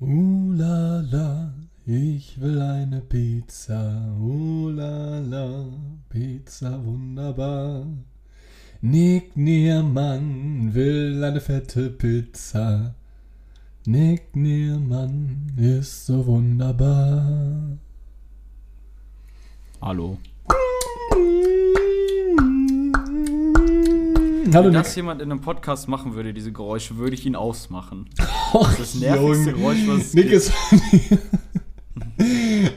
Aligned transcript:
Uh 0.00 0.52
la 0.52 1.00
la, 1.10 1.52
ich 1.86 2.40
will 2.40 2.60
eine 2.60 3.00
Pizza. 3.00 4.14
Uh 4.18 4.70
la 4.70 5.18
la, 5.18 5.66
Pizza 6.08 6.84
wunderbar. 6.84 7.86
Nick 8.80 9.36
Niermann 9.36 10.74
will 10.74 11.22
eine 11.22 11.40
fette 11.40 11.90
Pizza. 11.90 12.94
Nick 13.86 14.34
Niermann 14.34 15.52
ist 15.56 16.06
so 16.06 16.26
wunderbar. 16.26 17.78
Hallo. 19.80 20.18
Hallo 24.52 24.66
Wenn 24.66 24.72
Nick. 24.72 24.82
das 24.82 24.96
jemand 24.96 25.22
in 25.22 25.30
einem 25.30 25.40
Podcast 25.40 25.88
machen 25.88 26.14
würde, 26.14 26.32
diese 26.34 26.52
Geräusche, 26.52 26.96
würde 26.96 27.14
ich 27.14 27.24
ihn 27.26 27.36
ausmachen. 27.36 28.08
Och, 28.54 28.68
Das 28.70 28.80
ist 28.80 28.94
das 28.94 29.00
nervigste 29.02 29.50
Junge. 29.50 29.62
Geräusch, 29.62 29.78
was 29.86 29.98
es 29.98 30.14
Nick 30.14 30.30
gibt. 30.30 30.34
ist. 30.36 30.52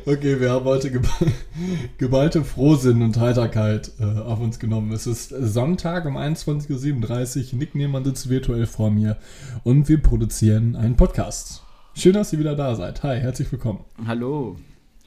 okay, 0.05 0.39
wir 0.39 0.51
haben 0.51 0.65
heute 0.65 0.91
geba 0.91 1.09
geballte 1.97 2.43
Frohsinn 2.43 3.01
und 3.01 3.19
Heiterkeit 3.19 3.91
äh, 3.99 4.03
auf 4.19 4.39
uns 4.39 4.59
genommen. 4.59 4.91
Es 4.91 5.07
ist 5.07 5.29
Sonntag 5.29 6.05
um 6.05 6.17
21.37 6.17 7.53
Uhr. 7.53 7.59
Nick 7.59 7.75
Nehmann 7.75 8.05
sitzt 8.05 8.29
virtuell 8.29 8.65
vor 8.67 8.91
mir 8.91 9.17
und 9.63 9.89
wir 9.89 10.01
produzieren 10.01 10.75
einen 10.75 10.95
Podcast. 10.95 11.63
Schön, 11.95 12.13
dass 12.13 12.31
ihr 12.33 12.39
wieder 12.39 12.55
da 12.55 12.75
seid. 12.75 13.03
Hi, 13.03 13.17
herzlich 13.19 13.51
willkommen. 13.51 13.79
Hallo. 14.05 14.57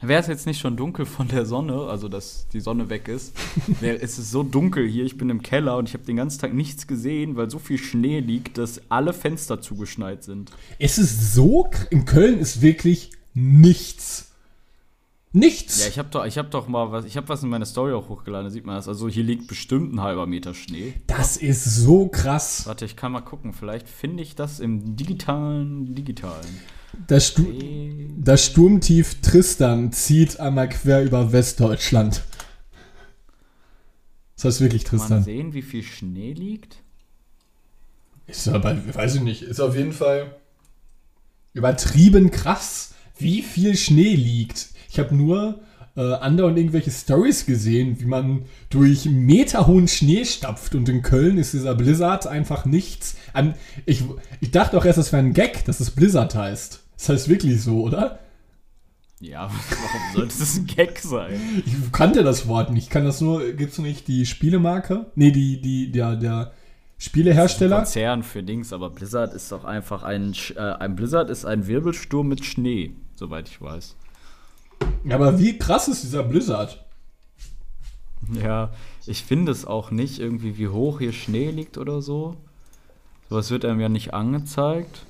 Wäre 0.01 0.21
es 0.21 0.27
jetzt 0.27 0.45
nicht 0.45 0.59
schon 0.59 0.77
dunkel 0.77 1.05
von 1.05 1.27
der 1.27 1.45
Sonne, 1.45 1.87
also 1.87 2.07
dass 2.07 2.47
die 2.53 2.61
Sonne 2.61 2.89
weg 2.89 3.09
ist, 3.09 3.35
wäre 3.81 3.99
es 4.01 4.17
ist 4.17 4.31
so 4.31 4.43
dunkel 4.43 4.87
hier. 4.87 5.03
Ich 5.03 5.17
bin 5.17 5.29
im 5.29 5.41
Keller 5.41 5.77
und 5.77 5.89
ich 5.89 5.93
habe 5.93 6.05
den 6.05 6.15
ganzen 6.15 6.39
Tag 6.39 6.53
nichts 6.53 6.87
gesehen, 6.87 7.35
weil 7.35 7.49
so 7.49 7.59
viel 7.59 7.77
Schnee 7.77 8.21
liegt, 8.21 8.57
dass 8.57 8.81
alle 8.89 9.13
Fenster 9.13 9.61
zugeschneit 9.61 10.23
sind. 10.23 10.51
Es 10.77 10.97
ist 10.97 11.33
so, 11.33 11.69
in 11.89 12.05
Köln 12.05 12.39
ist 12.39 12.61
wirklich 12.61 13.11
nichts. 13.33 14.27
Nichts. 15.31 15.81
Ja, 15.81 15.87
ich 15.87 15.99
habe 15.99 16.09
doch, 16.09 16.25
ich 16.25 16.39
habe 16.39 16.49
doch 16.49 16.67
mal 16.67 16.91
was, 16.91 17.05
ich 17.05 17.15
habe 17.15 17.29
was 17.29 17.43
in 17.43 17.49
meiner 17.49 17.65
Story 17.65 17.93
auch 17.93 18.09
hochgeladen, 18.09 18.47
da 18.47 18.49
sieht 18.49 18.65
man 18.65 18.75
das. 18.75 18.87
Also 18.87 19.07
hier 19.07 19.23
liegt 19.23 19.47
bestimmt 19.47 19.93
ein 19.93 20.01
halber 20.01 20.25
Meter 20.25 20.55
Schnee. 20.55 20.93
das 21.05 21.37
ist 21.37 21.65
so 21.65 22.07
krass. 22.07 22.65
Warte, 22.65 22.85
ich 22.85 22.95
kann 22.95 23.11
mal 23.11 23.21
gucken, 23.21 23.53
vielleicht 23.53 23.87
finde 23.87 24.23
ich 24.23 24.35
das 24.35 24.59
im 24.59 24.95
digitalen, 24.95 25.93
digitalen. 25.93 26.47
Das, 27.07 27.27
Stu 27.27 27.45
das 28.17 28.45
Sturmtief 28.45 29.21
Tristan 29.21 29.91
zieht 29.91 30.39
einmal 30.39 30.69
quer 30.69 31.03
über 31.03 31.31
Westdeutschland. 31.31 32.23
Das 34.35 34.45
heißt 34.45 34.61
wirklich 34.61 34.85
Kann 34.85 34.99
man 34.99 35.07
Tristan. 35.07 35.23
sehen, 35.23 35.53
wie 35.53 35.61
viel 35.61 35.83
Schnee 35.83 36.33
liegt? 36.33 36.77
Ist 38.27 38.47
aber, 38.47 38.77
weiß 38.93 39.15
ich 39.15 39.21
nicht, 39.21 39.41
ist 39.41 39.59
auf 39.59 39.75
jeden 39.75 39.91
Fall 39.91 40.35
übertrieben 41.53 42.29
krass, 42.31 42.93
wie 43.17 43.41
viel 43.41 43.75
Schnee 43.75 44.15
liegt. 44.15 44.69
Ich 44.89 44.99
habe 44.99 45.15
nur 45.15 45.59
äh, 45.97 46.01
andauernd 46.01 46.57
irgendwelche 46.57 46.91
Stories 46.91 47.45
gesehen, 47.45 47.99
wie 47.99 48.05
man 48.05 48.45
durch 48.69 49.05
meterhohen 49.05 49.87
Schnee 49.87 50.25
stapft 50.25 50.75
und 50.75 50.87
in 50.87 51.01
Köln 51.01 51.37
ist 51.37 51.53
dieser 51.53 51.75
Blizzard 51.75 52.27
einfach 52.27 52.65
nichts. 52.65 53.15
An, 53.33 53.55
ich, 53.85 54.03
ich 54.39 54.51
dachte 54.51 54.77
auch 54.77 54.85
erst, 54.85 54.99
das 54.99 55.11
wäre 55.11 55.23
ein 55.23 55.33
Gag, 55.33 55.65
dass 55.65 55.79
es 55.79 55.91
Blizzard 55.91 56.35
heißt. 56.35 56.83
Das 56.99 57.07
heißt 57.07 57.29
wirklich 57.29 57.61
so, 57.61 57.81
oder? 57.81 58.19
Ja, 59.21 59.49
warum 59.69 60.13
sollte 60.13 60.37
das 60.37 60.57
ein 60.57 60.67
Gag 60.67 60.99
sein? 60.99 61.63
Ich 61.65 61.91
kannte 61.93 62.23
das 62.23 62.47
Wort 62.47 62.71
nicht. 62.71 62.89
Kann 62.89 63.05
das 63.05 63.21
nur, 63.21 63.53
gibt 63.53 63.71
es 63.71 63.77
nicht 63.79 64.09
die 64.09 64.25
Spielemarke? 64.25 65.05
Nee, 65.15 65.31
die, 65.31 65.61
die, 65.61 65.91
der, 65.93 66.17
der 66.17 66.51
Spielehersteller? 66.97 67.77
Konzern 67.77 68.23
für 68.23 68.43
Dings, 68.43 68.73
aber 68.73 68.89
Blizzard 68.89 69.33
ist 69.33 69.49
doch 69.53 69.63
einfach 69.63 70.03
ein, 70.03 70.35
äh, 70.57 70.59
ein 70.59 70.97
Blizzard 70.97 71.29
ist 71.29 71.45
ein 71.45 71.67
Wirbelsturm 71.67 72.27
mit 72.27 72.43
Schnee, 72.43 72.93
soweit 73.15 73.47
ich 73.47 73.61
weiß. 73.61 73.95
Ja, 75.05 75.15
aber 75.15 75.39
wie 75.39 75.57
krass 75.57 75.87
ist 75.87 76.03
dieser 76.03 76.23
Blizzard? 76.23 76.85
Ja, 78.43 78.71
ich 79.05 79.23
finde 79.23 79.53
es 79.53 79.65
auch 79.65 79.91
nicht 79.91 80.19
irgendwie, 80.19 80.57
wie 80.57 80.67
hoch 80.67 80.99
hier 80.99 81.13
Schnee 81.13 81.49
liegt 81.49 81.77
oder 81.77 82.01
so. 82.01 82.35
Sowas 83.29 83.51
wird 83.51 83.63
einem 83.63 83.79
ja 83.79 83.87
nicht 83.87 84.13
angezeigt. 84.13 85.05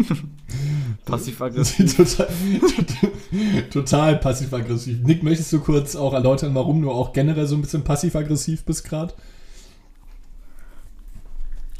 Passiv-aggressiv. 1.04 1.96
total, 1.96 2.28
total, 2.60 3.70
total 3.70 4.16
passiv-aggressiv. 4.18 5.00
Nick, 5.02 5.22
möchtest 5.22 5.52
du 5.52 5.60
kurz 5.60 5.96
auch 5.96 6.12
erläutern, 6.12 6.54
warum 6.54 6.82
du 6.82 6.90
auch 6.90 7.12
generell 7.12 7.46
so 7.46 7.56
ein 7.56 7.62
bisschen 7.62 7.84
passiv-aggressiv 7.84 8.64
bist 8.64 8.84
gerade? 8.84 9.14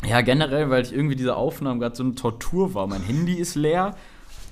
Ja, 0.06 0.22
generell, 0.22 0.70
weil 0.70 0.82
ich 0.82 0.92
irgendwie 0.92 1.16
diese 1.16 1.36
Aufnahmen 1.36 1.78
gerade 1.78 1.94
so 1.94 2.02
eine 2.02 2.14
Tortur 2.14 2.74
war. 2.74 2.86
Mein 2.86 3.02
Handy 3.02 3.34
ist 3.34 3.54
leer, 3.54 3.94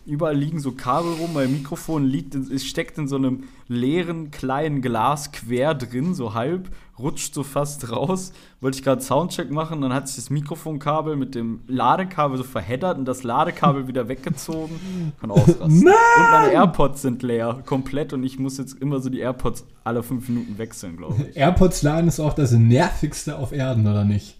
überall 0.08 0.36
liegen 0.36 0.58
so 0.58 0.72
Kabel 0.72 1.12
rum, 1.12 1.34
mein 1.34 1.52
Mikrofon 1.52 2.04
liegt, 2.04 2.34
in, 2.34 2.50
es 2.52 2.64
steckt 2.64 2.98
in 2.98 3.06
so 3.06 3.16
einem 3.16 3.44
leeren 3.68 4.30
kleinen 4.30 4.82
Glas 4.82 5.30
quer 5.30 5.74
drin, 5.74 6.14
so 6.14 6.34
halb, 6.34 6.70
rutscht 6.98 7.34
so 7.34 7.42
fast 7.42 7.92
raus. 7.92 8.32
Wollte 8.60 8.78
ich 8.78 8.84
gerade 8.84 9.02
Soundcheck 9.02 9.50
machen, 9.50 9.80
dann 9.80 9.92
hat 9.92 10.08
sich 10.08 10.16
das 10.16 10.30
Mikrofonkabel 10.30 11.16
mit 11.16 11.34
dem 11.34 11.60
Ladekabel 11.68 12.38
so 12.38 12.44
verheddert 12.44 12.98
und 12.98 13.04
das 13.04 13.22
Ladekabel 13.22 13.86
wieder 13.86 14.08
weggezogen. 14.08 15.12
Kann 15.20 15.30
ausrasten. 15.30 15.80
Nein! 15.84 15.94
Und 16.16 16.30
meine 16.32 16.52
AirPods 16.52 17.02
sind 17.02 17.22
leer, 17.22 17.62
komplett, 17.64 18.12
und 18.12 18.24
ich 18.24 18.38
muss 18.38 18.58
jetzt 18.58 18.80
immer 18.80 19.00
so 19.00 19.10
die 19.10 19.20
AirPods 19.20 19.66
alle 19.84 20.02
fünf 20.02 20.28
Minuten 20.28 20.58
wechseln, 20.58 20.96
glaube 20.96 21.26
ich. 21.28 21.36
AirPods 21.36 21.82
laden 21.82 22.08
ist 22.08 22.18
auch 22.18 22.34
das 22.34 22.52
nervigste 22.52 23.38
auf 23.38 23.52
Erden, 23.52 23.86
oder 23.86 24.04
nicht? 24.04 24.38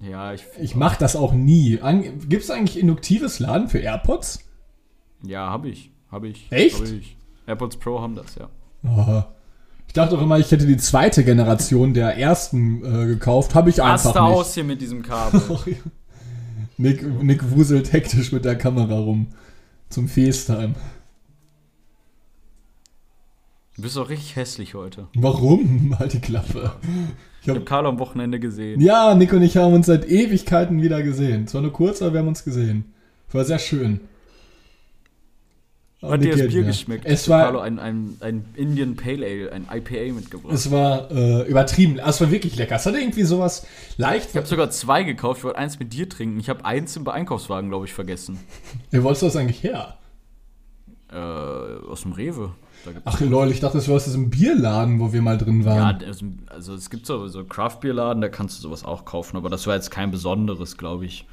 Ja, 0.00 0.34
ich, 0.34 0.42
Ich 0.60 0.74
mache 0.74 0.98
das 0.98 1.14
auch 1.14 1.32
nie. 1.32 1.78
Gibt 2.28 2.42
es 2.42 2.50
eigentlich 2.50 2.78
induktives 2.78 3.38
Laden 3.38 3.68
für 3.68 3.78
AirPods? 3.78 4.40
Ja, 5.22 5.48
habe 5.50 5.68
ich. 5.68 5.90
Habe 6.10 6.28
ich. 6.28 6.46
Echt? 6.50 6.78
Hab 6.80 6.86
ich. 6.88 7.16
AirPods 7.46 7.76
Pro 7.76 8.00
haben 8.00 8.14
das, 8.14 8.34
ja. 8.36 8.48
Oh. 8.84 9.22
Ich 9.86 9.92
dachte 9.94 10.16
auch 10.16 10.22
immer, 10.22 10.38
ich 10.38 10.50
hätte 10.50 10.66
die 10.66 10.76
zweite 10.78 11.22
Generation 11.24 11.92
der 11.94 12.16
ersten 12.16 12.84
äh, 12.84 13.06
gekauft. 13.06 13.54
Habe 13.54 13.70
ich 13.70 13.82
einfach 13.82 14.06
Raste 14.06 14.22
nicht. 14.22 14.32
aus 14.34 14.54
hier 14.54 14.64
mit 14.64 14.80
diesem 14.80 15.02
Kabel. 15.02 15.40
Ja. 15.66 15.74
Nick, 16.78 17.22
Nick 17.22 17.50
wuselt 17.50 17.92
hektisch 17.92 18.32
mit 18.32 18.44
der 18.44 18.56
Kamera 18.56 18.98
rum. 18.98 19.28
Zum 19.90 20.08
FaceTime. 20.08 20.74
Du 23.76 23.82
bist 23.82 23.96
auch 23.98 24.08
richtig 24.08 24.36
hässlich 24.36 24.74
heute. 24.74 25.06
Warum? 25.14 25.94
Halt 25.98 26.12
die 26.14 26.20
Klappe. 26.20 26.72
Ich 26.82 27.42
Ich 27.42 27.48
hab, 27.48 27.56
habe 27.56 27.64
Carlo 27.64 27.88
am 27.90 27.98
Wochenende 27.98 28.40
gesehen. 28.40 28.80
ja, 28.80 29.14
Nick 29.14 29.32
und 29.32 29.42
ich 29.42 29.56
haben 29.56 29.74
uns 29.74 29.86
seit 29.86 30.08
Ewigkeiten 30.08 30.82
wieder 30.82 31.02
gesehen. 31.02 31.46
Zwar 31.46 31.62
nur 31.62 31.72
kurz, 31.72 32.02
aber 32.02 32.14
wir 32.14 32.20
haben 32.20 32.28
uns 32.28 32.44
gesehen. 32.44 32.86
War 33.30 33.44
sehr 33.44 33.58
schön. 33.58 34.00
Hat 36.02 36.22
dir 36.22 36.36
das 36.36 36.48
Bier 36.48 36.64
geschmeckt? 36.64 37.04
Es 37.06 37.28
war, 37.28 37.44
Carlo 37.44 37.60
ein, 37.60 37.78
ein, 37.78 38.16
ein 38.20 38.44
Indian 38.56 38.96
Pale 38.96 39.24
Ale, 39.24 39.52
ein 39.52 39.68
IPA 39.72 40.14
mitgebracht. 40.14 40.52
es 40.52 40.70
war 40.72 41.10
äh, 41.12 41.48
übertrieben. 41.48 42.00
Es 42.00 42.20
war 42.20 42.30
wirklich 42.30 42.56
lecker. 42.56 42.74
Es 42.74 42.86
hatte 42.86 42.98
irgendwie 42.98 43.22
sowas 43.22 43.66
leicht. 43.98 44.30
ich 44.30 44.36
habe 44.36 44.46
sogar 44.46 44.70
zwei 44.70 45.04
gekauft. 45.04 45.38
Ich 45.38 45.44
wollte 45.44 45.58
eins 45.58 45.78
mit 45.78 45.92
dir 45.92 46.08
trinken. 46.08 46.40
Ich 46.40 46.48
habe 46.48 46.64
eins 46.64 46.96
im 46.96 47.06
Einkaufswagen, 47.06 47.70
glaube 47.70 47.86
ich, 47.86 47.92
vergessen. 47.92 48.40
Wie 48.90 49.02
wolltest 49.02 49.22
du 49.22 49.26
das 49.26 49.36
eigentlich 49.36 49.62
her? 49.62 49.98
Äh, 51.12 51.16
aus 51.16 52.02
dem 52.02 52.12
Rewe. 52.12 52.52
Ach 53.04 53.20
lol, 53.20 53.50
ich 53.52 53.60
dachte, 53.60 53.78
das 53.78 53.86
war 53.86 53.94
aus 53.94 54.04
diesem 54.04 54.28
Bierladen, 54.28 54.98
wo 54.98 55.12
wir 55.12 55.22
mal 55.22 55.38
drin 55.38 55.60
ja, 55.60 55.66
waren. 55.66 56.04
also, 56.04 56.26
also 56.46 56.74
es 56.74 56.90
gibt 56.90 57.06
so, 57.06 57.28
so 57.28 57.44
Craft-Bier-Laden, 57.44 58.20
da 58.20 58.28
kannst 58.28 58.58
du 58.58 58.62
sowas 58.62 58.84
auch 58.84 59.04
kaufen. 59.04 59.36
Aber 59.36 59.50
das 59.50 59.68
war 59.68 59.76
jetzt 59.76 59.92
kein 59.92 60.10
besonderes, 60.10 60.76
glaube 60.76 61.06
ich. 61.06 61.26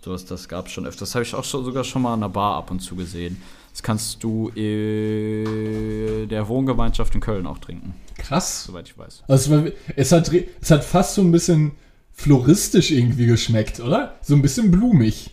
Sowas, 0.00 0.24
das 0.24 0.48
gab 0.48 0.66
es 0.66 0.72
schon 0.72 0.86
öfter. 0.86 1.00
Das 1.00 1.14
habe 1.14 1.24
ich 1.24 1.34
auch 1.34 1.44
schon, 1.44 1.64
sogar 1.64 1.84
schon 1.84 2.02
mal 2.02 2.14
an 2.14 2.20
der 2.20 2.28
Bar 2.28 2.56
ab 2.56 2.70
und 2.70 2.80
zu 2.80 2.94
gesehen. 2.94 3.42
Das 3.78 3.84
kannst 3.84 4.24
du 4.24 4.48
in 4.56 6.28
der 6.28 6.48
Wohngemeinschaft 6.48 7.14
in 7.14 7.20
Köln 7.20 7.46
auch 7.46 7.58
trinken, 7.58 7.94
Krass. 8.16 8.64
soweit 8.64 8.88
ich 8.88 8.98
weiß. 8.98 9.22
Also 9.28 9.68
es, 9.94 10.10
hat, 10.10 10.32
es 10.60 10.70
hat 10.72 10.82
fast 10.82 11.14
so 11.14 11.22
ein 11.22 11.30
bisschen 11.30 11.70
floristisch 12.12 12.90
irgendwie 12.90 13.26
geschmeckt, 13.26 13.78
oder? 13.78 14.16
So 14.20 14.34
ein 14.34 14.42
bisschen 14.42 14.72
blumig. 14.72 15.30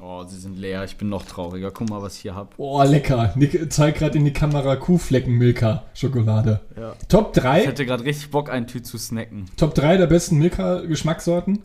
Oh, 0.00 0.24
sie 0.24 0.40
sind 0.40 0.58
leer. 0.58 0.82
Ich 0.82 0.96
bin 0.96 1.08
noch 1.08 1.24
trauriger. 1.24 1.70
Guck 1.70 1.88
mal, 1.88 2.02
was 2.02 2.16
ich 2.16 2.22
hier 2.22 2.34
habe. 2.34 2.50
Oh, 2.56 2.82
lecker. 2.82 3.32
Nick 3.36 3.72
zeigt 3.72 3.98
gerade 3.98 4.18
in 4.18 4.24
die 4.24 4.32
Kamera 4.32 4.74
Kuhflecken-Milka-Schokolade. 4.74 6.62
Ja. 6.76 6.96
Top 7.08 7.30
Ich 7.36 7.42
3, 7.44 7.64
hätte 7.64 7.86
gerade 7.86 8.02
richtig 8.02 8.32
Bock, 8.32 8.50
einen 8.50 8.66
Tü 8.66 8.82
zu 8.82 8.98
snacken. 8.98 9.44
Top 9.56 9.72
3 9.76 9.98
der 9.98 10.08
besten 10.08 10.38
Milka-Geschmackssorten. 10.38 11.60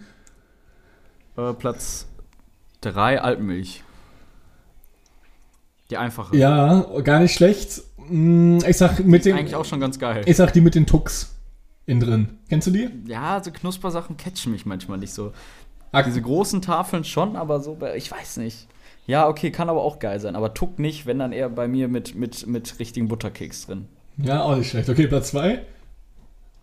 Äh, 1.38 1.54
Platz 1.54 2.06
3 2.82 3.20
Alpenmilch. 3.20 3.84
Die 5.92 5.98
einfache. 5.98 6.36
Ja, 6.36 6.82
gar 7.04 7.20
nicht 7.20 7.34
schlecht. 7.36 7.82
Mm, 8.10 8.58
Ich 8.68 8.78
sag 8.78 9.00
mit 9.06 9.26
den, 9.26 9.36
eigentlich 9.36 9.56
auch 9.56 9.66
schon 9.66 9.80
ganz 9.80 10.00
geil. 10.00 10.24
ich 10.26 10.38
sag 10.38 10.52
die 10.54 10.62
mit 10.62 10.74
den 10.74 10.86
Tux 10.88 11.36
innen 11.86 12.00
drin. 12.00 12.38
Kennst 12.50 12.68
du 12.68 12.72
die? 12.72 12.90
Ja, 13.06 13.42
so 13.44 13.52
Knuspersachen 13.52 14.18
catchen 14.18 14.52
mich 14.52 14.66
manchmal 14.66 14.98
nicht 14.98 15.14
so. 15.14 15.34
Ah, 15.92 16.02
Diese 16.04 16.22
großen 16.22 16.62
Tafeln 16.62 17.04
schon, 17.04 17.36
aber 17.36 17.60
so, 17.60 17.76
bei- 17.76 17.96
ich 17.98 18.10
weiß 18.10 18.38
nicht. 18.38 18.68
Ja, 19.08 19.28
okay, 19.28 19.52
kann 19.52 19.68
aber 19.70 19.82
auch 19.82 20.00
geil 20.00 20.20
sein. 20.22 20.36
Aber 20.38 20.54
Tuck 20.54 20.80
nicht, 20.80 21.06
wenn 21.06 21.20
dann 21.20 21.34
eher 21.34 21.50
bei 21.50 21.68
mir 21.68 21.88
mit, 21.90 22.16
mit, 22.16 22.48
mit 22.48 22.80
richtigen 22.80 23.08
Butterkeks 23.10 23.66
drin. 23.66 23.88
Ja, 24.18 24.44
auch 24.44 24.56
nicht 24.56 24.70
schlecht. 24.70 24.88
Okay, 24.90 25.08
Platz 25.08 25.30
2. 25.32 25.66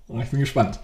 Oh, 0.09 0.19
ich 0.21 0.31
bin 0.31 0.41
gespannt. 0.41 0.81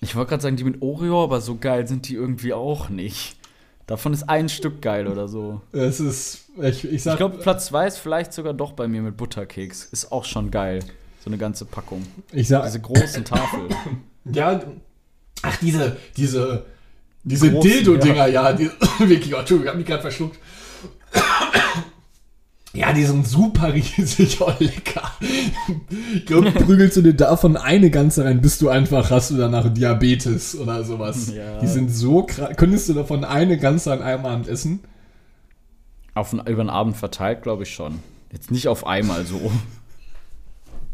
Ich 0.00 0.14
wollte 0.14 0.28
gerade 0.30 0.42
sagen, 0.42 0.56
die 0.56 0.64
mit 0.64 0.82
Oreo, 0.82 1.22
aber 1.24 1.40
so 1.40 1.56
geil 1.56 1.86
sind 1.86 2.08
die 2.08 2.14
irgendwie 2.14 2.52
auch 2.52 2.88
nicht. 2.90 3.36
Davon 3.86 4.12
ist 4.12 4.28
ein 4.28 4.48
Stück 4.48 4.82
geil 4.82 5.06
oder 5.06 5.28
so. 5.28 5.60
Es 5.72 6.00
ist, 6.00 6.46
ich, 6.60 6.84
ich 6.84 7.02
sag, 7.04 7.12
Ich 7.12 7.18
glaube, 7.18 7.38
Platz 7.38 7.66
2 7.66 7.86
ist 7.86 7.98
vielleicht 7.98 8.32
sogar 8.32 8.52
doch 8.52 8.72
bei 8.72 8.88
mir 8.88 9.00
mit 9.00 9.16
Butterkeks. 9.16 9.84
Ist 9.84 10.10
auch 10.10 10.24
schon 10.24 10.50
geil. 10.50 10.80
So 11.20 11.30
eine 11.30 11.38
ganze 11.38 11.64
Packung. 11.64 12.04
ich 12.32 12.48
sag, 12.48 12.64
Diese 12.64 12.80
großen 12.80 13.24
Tafeln. 13.24 13.68
ja, 14.24 14.60
ach, 15.42 15.56
diese, 15.58 15.96
diese, 16.16 16.66
diese 17.22 17.52
Dildo-Dinger, 17.52 18.26
ja, 18.26 18.52
die, 18.52 18.70
wirklich, 18.98 19.34
oh, 19.34 19.38
Entschuldigung, 19.38 19.64
ich 19.64 19.68
hab 19.68 19.76
mich 19.76 19.86
gerade 19.86 20.02
verschluckt. 20.02 20.38
Ja, 22.74 22.92
die 22.92 23.04
sind 23.04 23.26
super 23.26 23.72
riesig 23.74 24.40
und 24.40 24.60
lecker. 24.60 25.10
Ich 26.14 26.26
glaube, 26.26 26.50
prügelst 26.52 26.96
du 26.98 27.02
dir 27.02 27.14
davon 27.14 27.56
eine 27.56 27.90
ganze 27.90 28.24
rein, 28.24 28.40
bist 28.40 28.60
du 28.60 28.68
einfach, 28.68 29.10
hast 29.10 29.30
du 29.30 29.36
danach 29.36 29.72
Diabetes 29.72 30.56
oder 30.58 30.84
sowas. 30.84 31.32
Ja. 31.34 31.58
Die 31.60 31.66
sind 31.66 31.90
so 31.90 32.24
krass. 32.24 32.50
Könntest 32.56 32.88
du 32.88 32.94
davon 32.94 33.24
eine 33.24 33.58
ganze 33.58 33.92
an 33.92 34.02
einem 34.02 34.26
Abend 34.26 34.48
essen? 34.48 34.80
Auf 36.14 36.30
den, 36.30 36.40
über 36.40 36.64
den 36.64 36.70
Abend 36.70 36.96
verteilt, 36.96 37.42
glaube 37.42 37.62
ich 37.64 37.74
schon. 37.74 38.00
Jetzt 38.32 38.50
nicht 38.50 38.68
auf 38.68 38.86
einmal 38.86 39.24
so. 39.24 39.50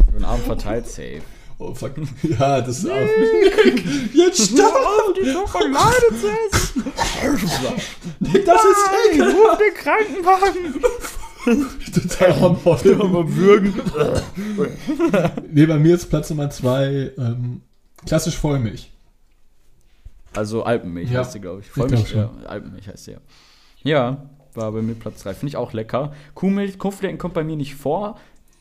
über 0.09 0.19
den 0.19 0.25
Abend 0.25 0.45
verteilt, 0.45 0.87
safe. 0.89 1.23
Oh, 1.59 1.75
fuck. 1.75 1.93
Ja, 2.23 2.61
das 2.61 2.79
ist 2.79 2.91
auch. 2.91 2.97
Jetzt 4.13 4.51
stopp! 4.51 4.75
die 5.21 5.31
Schokolade 5.31 6.09
zu 6.21 6.27
essen! 6.27 6.85
Das 8.45 8.65
ist 8.65 9.13
ekelhaft! 9.13 9.37
Ruf 9.37 9.59
den 9.59 9.75
Krankenwagen! 9.75 10.83
Total 11.95 12.41
hormonvoll. 12.41 12.97
Mal 12.97 13.37
würgen. 13.37 13.75
Nee, 15.51 15.67
bei 15.67 15.79
mir 15.79 15.95
ist 15.95 16.07
Platz 16.07 16.31
Nummer 16.31 16.51
zwei 16.51 17.13
ähm, 17.19 17.61
klassisch 18.07 18.37
Vollmilch. 18.37 18.91
Also 20.35 20.63
Alpenmilch 20.63 21.11
Ja, 21.11 21.21
heißt 21.21 21.35
die, 21.35 21.41
glaube 21.41 21.61
ich. 21.61 21.67
ich 21.67 21.73
Vollmilch, 21.73 22.11
glaub 22.13 22.43
ja, 22.43 22.49
Alpenmilch 22.49 22.89
heißt 22.89 23.07
die, 23.07 23.11
ja. 23.13 23.19
Ja, 23.83 24.31
war 24.55 24.73
bei 24.73 24.83
mir 24.83 24.95
Platz 24.95 25.23
3. 25.23 25.35
Finde 25.35 25.49
ich 25.51 25.57
auch 25.57 25.73
lecker. 25.73 26.13
Kuhmilch, 26.35 26.79
Kuhflecken 26.79 27.19
kommt 27.19 27.35
bei 27.35 27.45
mir 27.45 27.57
nicht 27.57 27.75
vor. 27.75 28.19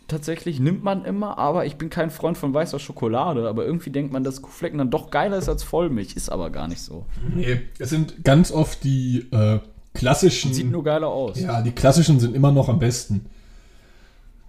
Tatsächlich 0.07 0.59
nimmt 0.59 0.83
man 0.83 1.05
immer, 1.05 1.37
aber 1.37 1.65
ich 1.65 1.75
bin 1.77 1.89
kein 1.89 2.09
Freund 2.09 2.37
von 2.37 2.53
weißer 2.53 2.79
Schokolade. 2.79 3.47
Aber 3.47 3.65
irgendwie 3.65 3.91
denkt 3.91 4.11
man, 4.11 4.23
dass 4.23 4.41
Kuhflecken 4.41 4.77
dann 4.79 4.89
doch 4.89 5.11
geiler 5.11 5.37
ist 5.37 5.47
als 5.47 5.63
Vollmilch. 5.63 6.15
Ist 6.15 6.29
aber 6.29 6.49
gar 6.49 6.67
nicht 6.67 6.81
so. 6.81 7.05
Nee, 7.33 7.61
es 7.79 7.89
sind 7.89 8.23
ganz 8.23 8.51
oft 8.51 8.83
die 8.83 9.27
äh, 9.31 9.59
klassischen. 9.93 10.53
Sieht 10.53 10.71
nur 10.71 10.83
geiler 10.83 11.07
aus. 11.07 11.39
Ja, 11.39 11.61
die 11.61 11.71
klassischen 11.71 12.19
sind 12.19 12.35
immer 12.35 12.51
noch 12.51 12.69
am 12.69 12.79
besten. 12.79 13.25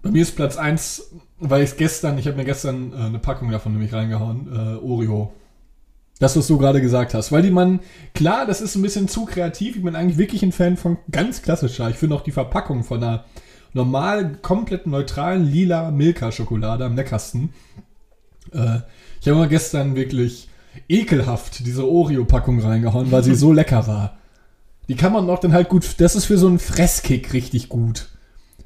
Bei 0.02 0.10
mir 0.10 0.22
ist 0.22 0.34
Platz 0.34 0.56
1, 0.56 1.10
weil 1.38 1.62
ich 1.62 1.76
gestern, 1.76 2.18
ich 2.18 2.26
habe 2.26 2.36
mir 2.36 2.44
gestern 2.44 2.92
äh, 2.92 2.96
eine 2.96 3.18
Packung 3.18 3.50
davon 3.50 3.72
nämlich 3.72 3.92
reingehauen, 3.92 4.48
äh, 4.52 4.84
Oreo. 4.84 5.32
Das, 6.18 6.36
was 6.36 6.46
du 6.46 6.58
gerade 6.58 6.80
gesagt 6.80 7.14
hast. 7.14 7.32
Weil 7.32 7.42
die 7.42 7.50
man, 7.50 7.80
klar, 8.14 8.46
das 8.46 8.60
ist 8.60 8.74
ein 8.76 8.82
bisschen 8.82 9.08
zu 9.08 9.24
kreativ. 9.24 9.76
Ich 9.76 9.82
bin 9.82 9.96
eigentlich 9.96 10.18
wirklich 10.18 10.42
ein 10.42 10.52
Fan 10.52 10.76
von 10.76 10.98
ganz 11.10 11.42
klassischer. 11.42 11.88
Ich 11.88 11.96
finde 11.96 12.16
auch 12.16 12.22
die 12.22 12.32
Verpackung 12.32 12.84
von 12.84 13.02
einer 13.02 13.24
normal, 13.72 14.38
komplett 14.42 14.86
neutralen 14.86 15.44
lila 15.44 15.90
Milka-Schokolade 15.90 16.84
am 16.84 16.96
leckersten. 16.96 17.52
Äh, 18.52 18.78
ich 19.20 19.28
habe 19.28 19.38
mal 19.38 19.48
gestern 19.48 19.94
wirklich 19.94 20.48
ekelhaft 20.88 21.66
diese 21.66 21.88
Oreo-Packung 21.88 22.60
reingehauen, 22.60 23.10
weil 23.10 23.22
sie 23.22 23.34
so 23.34 23.52
lecker 23.52 23.86
war. 23.86 24.18
Die 24.92 24.98
kann 24.98 25.14
man 25.14 25.30
auch 25.30 25.38
dann 25.38 25.54
halt 25.54 25.70
gut, 25.70 25.86
das 26.00 26.14
ist 26.14 26.26
für 26.26 26.36
so 26.36 26.46
einen 26.46 26.58
Fresskick 26.58 27.32
richtig 27.32 27.70
gut. 27.70 28.08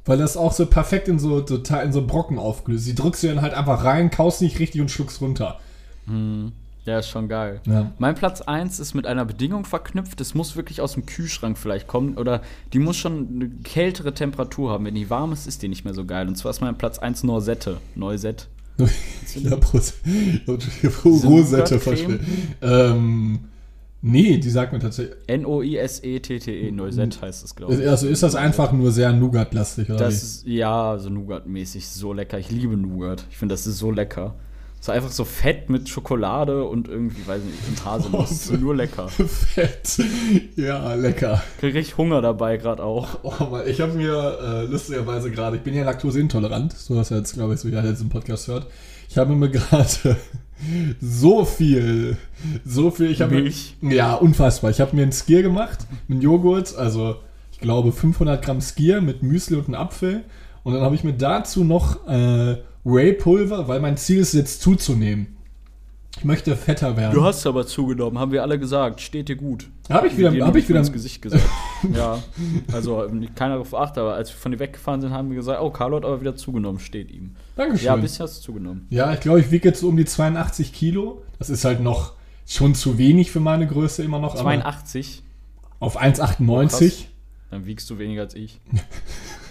Weil 0.05 0.19
das 0.19 0.37
auch 0.37 0.53
so 0.53 0.67
perfekt 0.67 1.07
in 1.07 1.21
so, 1.21 1.41
total 1.41 1.85
in 1.85 1.93
so 1.93 2.05
Brocken 2.05 2.41
aufgelöst. 2.41 2.85
Die 2.85 2.97
drückst 2.97 3.23
du 3.23 3.29
dann 3.29 3.43
halt 3.43 3.55
einfach 3.55 3.85
rein, 3.85 4.11
kaust 4.11 4.43
nicht 4.43 4.59
richtig 4.59 4.81
und 4.81 4.91
schluckst 4.91 5.21
runter. 5.21 5.61
Ja, 6.85 6.99
ist 6.99 7.11
schon 7.11 7.29
geil. 7.29 7.61
Ja. 7.65 7.93
Mein 7.99 8.17
Platz 8.17 8.41
1 8.41 8.81
ist 8.81 8.93
mit 8.95 9.07
einer 9.07 9.25
Bedingung 9.25 9.65
verknüpft. 9.65 10.21
Es 10.21 10.35
muss 10.35 10.57
wirklich 10.57 10.81
aus 10.81 10.95
dem 10.95 11.07
Kühlschrank 11.07 11.57
vielleicht 11.59 11.87
kommen. 11.87 12.19
Oder 12.19 12.43
die 12.73 12.81
muss 12.81 12.97
schon 12.97 13.29
eine 13.33 13.49
kältere 13.63 14.13
Temperatur 14.13 14.73
haben. 14.73 14.85
Wenn 14.85 14.97
die 14.97 15.09
warm 15.09 15.31
ist, 15.33 15.47
ist 15.47 15.63
die 15.63 15.69
nicht 15.69 15.85
mehr 15.85 15.95
so 15.95 16.05
geil. 16.05 16.27
Und 16.27 16.35
zwar 16.35 16.51
ist 16.51 16.61
mein 16.61 16.77
Platz 16.77 16.99
1 16.99 17.23
Noisette. 17.23 17.77
Noisette. 17.95 18.47
Ros 19.73 21.25
Rosette 21.25 21.79
verstehe. 21.79 22.19
Ähm, 22.63 23.45
nee, 24.07 24.39
die 24.39 24.51
sagt 24.51 24.73
mir 24.73 24.79
tatsächlich. 24.79 25.17
N-O-I-S-E-T-T-E. 25.27 26.71
Noisette 26.71 27.21
heißt 27.21 27.45
es, 27.45 27.55
glaube 27.55 27.75
ich. 27.75 27.89
Also 27.89 28.07
ist 28.07 28.23
das 28.23 28.35
einfach 28.35 28.73
nur 28.73 28.91
sehr 28.93 29.13
Nougat-lastig, 29.13 29.91
oder 29.91 29.99
Das 29.99 30.15
wie? 30.15 30.17
ist, 30.17 30.47
ja, 30.47 30.97
so 30.99 31.11
Nougat-mäßig. 31.11 31.87
So 31.89 32.13
lecker. 32.13 32.39
Ich 32.39 32.51
liebe 32.51 32.77
Nougat. 32.77 33.25
Ich 33.31 33.37
finde, 33.37 33.53
das 33.55 33.67
ist 33.67 33.79
so 33.79 33.91
lecker. 33.91 34.35
So 34.81 34.93
einfach 34.93 35.11
so 35.11 35.25
fett 35.25 35.69
mit 35.71 35.89
Schokolade 35.89 36.65
und 36.65 36.87
irgendwie, 36.87 37.27
weiß 37.27 37.43
nicht, 37.43 37.59
und 37.69 37.85
Haselnuss. 37.85 38.51
Oh, 38.55 38.57
nur 38.57 38.77
lecker. 38.77 39.09
Fett. 39.09 39.99
Ja, 40.55 40.95
lecker. 40.95 41.43
Krieg 41.59 41.75
richtig 41.75 41.97
Hunger 41.99 42.21
dabei 42.21 42.57
gerade 42.59 42.83
auch. 42.85 43.19
Oh 43.25 43.45
Mann, 43.51 43.63
ich 43.67 43.81
habe 43.81 43.95
mir 43.95 44.39
äh, 44.41 44.65
lustigerweise 44.67 45.31
gerade, 45.31 45.57
ich 45.57 45.63
bin 45.63 45.75
ja 45.75 45.83
laktoseintolerant, 45.85 46.73
so 46.75 46.95
dass 46.95 47.11
er 47.11 47.17
jetzt, 47.19 47.35
glaube 47.35 47.55
ich, 47.55 47.61
so 47.61 47.69
jeder 47.69 47.85
jetzt 47.85 48.03
im 48.03 48.11
Podcast 48.11 48.47
hört. 48.49 48.67
Ich 49.09 49.19
habe 49.19 49.35
mir 49.35 49.51
gerade 49.51 50.17
so 51.01 51.45
viel, 51.45 52.17
so 52.65 52.91
viel, 52.91 53.11
ich 53.11 53.21
habe 53.21 53.51
ja, 53.83 54.15
unfassbar. 54.15 54.71
Ich 54.71 54.81
habe 54.81 54.97
mir 54.97 55.03
einen 55.03 55.13
Skier 55.13 55.43
gemacht 55.43 55.87
mit 56.09 56.23
Joghurt, 56.23 56.77
also 56.77 57.17
ich 57.53 57.61
glaube 57.61 57.93
500 57.93 58.43
Gramm 58.43 58.61
Skier 58.61 59.01
mit 59.01 59.23
Müsli 59.23 59.57
und 59.57 59.67
einem 59.67 59.75
Apfel. 59.75 60.25
Und 60.63 60.75
dann 60.75 60.83
habe 60.83 60.95
ich 60.95 61.05
mir 61.05 61.13
dazu 61.13 61.65
noch 61.65 62.07
äh, 62.09 62.57
Whey-Pulver, 62.85 63.69
weil 63.69 63.81
mein 63.81 63.97
Ziel 63.97 64.19
ist 64.19 64.35
jetzt 64.35 64.63
zuzunehmen. 64.63 65.36
Ich 66.19 66.25
möchte 66.25 66.57
fetter 66.57 66.97
werden. 66.97 67.15
Du 67.15 67.25
hast 67.25 67.47
aber 67.47 67.67
zugenommen, 67.67 68.19
haben 68.19 68.33
wir 68.33 68.43
alle 68.43 68.59
gesagt. 68.59 69.01
Steht 69.03 69.29
dir 69.29 69.37
gut. 69.37 69.69
Habe 69.91 70.07
ich 70.07 70.17
wieder, 70.17 70.31
habe 70.47 70.59
ich 70.59 70.69
wieder, 70.69 70.79
ins 70.79 70.93
Gesicht 70.93 71.21
gesagt. 71.21 71.45
ja, 71.95 72.23
also 72.73 73.07
keiner 73.35 73.55
darauf 73.55 73.75
achtet, 73.75 73.99
aber 73.99 74.15
als 74.15 74.31
wir 74.31 74.37
von 74.37 74.53
dir 74.53 74.59
weggefahren 74.59 75.01
sind, 75.03 75.13
haben 75.13 75.29
wir 75.29 75.37
gesagt, 75.37 75.61
oh, 75.61 75.71
Carlo 75.71 75.97
hat 75.97 76.05
aber 76.05 76.21
wieder 76.21 76.35
zugenommen, 76.35 76.81
steht 76.81 77.11
ihm. 77.11 77.37
Dankeschön. 77.55 77.87
Ja, 77.87 77.97
bisschen 77.97 78.25
hast 78.25 78.39
du 78.39 78.43
zugenommen. 78.45 78.87
Ja, 78.89 79.13
ich 79.13 79.21
glaube, 79.21 79.41
ich 79.41 79.51
wiege 79.51 79.69
jetzt 79.69 79.83
um 79.83 79.97
die 79.97 80.07
82 80.07 80.73
Kilo. 80.73 81.23
Das 81.39 81.51
ist 81.51 81.65
halt 81.65 81.81
noch 81.81 82.15
schon 82.47 82.75
zu 82.75 82.97
wenig 82.97 83.31
für 83.31 83.41
meine 83.41 83.67
Größe 83.67 84.03
immer 84.03 84.19
noch. 84.19 84.35
aber 84.35 84.43
82, 84.43 85.23
Auf 85.81 86.01
1,98. 86.01 87.05
dann 87.51 87.67
wiegst 87.67 87.91
du 87.91 87.99
weniger 87.99 88.23
als 88.23 88.35
ich. 88.35 88.61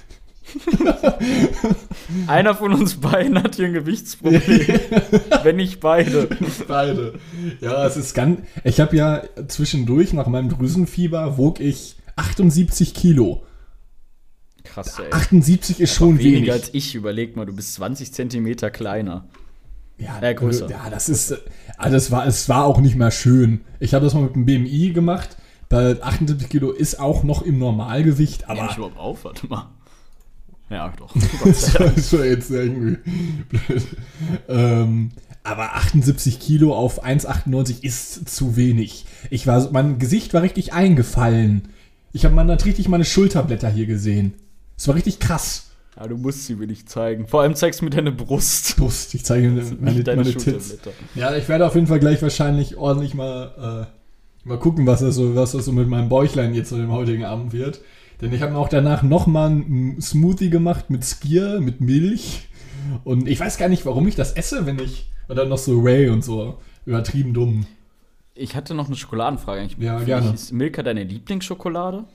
Einer 2.28 2.56
von 2.56 2.74
uns 2.74 2.96
beiden 2.96 3.42
hat 3.42 3.56
hier 3.56 3.66
ein 3.66 3.74
Gewichtsproblem. 3.74 4.42
wenn 5.44 5.56
nicht 5.56 5.80
beide. 5.80 6.30
Beide. 6.68 7.14
Ja, 7.62 7.86
es 7.86 7.98
ist 7.98 8.14
ganz. 8.14 8.42
Ich 8.64 8.80
habe 8.80 8.96
ja 8.96 9.24
zwischendurch 9.48 10.14
nach 10.14 10.28
meinem 10.28 10.50
Drüsenfieber 10.50 11.38
wog 11.38 11.60
ich 11.60 11.98
78 12.16 12.94
Kilo. 12.94 13.44
Krass, 14.64 15.00
ey. 15.00 15.12
78 15.12 15.80
ist 15.80 15.94
schon 15.94 16.18
weniger 16.20 16.38
wenig. 16.38 16.52
als 16.52 16.74
ich. 16.74 16.96
Überleg 16.96 17.36
mal, 17.36 17.46
du 17.46 17.54
bist 17.54 17.74
20 17.76 18.14
Zentimeter 18.14 18.70
kleiner. 18.72 19.28
Ja, 19.98 20.22
äh, 20.22 20.34
größer. 20.34 20.70
Ja, 20.70 20.90
das 20.90 21.08
ist. 21.10 21.38
Das 21.82 22.12
war, 22.12 22.26
es 22.26 22.50
war 22.50 22.66
auch 22.66 22.80
nicht 22.82 22.96
mehr 22.96 23.12
schön. 23.12 23.62
Ich 23.80 23.94
habe 23.94 24.04
das 24.06 24.14
mal 24.14 24.24
mit 24.24 24.36
dem 24.36 24.46
BMI 24.46 24.92
gemacht. 24.94 25.38
Bei 25.70 26.02
78 26.02 26.50
Kilo 26.50 26.72
ist 26.72 27.00
auch 27.00 27.24
noch 27.24 27.42
im 27.42 27.58
Normalgewicht, 27.58 28.48
Nehme 28.48 28.56
ich 28.70 28.78
aber. 28.78 28.78
überhaupt 28.78 28.98
auf? 28.98 29.26
Warte 29.26 29.48
mal. 29.48 29.70
Ja, 30.70 30.92
doch. 30.98 31.14
Das 31.44 32.10
schon 32.10 32.24
jetzt 32.24 32.50
irgendwie 32.50 32.98
blöd. 33.50 33.88
Ähm, 34.50 35.12
aber 35.44 35.76
78 35.76 36.40
Kilo 36.40 36.74
auf 36.76 37.06
1,98 37.06 37.84
ist 37.84 38.28
zu 38.30 38.56
wenig. 38.56 39.06
Ich 39.30 39.46
war, 39.46 39.62
so- 39.62 39.70
mein 39.72 40.00
Gesicht 40.00 40.34
war 40.34 40.42
richtig 40.42 40.74
eingefallen. 40.74 41.70
Ich 42.14 42.26
habe 42.26 42.34
man 42.34 42.50
hat 42.50 42.66
richtig 42.66 42.88
meine 42.88 43.06
Schulterblätter 43.06 43.70
hier 43.70 43.86
gesehen. 43.86 44.34
Es 44.78 44.88
war 44.88 44.96
richtig 44.96 45.20
krass. 45.20 45.70
Ja, 45.98 46.08
du 46.08 46.18
musst 46.18 46.46
sie 46.46 46.56
mir 46.56 46.68
nicht 46.68 46.90
zeigen. 46.90 47.28
Vor 47.28 47.42
allem 47.42 47.56
zeigst 47.56 47.80
du 47.82 47.86
mir 47.86 47.92
deine 47.92 48.12
Brust. 48.12 48.76
Brust, 48.78 49.14
ich 49.14 49.24
zeige 49.24 49.50
meine, 49.80 50.04
deine 50.04 50.24
meine 50.24 50.34
Tits. 50.34 50.44
Schulterblätter. 50.44 50.92
Ja, 51.14 51.36
ich 51.36 51.48
werde 51.48 51.66
auf 51.68 51.76
jeden 51.76 51.88
Fall 51.88 52.00
gleich 52.00 52.22
wahrscheinlich 52.22 52.76
ordentlich 52.76 53.14
mal, 53.14 53.88
äh, 54.44 54.48
mal 54.48 54.60
gucken, 54.60 54.88
was 54.88 55.00
das, 55.02 55.16
so, 55.16 55.36
was 55.36 55.52
das 55.52 55.66
so 55.66 55.72
mit 55.72 55.88
meinem 55.88 56.10
Bäuchlein 56.10 56.54
jetzt 56.54 56.70
so 56.70 56.78
dem 56.78 56.92
heutigen 56.92 57.24
Abend 57.24 57.54
wird. 57.54 57.82
Denn 58.22 58.34
ich 58.34 58.42
habe 58.42 58.54
mir 58.54 58.58
auch 58.58 58.70
danach 58.70 59.04
nochmal 59.04 59.50
einen 59.52 60.02
Smoothie 60.02 60.50
gemacht 60.50 60.90
mit 60.90 61.04
Skier, 61.04 61.60
mit 61.62 61.82
Milch. 61.82 62.48
Und 63.04 63.28
ich 63.28 63.40
weiß 63.40 63.58
gar 63.58 63.68
nicht, 63.68 63.86
warum 63.86 64.08
ich 64.08 64.16
das 64.16 64.34
esse, 64.34 64.66
wenn 64.66 64.80
ich. 64.80 65.12
Und 65.28 65.38
dann 65.38 65.50
noch 65.50 65.58
so 65.58 65.80
Ray 65.82 66.10
und 66.10 66.24
so. 66.24 66.60
Übertrieben 66.86 67.34
dumm. 67.34 67.66
Ich 68.36 68.56
hatte 68.56 68.74
noch 68.74 68.88
eine 68.88 68.96
Schokoladenfrage 68.96 69.62
eigentlich. 69.62 69.78
Ja, 69.80 70.00
gerne. 70.00 70.28
dich. 70.28 70.36
Ist 70.36 70.52
Milka 70.52 70.84
deine 70.84 71.04
Lieblingsschokolade? 71.04 72.06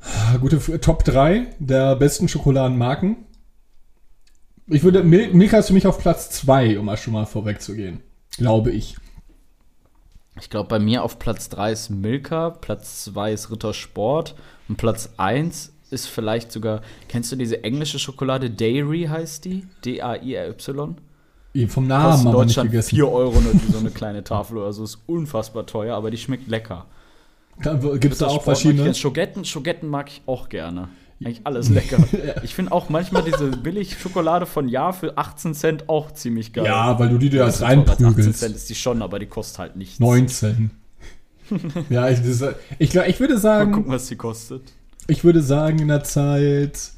Ah, 0.00 0.36
Gute 0.36 0.80
Top 0.80 1.04
3 1.04 1.46
der 1.58 1.96
besten 1.96 2.28
Schokoladenmarken. 2.28 3.16
Ich 4.66 4.82
würde. 4.82 5.02
Mil 5.02 5.32
Milka 5.32 5.58
ist 5.58 5.68
für 5.68 5.72
mich 5.72 5.86
auf 5.86 5.98
Platz 5.98 6.30
2, 6.30 6.78
um 6.78 6.86
mal 6.86 6.96
schon 6.96 7.14
mal 7.14 7.24
vorwegzugehen. 7.24 8.00
Glaube 8.36 8.70
ich. 8.70 8.96
Ich 10.40 10.50
glaube, 10.50 10.68
bei 10.68 10.78
mir 10.78 11.02
auf 11.02 11.18
Platz 11.18 11.48
3 11.48 11.72
ist 11.72 11.90
Milka, 11.90 12.50
Platz 12.50 13.04
2 13.04 13.32
ist 13.32 13.50
Ritter 13.50 13.74
Sport 13.74 14.34
und 14.68 14.76
Platz 14.76 15.10
1 15.16 15.72
ist 15.90 16.06
vielleicht 16.06 16.52
sogar, 16.52 16.82
kennst 17.08 17.32
du 17.32 17.36
diese 17.36 17.64
englische 17.64 17.98
Schokolade? 17.98 18.50
Dairy 18.50 19.06
heißt 19.08 19.44
die? 19.44 19.66
D-A-I-R-Y? 19.84 20.96
Vom 21.66 21.86
Namen 21.86 22.10
Kostet 22.10 22.26
aber 22.28 22.44
nicht 22.44 22.56
Deutschland 22.56 22.70
gegessen. 22.70 22.90
4 22.90 23.08
Euro 23.08 23.40
nur 23.40 23.52
für 23.54 23.72
so 23.72 23.78
eine 23.78 23.90
kleine 23.92 24.22
Tafel 24.22 24.58
oder 24.58 24.72
so. 24.72 24.84
Ist 24.84 24.98
unfassbar 25.06 25.66
teuer, 25.66 25.96
aber 25.96 26.10
die 26.10 26.18
schmeckt 26.18 26.46
lecker. 26.48 26.86
Gibt 27.60 28.12
es 28.12 28.18
da 28.18 28.26
auch 28.26 28.42
Sport 28.42 28.44
verschiedene? 28.44 28.94
Schogetten, 28.94 29.44
Schogetten 29.44 29.88
mag 29.88 30.08
ich 30.08 30.22
auch 30.26 30.48
gerne. 30.48 30.88
Eigentlich 31.24 31.40
alles 31.44 31.68
lecker. 31.68 31.98
Ich 32.44 32.54
finde 32.54 32.70
auch 32.70 32.88
manchmal 32.90 33.24
diese 33.24 33.48
Billig-Schokolade 33.48 34.46
von 34.46 34.68
Ja 34.68 34.92
für 34.92 35.18
18 35.18 35.54
Cent 35.54 35.88
auch 35.88 36.12
ziemlich 36.12 36.52
geil. 36.52 36.64
Ja, 36.64 36.96
weil 36.98 37.08
du 37.08 37.18
die 37.18 37.28
dir 37.28 37.44
ist 37.44 37.58
teurer 37.58 37.70
als 37.70 37.88
18 37.88 38.06
reinprügelst. 38.06 38.38
Cent 38.38 38.54
ist 38.54 38.70
die 38.70 38.76
schon, 38.76 39.02
aber 39.02 39.18
die 39.18 39.26
kostet 39.26 39.58
halt 39.58 39.76
nichts. 39.76 39.98
19. 39.98 40.70
ja, 41.90 42.08
ich, 42.08 42.20
das, 42.20 42.54
ich, 42.78 42.94
ich 42.94 43.20
würde 43.20 43.34
Mal 43.34 43.40
sagen, 43.40 43.72
gucken, 43.72 43.90
was 43.90 44.06
die 44.06 44.16
kostet. 44.16 44.62
ich 45.08 45.24
würde 45.24 45.42
sagen 45.42 45.80
in 45.80 45.88
der 45.88 46.04
Zeit 46.04 46.92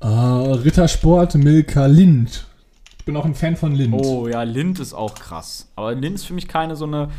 äh, 0.00 0.06
Rittersport 0.06 1.36
Milka 1.36 1.86
Lind. 1.86 2.46
Ich 2.98 3.04
bin 3.04 3.16
auch 3.16 3.24
ein 3.24 3.34
Fan 3.34 3.56
von 3.56 3.72
Lind. 3.74 3.94
Oh 3.94 4.26
ja, 4.26 4.42
Lind 4.42 4.80
ist 4.80 4.94
auch 4.94 5.14
krass. 5.14 5.70
Aber 5.76 5.94
Lind 5.94 6.16
ist 6.16 6.24
für 6.24 6.34
mich 6.34 6.48
keine 6.48 6.74
so 6.74 6.86
eine 6.86 7.10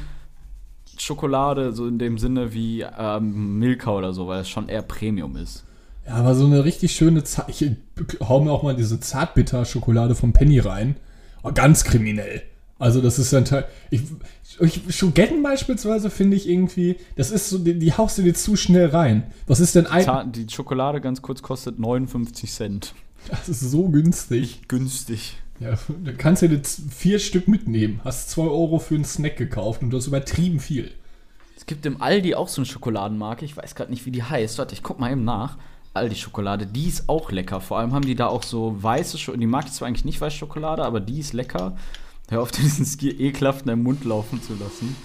Schokolade, 0.98 1.74
so 1.74 1.88
in 1.88 1.98
dem 1.98 2.18
Sinne 2.18 2.54
wie 2.54 2.82
ähm, 2.82 3.60
Milka 3.60 3.92
oder 3.92 4.14
so, 4.14 4.28
weil 4.28 4.42
es 4.42 4.50
schon 4.50 4.70
eher 4.70 4.82
Premium 4.82 5.36
ist. 5.38 5.64
Ja, 6.08 6.16
aber 6.16 6.36
so 6.36 6.46
eine 6.46 6.66
richtig 6.66 6.94
schöne 6.96 7.24
Zart 7.24 7.50
Ich 7.50 7.66
hau 8.22 8.42
mir 8.42 8.52
auch 8.52 8.64
mal 8.64 8.76
diese 8.76 9.00
Zartbitter-Schokolade 9.00 10.16
vom 10.16 10.34
Penny 10.34 10.60
rein. 10.60 10.96
Oh, 11.44 11.52
ganz 11.54 11.84
kriminell. 11.84 12.42
Also, 12.80 13.02
das 13.02 13.20
ist 13.20 13.34
ein 13.34 13.46
Teil. 13.46 13.66
Ich, 13.92 14.02
ich, 14.60 14.82
Schogetten 14.96 15.42
beispielsweise 15.44 16.10
finde 16.10 16.36
ich 16.36 16.50
irgendwie, 16.50 16.98
das 17.16 17.32
ist 17.32 17.50
so, 17.50 17.58
die, 17.58 17.80
die 17.80 17.94
haust 17.94 18.18
du 18.18 18.24
dir 18.24 18.34
zu 18.34 18.56
schnell 18.58 18.88
rein. 18.88 19.24
Was 19.48 19.60
ist 19.62 19.76
denn 19.76 19.88
ein. 19.88 20.04
Ta- 20.04 20.24
Die 20.26 20.48
Schokolade 20.50 21.00
ganz 21.00 21.22
kurz 21.22 21.42
kostet 21.42 21.80
59 21.80 22.52
Cent. 22.52 22.94
Das 23.30 23.48
ist 23.48 23.62
so 23.62 23.88
günstig. 23.88 24.68
Günstig. 24.68 25.38
Ja, 25.62 25.78
da 26.04 26.12
kannst 26.12 26.42
du 26.42 26.50
dir 26.50 26.62
z- 26.62 26.84
vier 26.94 27.20
Stück 27.20 27.48
mitnehmen. 27.48 28.02
Hast 28.04 28.32
2 28.32 28.42
Euro 28.42 28.80
für 28.80 28.96
einen 28.96 29.06
Snack 29.06 29.38
gekauft 29.38 29.82
und 29.82 29.92
du 29.92 29.98
hast 29.98 30.08
übertrieben 30.08 30.60
viel. 30.60 30.92
Es 31.56 31.66
gibt 31.66 31.86
im 31.86 32.02
Aldi 32.02 32.36
auch 32.36 32.50
so 32.50 32.60
eine 32.60 32.66
Schokoladenmarke, 32.66 33.46
ich 33.46 33.56
weiß 33.56 33.76
gerade 33.76 33.92
nicht, 33.92 34.06
wie 34.06 34.12
die 34.12 34.24
heißt. 34.24 34.58
Warte, 34.58 34.74
ich 34.74 34.84
guck 34.84 35.00
mal 35.00 35.12
eben 35.12 35.24
nach. 35.24 35.58
Aldi-Schokolade, 35.94 36.66
die 36.66 36.88
ist 36.88 37.08
auch 37.08 37.32
lecker. 37.32 37.62
Vor 37.62 37.78
allem 37.80 37.94
haben 37.94 38.06
die 38.06 38.16
da 38.16 38.28
auch 38.28 38.44
so 38.44 38.76
weiße 38.82 39.18
Schokolade. 39.18 39.42
Die 39.42 39.48
mag 39.48 39.66
ich 39.68 39.74
zwar 39.74 39.88
eigentlich 39.88 40.06
nicht 40.06 40.20
weiße 40.22 40.38
Schokolade, 40.38 40.84
aber 40.84 41.00
die 41.00 41.20
ist 41.20 41.34
lecker. 41.34 41.76
Hör 42.30 42.42
auf, 42.42 42.52
diesen 42.52 42.86
Ski 42.86 43.10
ekelhaft 43.10 43.62
in 43.62 43.68
deinem 43.68 43.84
Mund 43.84 44.04
laufen 44.04 44.42
zu 44.42 44.54
lassen. 44.56 44.96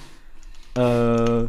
Äh, 0.74 1.48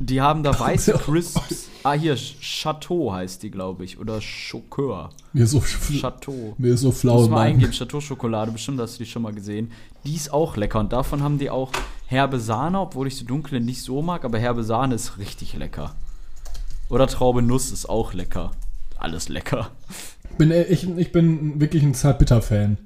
die 0.00 0.20
haben 0.20 0.44
da 0.44 0.58
weiße 0.58 0.92
Crisps. 0.92 1.68
Ah, 1.82 1.94
hier, 1.94 2.14
Chateau 2.14 3.12
heißt 3.12 3.42
die, 3.42 3.50
glaube 3.50 3.84
ich. 3.84 3.98
Oder 3.98 4.20
Chocoeur. 4.20 5.10
Mir 5.32 5.44
ist 5.44 5.50
so, 5.50 5.60
Chateau. 5.60 6.54
mir 6.56 6.74
ist 6.74 6.82
so 6.82 6.92
flau 6.92 7.14
Muss 7.14 7.28
mal 7.28 7.46
eingeben, 7.46 7.72
Chateau-Schokolade, 7.72 8.52
bestimmt 8.52 8.80
hast 8.80 8.98
du 8.98 9.04
die 9.04 9.10
schon 9.10 9.22
mal 9.22 9.32
gesehen. 9.32 9.72
Die 10.04 10.14
ist 10.14 10.32
auch 10.32 10.56
lecker 10.56 10.78
und 10.78 10.92
davon 10.92 11.22
haben 11.22 11.38
die 11.38 11.50
auch 11.50 11.72
herbe 12.06 12.38
Sahne, 12.38 12.80
obwohl 12.80 13.08
ich 13.08 13.16
so 13.16 13.24
dunkle 13.24 13.60
nicht 13.60 13.82
so 13.82 14.02
mag, 14.02 14.24
aber 14.24 14.38
herbe 14.38 14.62
Sahne 14.62 14.94
ist 14.94 15.18
richtig 15.18 15.54
lecker. 15.54 15.94
Oder 16.88 17.06
Traube 17.06 17.42
Nuss 17.42 17.70
ist 17.70 17.88
auch 17.88 18.14
lecker. 18.14 18.52
Alles 18.98 19.28
lecker. 19.28 19.70
Bin, 20.38 20.50
äh, 20.50 20.64
ich, 20.64 20.88
ich 20.88 21.12
bin 21.12 21.60
wirklich 21.60 21.82
ein 21.82 21.94
Zartbitter-Fan. 21.94 22.78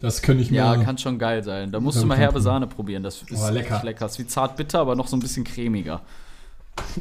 Das 0.00 0.20
könnte 0.20 0.42
ich 0.42 0.50
mir. 0.50 0.58
Ja, 0.58 0.76
kann 0.76 0.98
schon 0.98 1.18
geil 1.18 1.42
sein. 1.42 1.72
Da 1.72 1.80
musst 1.80 2.02
du 2.02 2.06
mal 2.06 2.18
herbe 2.18 2.40
Sahne 2.40 2.66
probieren. 2.66 3.02
Das 3.02 3.22
ist 3.22 3.40
Aber 3.40 3.52
lecker. 3.52 3.80
lecker. 3.82 4.06
Ist 4.06 4.18
wie 4.18 4.26
zart 4.26 4.56
bitter, 4.56 4.80
aber 4.80 4.96
noch 4.96 5.06
so 5.06 5.16
ein 5.16 5.20
bisschen 5.20 5.44
cremiger. 5.44 6.02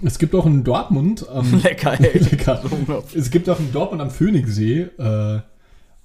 es 0.03 0.19
gibt 0.19 0.33
auch 0.35 0.45
in 0.45 0.63
Dortmund. 0.63 1.25
Ähm, 1.33 1.59
Lecker, 1.63 1.99
ey. 1.99 2.17
lecker. 2.31 2.61
Es 3.13 3.29
gibt 3.29 3.49
auch 3.49 3.59
in 3.59 3.73
Dortmund 3.73 4.01
am 4.01 4.09
Phoenixsee 4.11 4.83
äh, 4.97 5.41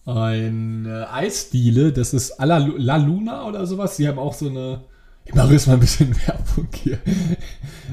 eine 0.07 1.13
Eisdiele, 1.13 1.93
das 1.93 2.15
ist 2.15 2.35
La, 2.39 2.57
La 2.57 2.97
Luna 2.97 3.47
oder 3.47 3.67
sowas. 3.67 3.97
Die 3.97 4.09
haben 4.09 4.19
auch 4.19 4.33
so 4.35 4.49
eine. 4.49 4.81
Ich 5.29 5.35
mache 5.35 5.53
jetzt 5.53 5.67
mal 5.67 5.75
ein 5.75 5.81
bisschen 5.81 6.17
Werbung 6.27 6.69
hier. 6.75 6.99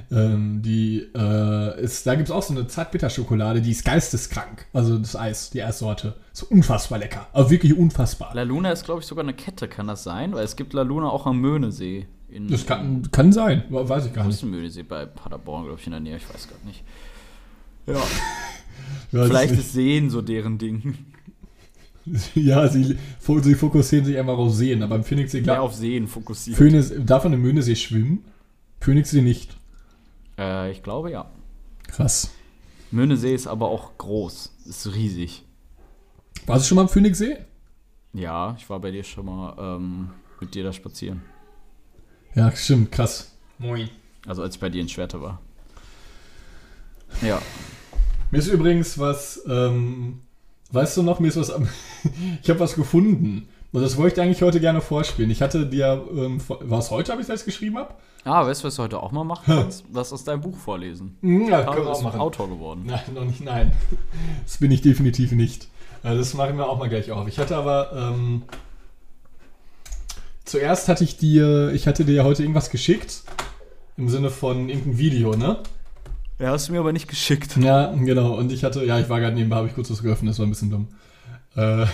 ähm, 0.10 0.62
die 0.62 1.06
äh, 1.14 1.82
ist, 1.84 2.08
da 2.08 2.16
gibt 2.16 2.30
es 2.30 2.34
auch 2.34 2.42
so 2.42 2.54
eine 2.54 2.66
Zartbitterschokolade, 2.68 3.62
die 3.62 3.72
ist 3.72 3.84
geisteskrank. 3.84 4.66
Also 4.72 4.98
das 4.98 5.18
Eis, 5.18 5.50
die 5.50 5.62
Eissorte. 5.62 6.16
So 6.32 6.46
unfassbar 6.50 6.98
lecker. 6.98 7.28
Aber 7.34 7.50
wirklich 7.50 7.78
unfassbar. 7.78 8.34
La 8.34 8.44
Luna 8.44 8.72
ist, 8.72 8.86
glaube 8.86 9.02
ich, 9.02 9.06
sogar 9.06 9.26
eine 9.26 9.34
Kette, 9.34 9.68
kann 9.68 9.88
das 9.88 10.04
sein? 10.04 10.34
Weil 10.34 10.46
es 10.46 10.56
gibt 10.56 10.72
La 10.74 10.84
Luna 10.84 11.10
auch 11.10 11.26
am 11.26 11.42
Möhnesee. 11.42 12.08
In, 12.30 12.48
Das 12.48 12.66
kann, 12.66 13.12
kann 13.12 13.34
sein, 13.34 13.64
weiß 13.70 14.06
ich 14.06 14.14
gar 14.14 14.26
nicht. 14.26 14.36
ist 14.36 14.44
ein 14.44 14.52
Möhnesee? 14.52 14.84
Bei 14.84 15.06
Paderborn, 15.06 15.66
glaube 15.66 15.80
ich, 15.80 15.86
in 15.88 15.92
der 15.92 16.00
Nähe. 16.00 16.16
Ich 16.18 16.34
weiß 16.34 16.48
gerade 16.48 16.66
nicht. 16.66 16.84
Ja, 19.12 19.26
vielleicht 19.26 19.54
ich 19.54 19.60
ist 19.60 19.74
Seen 19.74 20.10
so 20.10 20.22
deren 20.22 20.58
Ding. 20.58 20.98
Ja, 22.36 22.68
sie, 22.68 22.98
sie 23.20 23.56
fokussieren 23.56 24.06
sich 24.06 24.18
einfach 24.18 24.38
auf 24.38 24.54
Seen, 24.54 24.84
aber 24.84 24.96
im 24.96 25.04
Phoenixsee, 25.04 25.38
Mehr 25.38 25.44
klar. 25.56 25.62
auf 25.62 25.74
Seen 25.74 26.08
fokussiert. 26.08 26.58
Phönix, 26.58 26.92
darf 27.00 27.24
man 27.24 27.34
im 27.34 27.42
Möhnesee 27.42 27.76
schwimmen? 27.76 28.24
Phoenixsee 28.80 29.22
nicht. 29.22 29.58
Äh, 30.38 30.72
ich 30.72 30.84
glaube 30.84 31.12
ja. 31.12 31.30
Krass. 31.88 32.32
Möhnesee 32.92 33.34
ist 33.34 33.48
aber 33.48 33.68
auch 33.70 33.98
groß. 33.98 34.54
Ist 34.66 34.94
riesig. 34.94 35.44
Warst 36.46 36.66
du 36.66 36.68
schon 36.70 36.76
mal 36.76 36.84
am 36.84 36.90
Phoenixsee? 36.90 37.38
Ja, 38.14 38.56
ich 38.58 38.70
war 38.70 38.80
bei 38.80 38.92
dir 38.92 39.04
schon 39.04 39.26
mal 39.26 39.56
ähm, 39.78 40.10
mit 40.40 40.54
dir 40.54 40.64
da 40.64 40.72
spazieren. 40.72 41.22
Ja, 42.36 42.52
stimmt, 42.56 42.92
krass. 42.92 43.32
Moin. 43.58 43.90
Also 44.28 44.42
als 44.44 44.56
ich 44.56 44.62
bei 44.62 44.70
dir 44.70 44.82
in 44.82 44.90
Schwerte 44.90 45.22
war. 45.22 45.42
Ja. 47.22 47.42
Mir 48.32 48.40
ist 48.40 48.48
übrigens 48.48 48.98
was, 48.98 49.42
ähm, 49.48 50.22
weißt 50.76 50.98
du 50.98 51.04
noch, 51.04 51.20
mir 51.20 51.30
ist 51.30 51.38
was, 51.38 51.50
ich 52.44 52.50
habe 52.50 52.60
was 52.60 52.76
gefunden. 52.76 53.48
Und 53.72 53.82
das 53.82 53.98
wollte 53.98 54.10
ich 54.10 54.14
dir 54.14 54.22
eigentlich 54.22 54.42
heute 54.42 54.60
gerne 54.62 54.80
vorspielen. 54.80 55.30
Ich 55.32 55.42
hatte 55.42 55.66
dir, 55.66 56.02
ähm, 56.16 56.40
war 56.48 56.80
es 56.80 56.92
heute, 56.92 57.12
habe 57.12 57.22
ich 57.22 57.28
das 57.28 57.44
geschrieben 57.44 57.78
habe? 57.78 57.94
Ah, 58.24 58.46
weißt 58.46 58.64
du, 58.64 58.68
was 58.68 58.76
du 58.76 58.84
heute 58.84 59.04
auch 59.04 59.12
mal 59.12 59.24
machen 59.24 59.44
kannst? 59.46 59.84
Was 59.92 60.14
aus 60.14 60.24
deinem 60.24 60.42
Buch 60.42 60.58
vorlesen. 60.58 61.18
Ja, 61.22 61.62
Paolo 61.62 61.92
ist 61.92 62.04
Autor 62.06 62.50
geworden. 62.50 62.84
Nein, 62.86 63.02
noch 63.14 63.26
nicht, 63.26 63.42
nein. 63.42 63.74
Das 64.46 64.58
bin 64.58 64.72
ich 64.72 64.82
definitiv 64.82 65.32
nicht. 65.32 65.68
Äh, 66.04 66.16
Das 66.16 66.34
machen 66.34 66.58
wir 66.58 66.70
auch 66.70 66.80
mal 66.80 66.90
gleich 66.90 67.12
auf. 67.12 67.28
Ich 67.28 67.38
hatte 67.38 67.56
aber, 67.58 67.92
ähm, 67.94 68.44
zuerst 70.46 70.88
hatte 70.88 71.04
ich 71.04 71.18
dir, 71.18 71.72
ich 71.74 71.88
hatte 71.88 72.06
dir 72.06 72.16
ja 72.16 72.24
heute 72.24 72.44
irgendwas 72.44 72.70
geschickt. 72.70 73.24
Im 73.98 74.10
Sinne 74.10 74.30
von 74.30 74.70
irgendein 74.70 74.98
Video, 74.98 75.36
ne? 75.36 75.60
Ja, 76.38 76.50
hast 76.50 76.68
du 76.68 76.74
mir 76.74 76.80
aber 76.80 76.92
nicht 76.92 77.08
geschickt. 77.08 77.56
Ja, 77.58 77.94
genau. 77.94 78.38
Und 78.38 78.52
ich 78.52 78.64
hatte, 78.64 78.84
ja, 78.84 79.00
ich 79.00 79.08
war 79.08 79.20
gerade 79.22 79.36
nebenbei, 79.36 79.56
habe 79.56 79.68
ich 79.68 79.76
kurz 79.76 79.90
was 79.90 80.04
geöffnet, 80.04 80.32
das 80.32 80.40
war 80.40 80.46
ein 80.46 80.50
bisschen 80.50 80.70
dumm. 80.70 80.88
Äh, 81.56 81.86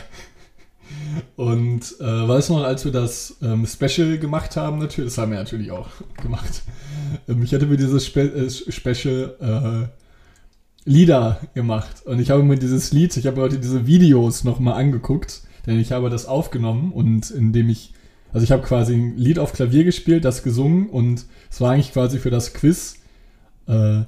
und 1.35 1.95
äh, 1.99 2.27
weißt 2.27 2.49
du 2.49 2.53
noch, 2.53 2.63
als 2.63 2.83
wir 2.83 2.91
das 2.91 3.37
ähm, 3.43 3.67
Special 3.67 4.17
gemacht 4.17 4.57
haben, 4.57 4.79
natürlich, 4.79 5.11
das 5.11 5.17
haben 5.19 5.31
wir 5.31 5.37
natürlich 5.37 5.69
auch 5.69 5.87
gemacht. 6.21 6.63
Ähm, 7.27 7.43
ich 7.43 7.53
hatte 7.53 7.67
mir 7.67 7.77
dieses 7.77 8.05
Spe 8.05 8.21
äh, 8.21 8.49
Special 8.49 9.87
äh, 9.87 10.89
Lieder 10.89 11.39
gemacht. 11.53 12.03
Und 12.05 12.19
ich 12.19 12.31
habe 12.31 12.41
mir 12.41 12.57
dieses 12.57 12.91
Lied, 12.91 13.15
ich 13.15 13.27
habe 13.27 13.39
heute 13.41 13.59
diese 13.59 13.85
Videos 13.85 14.43
nochmal 14.43 14.73
angeguckt, 14.73 15.43
denn 15.67 15.79
ich 15.79 15.91
habe 15.91 16.09
das 16.09 16.25
aufgenommen 16.25 16.91
und 16.91 17.29
indem 17.29 17.69
ich, 17.69 17.93
also 18.33 18.43
ich 18.43 18.51
habe 18.51 18.63
quasi 18.63 18.95
ein 18.95 19.15
Lied 19.17 19.37
auf 19.37 19.53
Klavier 19.53 19.83
gespielt, 19.83 20.25
das 20.25 20.41
gesungen 20.41 20.89
und 20.89 21.25
es 21.51 21.61
war 21.61 21.73
eigentlich 21.73 21.93
quasi 21.93 22.17
für 22.17 22.31
das 22.31 22.55
Quiz, 22.55 22.95
äh, 23.67 24.01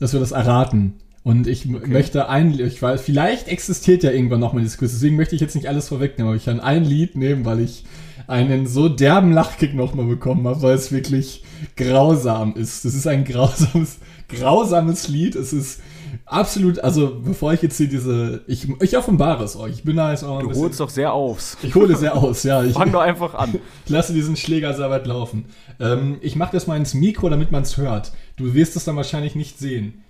dass 0.00 0.12
wir 0.12 0.20
das 0.20 0.32
erraten. 0.32 0.94
Und 1.22 1.46
ich 1.46 1.68
Okay. 1.68 1.86
möchte 1.90 2.28
ein, 2.28 2.58
ich 2.58 2.80
weiß, 2.80 3.02
vielleicht 3.02 3.46
existiert 3.48 4.02
ja 4.02 4.10
irgendwann 4.10 4.40
nochmal 4.40 4.62
dieses 4.62 4.78
Quiz, 4.78 4.92
deswegen 4.92 5.16
möchte 5.16 5.34
ich 5.34 5.40
jetzt 5.40 5.54
nicht 5.54 5.68
alles 5.68 5.88
vorwegnehmen, 5.88 6.28
aber 6.28 6.36
ich 6.36 6.46
kann 6.46 6.60
ein 6.60 6.84
Lied 6.84 7.14
nehmen, 7.14 7.44
weil 7.44 7.60
ich 7.60 7.84
einen 8.26 8.66
so 8.66 8.88
derben 8.88 9.32
Lachkick 9.32 9.74
nochmal 9.74 10.06
bekommen 10.06 10.46
habe, 10.46 10.62
weil 10.62 10.74
es 10.74 10.92
wirklich 10.92 11.42
grausam 11.76 12.54
ist. 12.54 12.84
Das 12.84 12.94
ist 12.94 13.06
ein 13.06 13.24
grausames, 13.24 13.98
grausames 14.28 15.08
Lied. 15.08 15.34
Es 15.36 15.52
ist 15.52 15.80
absolut, 16.26 16.78
also 16.80 17.20
bevor 17.24 17.52
ich 17.52 17.62
jetzt 17.62 17.76
hier 17.76 17.88
diese, 17.88 18.44
ich, 18.46 18.68
ich 18.80 18.96
offenbare 18.96 19.44
es 19.44 19.56
euch. 19.56 19.72
Ich 19.76 19.82
bin 19.84 19.96
da 19.96 20.10
jetzt 20.10 20.22
auch 20.24 20.36
ein 20.38 20.42
Du 20.42 20.48
bisschen, 20.48 20.64
holst 20.64 20.80
doch 20.80 20.90
sehr 20.90 21.12
aus. 21.12 21.56
ich 21.62 21.74
hole 21.74 21.96
sehr 21.96 22.14
aus, 22.16 22.42
ja. 22.42 22.62
Ich, 22.64 22.74
Fang 22.74 22.92
doch 22.92 23.00
einfach 23.00 23.34
an. 23.34 23.54
ich 23.84 23.90
lasse 23.90 24.12
diesen 24.12 24.36
Schläger 24.36 24.74
sehr 24.74 24.90
weit 24.90 25.06
laufen. 25.06 25.46
Ähm, 25.78 26.18
ich 26.20 26.36
mache 26.36 26.52
das 26.52 26.66
mal 26.66 26.76
ins 26.76 26.94
Mikro, 26.94 27.28
damit 27.28 27.50
man 27.52 27.62
es 27.62 27.76
hört. 27.76 28.12
Du 28.36 28.54
wirst 28.54 28.76
es 28.76 28.84
dann 28.84 28.96
wahrscheinlich 28.96 29.34
nicht 29.34 29.58
sehen. 29.58 30.04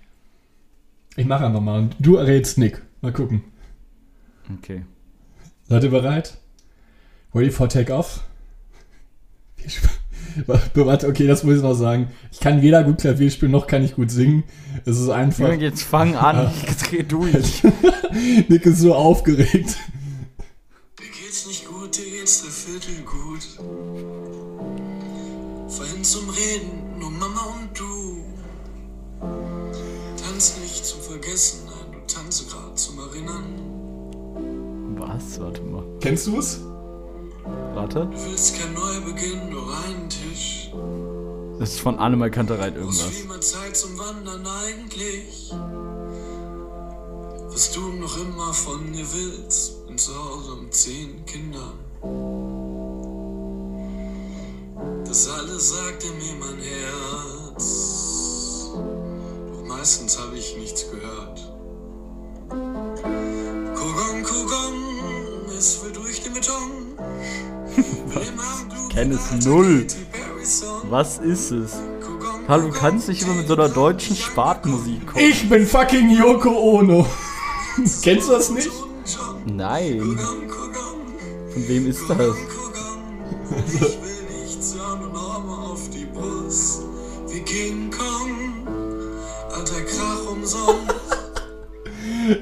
Ich 1.17 1.25
mache 1.25 1.45
einfach 1.45 1.61
mal 1.61 1.79
und 1.79 1.95
du 1.99 2.15
errätst 2.15 2.57
Nick. 2.57 2.81
Mal 3.01 3.11
gucken. 3.13 3.43
Okay. 4.59 4.85
Seid 5.67 5.83
ihr 5.83 5.89
bereit? 5.89 6.37
Ready 7.33 7.51
for 7.51 7.67
take-off? 7.69 8.23
Viel 9.55 9.67
Sp- 9.71 10.00
Warte, 10.73 11.07
okay, 11.07 11.27
das 11.27 11.43
muss 11.43 11.57
ich 11.57 11.61
noch 11.61 11.73
sagen. 11.73 12.07
Ich 12.31 12.39
kann 12.39 12.61
weder 12.61 12.83
gut 12.83 12.99
Klavier 12.99 13.29
spielen, 13.29 13.51
noch 13.51 13.67
kann 13.67 13.83
ich 13.83 13.95
gut 13.95 14.11
singen. 14.11 14.43
Es 14.85 14.99
ist 14.99 15.09
einfach. 15.09 15.47
Jürgen, 15.47 15.61
jetzt 15.61 15.83
fang 15.83 16.15
an. 16.15 16.51
Ich 16.67 16.77
dreh 16.89 17.03
durch. 17.03 17.63
Nick 18.47 18.65
ist 18.65 18.79
so 18.79 18.93
aufgeregt. 18.95 19.77
Dir 20.99 21.05
geht's 21.23 21.47
nicht 21.47 21.65
gut, 21.67 21.97
dir 21.97 22.03
geht's 22.03 22.41
dreiviertel 22.41 23.03
gut. 23.03 23.47
Vorhin 25.67 26.03
zum 26.03 26.29
Reden, 26.29 26.99
nur 26.99 27.11
Mama 27.11 27.55
und 27.59 27.79
du. 27.79 28.21
Tanz 30.23 30.57
nicht 30.61 30.85
zum 30.85 31.01
Vergessen, 31.01 31.65
nein, 31.65 31.91
du 31.93 32.13
tanze 32.13 32.45
grad 32.45 32.77
zum 32.77 32.99
Erinnern. 32.99 33.71
Was? 34.97 35.39
Warte 35.39 35.61
mal. 35.61 35.83
Kennst 35.99 36.27
du 36.27 36.37
es? 36.39 36.61
Warte. 37.73 38.05
Du 38.05 38.25
willst 38.25 38.59
kein 38.59 38.73
Neubeginn, 38.73 39.49
nur 39.49 39.67
einen 39.85 40.09
Tisch. 40.09 40.71
Das 41.59 41.71
ist 41.73 41.79
von 41.79 41.97
Annemal 41.99 42.31
Kantereit 42.31 42.75
irgendwas. 42.75 43.01
viel 43.03 43.27
mehr 43.27 43.41
Zeit 43.41 43.75
zum 43.77 43.97
Wandern 43.97 44.45
eigentlich. 44.65 45.53
Was 47.53 47.71
du 47.73 47.81
noch 47.81 48.17
immer 48.17 48.53
von 48.53 48.89
mir 48.91 49.05
willst, 49.13 49.85
bin 49.85 49.97
zu 49.97 50.11
Hause 50.13 50.55
mit 50.61 50.73
zehn 50.73 51.25
Kindern. 51.25 51.73
Das 55.05 55.29
alles 55.29 55.69
sagte 55.69 56.07
mir 56.07 56.33
mein 56.39 56.57
Herz. 56.59 58.69
Doch 59.53 59.63
meistens 59.67 60.17
habe 60.17 60.37
ich 60.37 60.57
nichts 60.57 60.85
gehört. 60.89 61.39
Kogong, 63.75 64.23
Kogong, 64.23 65.49
es 65.57 65.83
will 65.83 65.91
durch 65.91 66.23
den 66.23 66.33
Beton. 66.33 66.90
kenn 68.91 69.11
es 69.11 69.45
null. 69.45 69.87
Was 70.89 71.19
ist 71.19 71.51
es? 71.51 71.73
Hallo, 72.47 72.67
du 72.67 72.73
kannst 72.73 73.07
nicht 73.07 73.21
immer 73.21 73.33
mit 73.33 73.47
so 73.47 73.53
einer 73.53 73.69
deutschen 73.69 74.15
Spartmusik 74.15 75.07
kommen. 75.07 75.25
Ich 75.25 75.47
bin 75.49 75.65
fucking 75.65 76.09
Yoko 76.11 76.49
Ono. 76.49 77.05
Kennst 78.01 78.27
du 78.27 78.33
das 78.33 78.49
nicht? 78.49 78.71
Nein. 79.45 80.19
Von 81.53 81.67
wem 81.67 81.87
ist 81.87 82.01
das? 82.09 82.17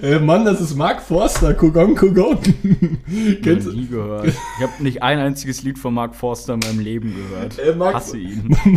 Äh, 0.01 0.19
Mann, 0.19 0.45
das 0.45 0.61
ist 0.61 0.75
Mark 0.75 1.01
Forster. 1.01 1.53
Kugong, 1.53 1.95
Kugong. 1.97 2.37
Kennst 3.43 3.67
du? 3.67 3.71
nie 3.73 3.87
gehört. 3.87 4.27
Ich 4.27 4.35
habe 4.63 4.83
nicht 4.83 5.01
ein 5.03 5.19
einziges 5.19 5.63
Lied 5.63 5.79
von 5.79 5.93
Mark 5.93 6.15
Forster 6.15 6.53
in 6.55 6.59
meinem 6.59 6.79
Leben 6.79 7.15
gehört. 7.15 7.57
Äh, 7.59 7.75
Mark- 7.75 7.95
Hasse 7.95 8.17
ihn. 8.17 8.55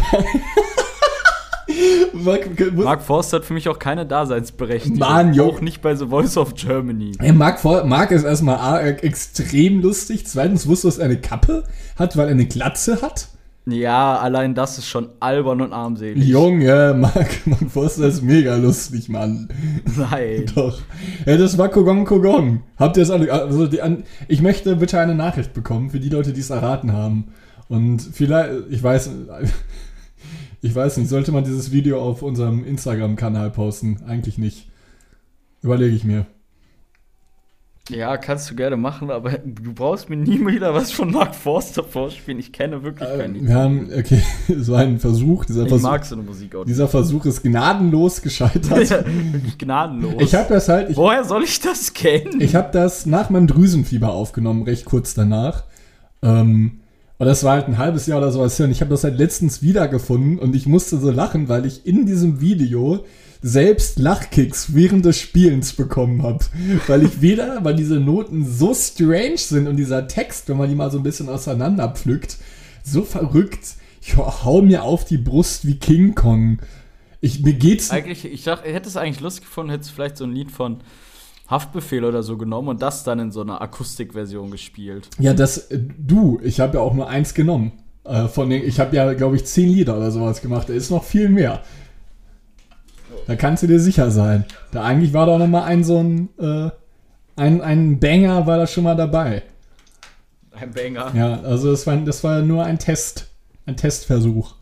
Mark, 2.12 2.48
Mark 2.74 3.02
Forster 3.02 3.38
hat 3.38 3.44
für 3.44 3.54
mich 3.54 3.68
auch 3.68 3.78
keine 3.78 4.04
Daseinsberechtigung. 4.06 4.98
Mann, 4.98 5.32
Jo. 5.34 5.46
Auch 5.48 5.60
nicht 5.60 5.80
bei 5.80 5.94
The 5.94 6.06
Voice 6.06 6.36
of 6.36 6.54
Germany. 6.54 7.12
Hey, 7.18 7.32
Mark, 7.32 7.60
For- 7.60 7.84
Mark 7.84 8.10
ist 8.10 8.24
erstmal 8.24 8.56
A, 8.56 8.80
äh, 8.80 8.90
extrem 9.02 9.80
lustig. 9.80 10.26
Zweitens 10.26 10.66
wusste, 10.66 10.88
dass 10.88 10.98
er 10.98 11.06
eine 11.06 11.20
Kappe 11.20 11.64
hat, 11.98 12.16
weil 12.16 12.26
er 12.26 12.32
eine 12.32 12.46
Glatze 12.46 13.00
hat. 13.00 13.28
Ja, 13.64 14.18
allein 14.18 14.54
das 14.56 14.78
ist 14.78 14.88
schon 14.88 15.10
albern 15.20 15.60
und 15.60 15.72
armselig. 15.72 16.24
Junge, 16.24 16.94
Mark, 16.98 17.46
Mark 17.46 17.70
Forster 17.70 18.08
ist 18.08 18.22
mega 18.22 18.56
lustig, 18.56 19.08
Mann. 19.08 19.48
Nein. 19.96 20.46
Doch. 20.54 20.80
Ja, 21.26 21.36
das 21.36 21.56
war 21.58 21.68
Kogong 21.68 22.04
Kogong. 22.04 22.64
Habt 22.76 22.96
ihr 22.96 23.04
es 23.04 23.10
alle? 23.10 23.32
Also 23.32 23.68
die, 23.68 23.80
an, 23.80 24.02
ich 24.26 24.42
möchte 24.42 24.74
bitte 24.74 24.98
eine 24.98 25.14
Nachricht 25.14 25.54
bekommen 25.54 25.90
für 25.90 26.00
die 26.00 26.08
Leute, 26.08 26.32
die 26.32 26.40
es 26.40 26.50
erraten 26.50 26.92
haben. 26.92 27.32
Und 27.68 28.00
vielleicht, 28.00 28.50
ich 28.70 28.82
weiß, 28.82 29.10
ich 30.60 30.74
weiß 30.74 30.96
nicht, 30.96 31.08
sollte 31.08 31.30
man 31.30 31.44
dieses 31.44 31.70
Video 31.70 32.02
auf 32.02 32.22
unserem 32.22 32.64
Instagram-Kanal 32.64 33.50
posten? 33.50 34.02
Eigentlich 34.08 34.38
nicht. 34.38 34.68
Überlege 35.62 35.94
ich 35.94 36.02
mir. 36.02 36.26
Ja, 37.90 38.16
kannst 38.16 38.48
du 38.48 38.54
gerne 38.54 38.76
machen, 38.76 39.10
aber 39.10 39.32
du 39.44 39.72
brauchst 39.74 40.08
mir 40.08 40.16
nie 40.16 40.38
wieder 40.46 40.72
was 40.72 40.92
von 40.92 41.10
Mark 41.10 41.34
Forster 41.34 41.82
vorspielen. 41.82 42.38
Ich 42.38 42.52
kenne 42.52 42.84
wirklich 42.84 43.08
keinen 43.08 43.34
Lied. 43.34 43.48
Wir 43.48 43.54
haben, 43.56 43.90
okay, 43.96 44.22
es 44.48 44.70
war 44.70 44.80
ein 44.80 45.00
Versuch. 45.00 45.44
Dieser 45.44 45.64
Ich 45.64 45.68
Versuch, 45.68 45.90
mag 45.90 46.04
so 46.04 46.14
eine 46.14 46.22
Musik 46.22 46.54
auch 46.54 46.64
dieser 46.64 46.86
Versuch 46.86 47.24
ist 47.26 47.42
gnadenlos 47.42 48.22
gescheitert. 48.22 48.88
Ja, 48.88 49.04
wirklich 49.32 49.58
gnadenlos. 49.58 50.14
Ich 50.20 50.34
habe 50.34 50.48
das 50.54 50.68
halt, 50.68 50.90
ich, 50.90 50.96
Woher 50.96 51.24
soll 51.24 51.42
ich 51.42 51.58
das 51.58 51.92
kennen? 51.92 52.40
Ich 52.40 52.54
habe 52.54 52.70
das 52.72 53.04
nach 53.06 53.30
meinem 53.30 53.48
Drüsenfieber 53.48 54.12
aufgenommen, 54.12 54.62
recht 54.62 54.84
kurz 54.84 55.14
danach. 55.14 55.64
Ähm, 56.22 56.82
und 57.18 57.26
das 57.26 57.42
war 57.42 57.54
halt 57.54 57.68
ein 57.68 57.78
halbes 57.78 58.06
Jahr 58.06 58.18
oder 58.18 58.30
sowas 58.30 58.58
her. 58.58 58.66
Und 58.66 58.72
ich 58.72 58.80
habe 58.80 58.90
das 58.90 59.02
halt 59.02 59.18
letztens 59.18 59.60
wiedergefunden 59.60 60.38
und 60.38 60.54
ich 60.54 60.66
musste 60.66 60.98
so 60.98 61.10
lachen, 61.10 61.48
weil 61.48 61.66
ich 61.66 61.84
in 61.84 62.06
diesem 62.06 62.40
Video 62.40 63.04
selbst 63.42 63.98
Lachkicks 63.98 64.72
während 64.74 65.04
des 65.04 65.18
Spielens 65.18 65.72
bekommen 65.72 66.22
habe. 66.22 66.44
Weil 66.86 67.02
ich 67.02 67.20
weder, 67.20 67.64
weil 67.64 67.74
diese 67.74 67.96
Noten 67.96 68.46
so 68.46 68.72
strange 68.72 69.38
sind 69.38 69.66
und 69.66 69.76
dieser 69.76 70.06
Text, 70.06 70.48
wenn 70.48 70.56
man 70.56 70.68
die 70.68 70.76
mal 70.76 70.90
so 70.90 70.98
ein 70.98 71.02
bisschen 71.02 71.28
auseinander 71.28 71.88
pflückt, 71.88 72.38
so 72.84 73.02
verrückt. 73.02 73.74
Ich 74.00 74.16
hau 74.16 74.62
mir 74.62 74.84
auf 74.84 75.04
die 75.04 75.18
Brust 75.18 75.66
wie 75.66 75.76
King 75.76 76.14
Kong. 76.14 76.58
Ich, 77.20 77.42
mir 77.42 77.52
geht's. 77.52 77.90
Eigentlich, 77.90 78.24
ich 78.24 78.44
dachte, 78.44 78.66
ich 78.66 78.74
hätte 78.74 78.88
es 78.88 78.96
eigentlich 78.96 79.20
lustig 79.20 79.44
gefunden, 79.44 79.70
hättest 79.70 79.90
du 79.90 79.94
vielleicht 79.94 80.16
so 80.16 80.24
ein 80.24 80.32
Lied 80.32 80.50
von 80.50 80.78
Haftbefehl 81.48 82.04
oder 82.04 82.22
so 82.22 82.36
genommen 82.36 82.68
und 82.68 82.82
das 82.82 83.04
dann 83.04 83.18
in 83.18 83.30
so 83.30 83.42
einer 83.42 83.60
Akustikversion 83.60 84.50
gespielt. 84.50 85.08
Ja, 85.18 85.34
das, 85.34 85.70
äh, 85.70 85.78
du, 85.98 86.40
ich 86.42 86.60
habe 86.60 86.78
ja 86.78 86.82
auch 86.82 86.94
nur 86.94 87.08
eins 87.08 87.34
genommen. 87.34 87.72
Äh, 88.04 88.26
von 88.26 88.50
den, 88.50 88.64
ich 88.64 88.80
habe 88.80 88.96
ja, 88.96 89.12
glaube 89.14 89.36
ich, 89.36 89.44
zehn 89.44 89.68
Lieder 89.68 89.96
oder 89.96 90.10
sowas 90.10 90.42
gemacht. 90.42 90.68
Da 90.68 90.72
ist 90.72 90.90
noch 90.90 91.04
viel 91.04 91.28
mehr. 91.28 91.62
Da 93.26 93.36
kannst 93.36 93.62
du 93.62 93.66
dir 93.66 93.78
sicher 93.78 94.10
sein. 94.10 94.44
Da 94.70 94.82
eigentlich 94.82 95.12
war 95.12 95.26
da 95.26 95.38
noch 95.38 95.46
mal 95.46 95.64
ein 95.64 95.84
so 95.84 96.02
ein, 96.02 96.28
äh, 96.38 96.70
ein, 97.36 97.60
ein 97.60 98.00
Banger 98.00 98.46
war 98.46 98.58
da 98.58 98.66
schon 98.66 98.84
mal 98.84 98.96
dabei. 98.96 99.42
Ein 100.50 100.72
Banger. 100.72 101.12
Ja, 101.14 101.40
also 101.40 101.70
das 101.70 101.86
war, 101.86 101.96
das 101.96 102.22
war 102.24 102.42
nur 102.42 102.64
ein 102.64 102.78
Test. 102.78 103.28
Ein 103.64 103.76
Testversuch. 103.76 104.56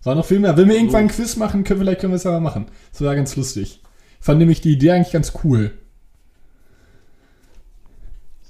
Es 0.00 0.06
war 0.06 0.14
noch 0.14 0.24
viel 0.24 0.40
mehr. 0.40 0.56
Wenn 0.56 0.68
wir 0.68 0.76
irgendwann 0.76 1.02
ein 1.02 1.08
Quiz 1.08 1.36
machen, 1.36 1.64
können, 1.64 1.80
vielleicht 1.80 2.00
können 2.00 2.12
wir 2.12 2.16
es 2.16 2.26
aber 2.26 2.40
machen. 2.40 2.66
Das 2.92 3.00
wäre 3.00 3.14
ganz 3.14 3.36
lustig. 3.36 3.82
Ich 4.18 4.24
fand 4.24 4.38
nämlich 4.38 4.60
die 4.60 4.72
Idee 4.72 4.92
eigentlich 4.92 5.12
ganz 5.12 5.32
cool. 5.44 5.72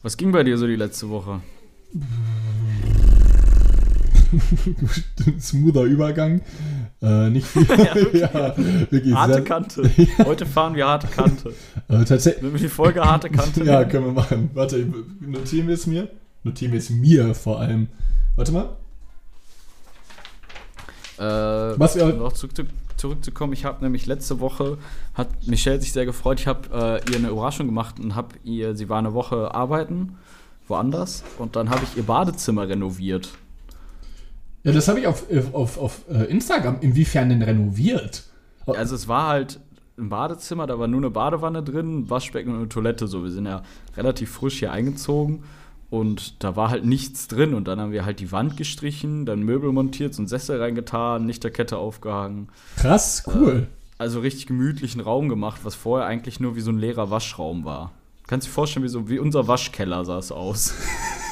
Was 0.03 0.17
ging 0.17 0.33
bei 0.33 0.45
dir 0.45 0.57
so 0.57 0.67
die 0.67 0.77
letzte 0.77 1.11
Woche? 1.11 1.41
Smoother 5.41 5.83
Übergang. 5.83 6.43
Äh, 7.01 7.31
nicht 7.31 7.47
viel. 7.47 7.63
ja, 8.15 8.55
wirklich. 8.91 9.15
Harte 9.15 9.33
sehr- 9.35 9.45
Kante. 9.45 9.91
Heute 10.25 10.47
fahren 10.47 10.75
wir 10.75 10.87
harte 10.87 11.07
Kante. 11.07 11.55
Äh, 11.89 12.05
tatsächlich. 12.05 12.43
Wenn 12.43 12.53
wir 12.53 12.61
die 12.61 12.69
Folge 12.69 13.03
harte 13.03 13.31
Kante 13.31 13.65
Ja, 13.65 13.85
können 13.85 14.07
wir 14.07 14.13
machen. 14.13 14.51
Warte, 14.55 14.85
notieren 15.21 15.69
wir 15.69 15.75
es 15.75 15.87
mir? 15.87 16.09
Notieren 16.43 16.73
wir 16.73 16.79
es 16.79 16.91
mir 16.91 17.35
vor 17.35 17.61
allem. 17.61 17.89
Warte 18.37 18.53
mal. 18.53 18.69
Äh, 21.19 21.23
Was, 21.79 21.97
um 21.97 22.11
äh, 22.11 22.13
noch 22.15 22.33
zurück, 22.33 22.53
zurückzukommen, 22.97 23.53
ich 23.53 23.65
habe 23.65 23.83
nämlich 23.83 24.07
letzte 24.07 24.41
Woche, 24.41 24.79
hat 25.15 25.29
Michelle 25.47 25.81
sich 25.81 25.93
sehr 25.93 26.05
gefreut, 26.07 26.39
ich 26.41 26.47
habe 26.47 26.69
äh, 27.05 27.11
ihr 27.11 27.17
eine 27.19 27.29
Überraschung 27.31 27.67
gemacht 27.67 27.99
und 27.99 28.15
habe 28.15 28.37
ihr, 28.45 28.77
sie 28.77 28.89
war 28.89 28.99
eine 28.99 29.15
Woche 29.15 29.53
arbeiten, 29.55 30.17
woanders, 30.69 31.25
und 31.39 31.57
dann 31.57 31.71
habe 31.71 31.81
ich 31.85 31.97
ihr 31.97 32.05
Badezimmer 32.05 32.69
renoviert. 32.69 33.31
Ja, 34.65 34.73
das 34.73 34.89
habe 34.89 35.01
ich 35.01 35.07
auf, 35.07 35.25
auf, 35.53 35.79
auf 35.79 36.01
äh, 36.11 36.25
Instagram. 36.25 36.79
Inwiefern 36.81 37.29
denn 37.29 37.43
renoviert? 37.43 38.25
Also 38.67 38.95
es 38.95 39.09
war 39.09 39.29
halt 39.29 39.61
ein 39.97 40.09
Badezimmer, 40.09 40.67
da 40.67 40.79
war 40.79 40.87
nur 40.87 41.01
eine 41.01 41.11
Badewanne 41.11 41.63
drin, 41.63 42.01
ein 42.01 42.11
Waschbecken 42.11 42.53
und 42.53 42.59
eine 42.59 42.69
Toilette, 42.69 43.07
so, 43.07 43.25
wir 43.25 43.31
sind 43.31 43.47
ja 43.47 43.63
relativ 43.97 44.31
frisch 44.31 44.59
hier 44.59 44.73
eingezogen. 44.73 45.45
Und 45.91 46.45
da 46.45 46.55
war 46.55 46.71
halt 46.71 46.85
nichts 46.85 47.29
drin. 47.29 47.55
Und 47.55 47.67
dann 47.67 47.81
haben 47.81 47.93
wir 47.93 48.05
halt 48.05 48.21
die 48.21 48.31
Wand 48.31 48.57
gestrichen, 48.57 49.25
dann 49.25 49.43
Möbel 49.43 49.73
montiert, 49.73 50.15
so 50.15 50.21
einen 50.21 50.29
Sessel 50.29 50.61
reingetan, 50.61 51.27
Lichterkette 51.27 51.79
aufgehangen. 51.79 52.49
Krass, 52.77 53.25
cool. 53.35 53.69
Also 53.97 54.21
richtig 54.21 54.47
gemütlichen 54.47 55.01
Raum 55.01 55.29
gemacht, 55.29 55.63
was 55.65 55.75
vorher 55.75 56.07
eigentlich 56.07 56.41
nur 56.41 56.57
wie 56.57 56.61
so 56.61 56.71
ein 56.71 56.79
leerer 56.79 57.11
Waschraum 57.11 57.65
war. 57.65 57.93
Kannst 58.27 58.47
du 58.47 58.51
dir 58.51 58.55
vorstellen, 58.55 58.85
wie, 58.85 58.91
so, 58.91 59.09
wie 59.09 59.19
unser 59.19 59.49
Waschkeller 59.49 60.05
sah 60.05 60.19
es 60.19 60.31
aus. 60.31 60.75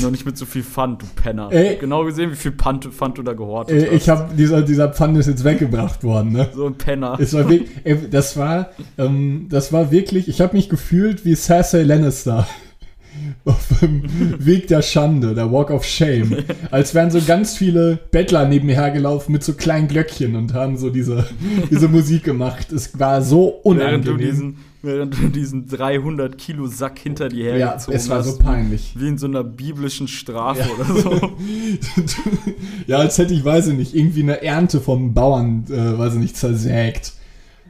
Noch 0.00 0.10
nicht 0.10 0.26
mit 0.26 0.36
so 0.36 0.46
viel 0.46 0.62
Pfand, 0.62 1.02
du 1.02 1.06
Penner. 1.14 1.48
Ey. 1.52 1.64
Ich 1.64 1.72
hab 1.74 1.80
genau 1.80 2.04
gesehen, 2.04 2.30
wie 2.30 2.36
viel 2.36 2.52
Pfand, 2.52 2.84
Pfand 2.86 3.18
du 3.18 3.22
da 3.22 3.32
gehortet 3.32 3.76
Äh, 3.76 3.86
hast. 3.86 3.92
ich 4.02 4.08
habe 4.08 4.34
dieser, 4.36 4.62
dieser 4.62 4.88
Pfanne 4.92 5.18
ist 5.20 5.26
jetzt 5.26 5.44
weggebracht 5.44 6.02
worden, 6.04 6.32
ne? 6.32 6.48
so 6.54 6.66
ein 6.66 6.74
Penner. 6.74 7.18
Es 7.20 7.32
war 7.34 7.48
wirklich, 7.48 7.70
ey, 7.84 7.96
das 8.10 8.36
war, 8.36 8.70
ähm, 8.98 9.46
das 9.48 9.72
war 9.72 9.90
wirklich, 9.90 10.28
ich 10.28 10.40
habe 10.40 10.56
mich 10.56 10.68
gefühlt 10.68 11.24
wie 11.24 11.34
Cersei 11.34 11.82
Lannister. 11.82 12.46
Auf 13.44 13.68
dem 13.80 14.02
Weg 14.44 14.68
der 14.68 14.82
Schande, 14.82 15.34
der 15.34 15.50
Walk 15.50 15.70
of 15.70 15.84
Shame. 15.84 16.38
Als 16.70 16.94
wären 16.94 17.10
so 17.10 17.20
ganz 17.20 17.56
viele 17.56 17.98
Bettler 18.12 18.46
neben 18.46 18.66
mir 18.66 18.76
hergelaufen 18.76 19.32
mit 19.32 19.42
so 19.42 19.54
kleinen 19.54 19.88
Glöckchen 19.88 20.36
und 20.36 20.54
haben 20.54 20.76
so 20.76 20.90
diese, 20.90 21.26
diese 21.70 21.88
Musik 21.88 22.22
gemacht. 22.24 22.70
Es 22.72 22.98
war 23.00 23.20
so 23.22 23.60
Während 23.64 24.06
du, 24.06 24.12
unangenehm. 24.12 24.56
Während 24.82 25.14
du 25.18 25.28
diesen 25.28 25.66
300 25.66 26.36
Kilo 26.38 26.66
Sack 26.66 26.98
hinter 26.98 27.28
dir 27.28 27.56
Ja, 27.56 27.66
hergezogen 27.68 27.94
es 27.96 28.08
war 28.08 28.18
hast. 28.18 28.26
so 28.32 28.38
peinlich. 28.38 28.92
Wie 28.96 29.08
in 29.08 29.18
so 29.18 29.26
einer 29.26 29.44
biblischen 29.44 30.08
Strafe 30.08 30.60
Ja. 30.60 30.74
oder 30.74 31.00
so. 31.00 31.32
ja, 32.86 32.98
als 32.98 33.18
hätte 33.18 33.34
ich, 33.34 33.44
weiß 33.44 33.68
ich 33.68 33.76
nicht, 33.76 33.94
irgendwie 33.94 34.22
eine 34.22 34.42
Ernte 34.42 34.80
vom 34.80 35.14
Bauern, 35.14 35.64
äh, 35.70 35.98
weiß 35.98 36.14
ich 36.14 36.20
nicht, 36.20 36.36
zersägt. 36.36 37.12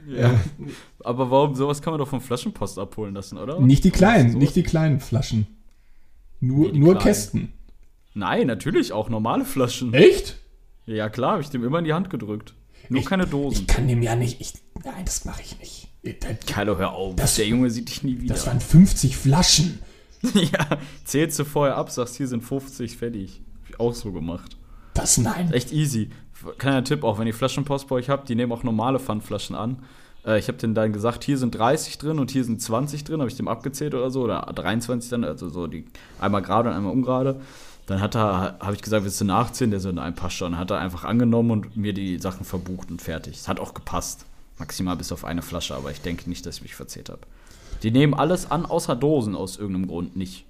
ja. 0.09 0.39
Aber 1.03 1.31
warum, 1.31 1.55
sowas 1.55 1.81
kann 1.81 1.93
man 1.95 1.99
doch 1.99 2.09
vom 2.09 2.21
Flaschenpost 2.21 2.79
abholen 2.79 3.15
lassen, 3.15 3.39
oder? 3.39 3.59
Nicht 3.59 3.85
die 3.85 3.91
kleinen, 3.91 4.37
nicht 4.37 4.55
die 4.55 4.63
kleinen 4.63 5.01
Flaschen. 5.01 5.47
Nur, 6.41 6.71
Nee, 6.73 6.79
nur 6.79 6.93
kleinen. 6.95 7.03
Kästen. 7.05 7.53
Nein, 8.13 8.47
natürlich, 8.49 8.93
auch 8.93 9.09
normale 9.09 9.45
Flaschen. 9.47 9.95
Echt? 9.95 10.37
Ja, 10.85 11.09
klar, 11.09 11.33
habe 11.33 11.43
ich 11.43 11.49
dem 11.49 11.65
immer 11.65 11.79
in 11.79 11.85
die 11.87 11.93
Hand 11.95 12.11
gedrückt. 12.11 12.55
Nur 12.91 13.01
Ich- 13.01 13.07
keine 13.07 13.27
Dosen. 13.27 13.61
Ich 13.63 13.67
kann 13.67 13.89
dem 13.89 14.03
ja 14.03 14.15
nicht. 14.17 14.41
Ich, 14.41 14.55
nein, 14.85 15.05
das 15.07 15.25
mache 15.25 15.41
ich 15.43 15.59
nicht. 15.59 15.89
Das, 16.03 16.15
Kylo, 16.47 16.79
hör 16.79 16.93
auf. 16.93 17.17
Das- 17.17 17.37
der 17.37 17.47
Junge 17.47 17.71
sieht 17.71 17.89
dich 17.89 18.03
nie 18.03 18.21
wieder. 18.21 18.35
das 18.35 18.47
waren 18.47 18.61
50 18.61 19.17
Flaschen. 19.17 19.79
ja, 20.35 20.79
zählst 21.05 21.39
du 21.39 21.45
vorher 21.45 21.77
ab, 21.77 21.91
sagst, 21.91 22.17
hier 22.17 22.29
sind 22.29 22.43
50, 22.43 22.97
fertig. 22.97 23.41
Hab 23.63 23.71
ich 23.71 23.81
auch 23.81 23.95
so 23.95 24.13
gemacht. 24.13 24.57
Das 24.95 25.19
nein. 25.19 25.53
Echt 25.53 25.73
easy. 25.73 26.11
Kleiner 26.59 26.85
Tipp, 26.85 27.05
auch 27.05 27.19
wenn 27.19 27.27
ihr 27.27 27.35
Flaschenpost 27.35 27.89
bei 27.89 27.97
euch 27.97 28.09
habt, 28.09 28.29
die 28.29 28.35
nehmen 28.35 28.53
auch 28.53 28.63
normale 28.63 28.99
Pfandflaschen 28.99 29.55
an. 29.57 29.83
Äh, 30.27 30.39
ich 30.39 30.49
habe 30.49 30.59
denen 30.59 30.75
dann 30.75 30.93
gesagt, 30.93 31.25
hier 31.25 31.39
sind 31.39 31.55
30 31.55 31.99
drin 31.99 32.19
und 32.19 32.31
hier 32.31 32.45
sind 32.45 32.61
20 32.61 33.05
drin, 33.05 33.21
habe 33.21 33.31
ich 33.31 33.37
dem 33.37 33.49
abgezählt 33.49 33.95
oder 33.95 34.11
so, 34.11 34.23
oder 34.23 34.41
23 34.41 35.11
dann, 35.11 35.25
also 35.25 35.49
so 35.49 35.67
die 35.67 35.85
einmal 36.19 36.43
gerade 36.43 36.71
und 36.71 36.75
einmal 36.77 36.93
ungerade. 36.93 37.41
Dann 37.87 38.01
hat 38.01 38.15
er, 38.15 38.57
habe 38.61 38.75
ich 38.75 38.83
gesagt, 38.83 39.05
willst 39.05 39.21
du 39.21 39.25
nachziehen? 39.25 39.71
Der 39.71 39.81
so, 39.81 39.91
nein, 39.91 40.15
passt 40.15 40.37
schon. 40.37 40.57
Hat 40.57 40.71
er 40.71 40.79
einfach 40.79 41.05
angenommen 41.05 41.51
und 41.51 41.77
mir 41.77 41.93
die 41.93 42.19
Sachen 42.19 42.45
verbucht 42.45 42.91
und 42.91 43.03
fertig. 43.03 43.37
Es 43.37 43.49
hat 43.49 43.59
auch 43.59 43.75
gepasst. 43.75 44.27
Maximal 44.61 44.97
bis 44.97 45.11
auf 45.11 45.25
eine 45.25 45.43
Flasche, 45.43 45.75
aber 45.75 45.91
ich 45.91 46.01
denke 46.01 46.29
nicht, 46.29 46.47
dass 46.47 46.57
ich 46.59 46.63
mich 46.63 46.75
verzählt 46.77 47.09
habe. 47.09 47.21
Die 47.83 47.91
nehmen 47.91 48.15
alles 48.15 48.51
an, 48.51 48.65
außer 48.67 48.95
Dosen 48.95 49.35
aus 49.35 49.57
irgendeinem 49.57 49.89
Grund 49.89 50.15
nicht. 50.17 50.45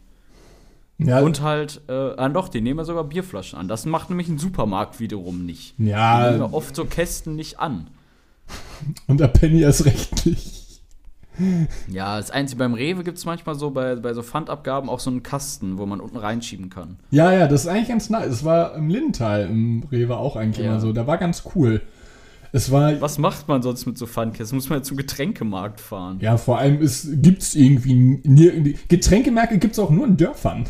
Ja, 0.98 1.20
Und 1.20 1.40
halt, 1.40 1.80
äh, 1.88 1.92
ah, 1.92 2.28
doch, 2.28 2.48
die 2.48 2.60
nehmen 2.60 2.78
ja 2.80 2.84
sogar 2.84 3.04
Bierflaschen 3.04 3.58
an. 3.58 3.68
Das 3.68 3.86
macht 3.86 4.10
nämlich 4.10 4.28
ein 4.28 4.38
Supermarkt 4.38 5.00
wiederum 5.00 5.46
nicht. 5.46 5.74
Die 5.78 5.84
nehmen 5.84 5.92
ja 5.94 6.36
ja 6.36 6.48
oft 6.52 6.76
so 6.76 6.84
Kästen 6.84 7.36
nicht 7.36 7.58
an. 7.58 7.86
und 9.06 9.18
der 9.20 9.28
Penny 9.28 9.60
erst 9.62 9.86
recht 9.86 10.26
nicht. 10.26 10.82
Ja, 11.88 12.18
das 12.18 12.30
Einzige, 12.30 12.58
beim 12.58 12.74
Rewe 12.74 13.02
gibt 13.02 13.16
es 13.16 13.24
manchmal 13.24 13.54
so 13.54 13.70
bei, 13.70 13.94
bei 13.96 14.12
so 14.12 14.22
Pfandabgaben 14.22 14.90
auch 14.90 15.00
so 15.00 15.08
einen 15.08 15.22
Kasten, 15.22 15.78
wo 15.78 15.86
man 15.86 16.00
unten 16.00 16.18
reinschieben 16.18 16.68
kann. 16.68 16.98
Ja, 17.10 17.32
ja, 17.32 17.46
das 17.46 17.62
ist 17.62 17.66
eigentlich 17.68 17.88
ganz 17.88 18.10
nice. 18.10 18.26
Es 18.30 18.44
war 18.44 18.74
im 18.74 18.88
Lindenthal 18.90 19.46
im 19.46 19.84
Rewe 19.90 20.18
auch 20.18 20.36
eigentlich 20.36 20.64
Ja. 20.66 20.72
immer 20.72 20.80
so. 20.80 20.92
Da 20.92 21.06
war 21.06 21.16
ganz 21.16 21.44
cool. 21.54 21.80
Es 22.52 22.70
war, 22.70 23.00
Was 23.00 23.18
macht 23.18 23.46
man 23.48 23.62
sonst 23.62 23.86
mit 23.86 23.96
so 23.96 24.06
Pfandkästen? 24.06 24.56
Muss 24.56 24.68
man 24.68 24.80
ja 24.80 24.82
zum 24.82 24.96
Getränkemarkt 24.96 25.80
fahren. 25.80 26.18
ja, 26.20 26.36
vor 26.36 26.58
allem 26.58 26.80
ist, 26.80 27.22
gibt's 27.22 27.54
irgendwie, 27.54 27.94
nie, 27.94 28.76
Getränkemärkte 28.88 29.58
gibt's 29.58 29.78
auch 29.78 29.90
nur 29.90 30.06
in 30.06 30.16
Dörfern. 30.16 30.64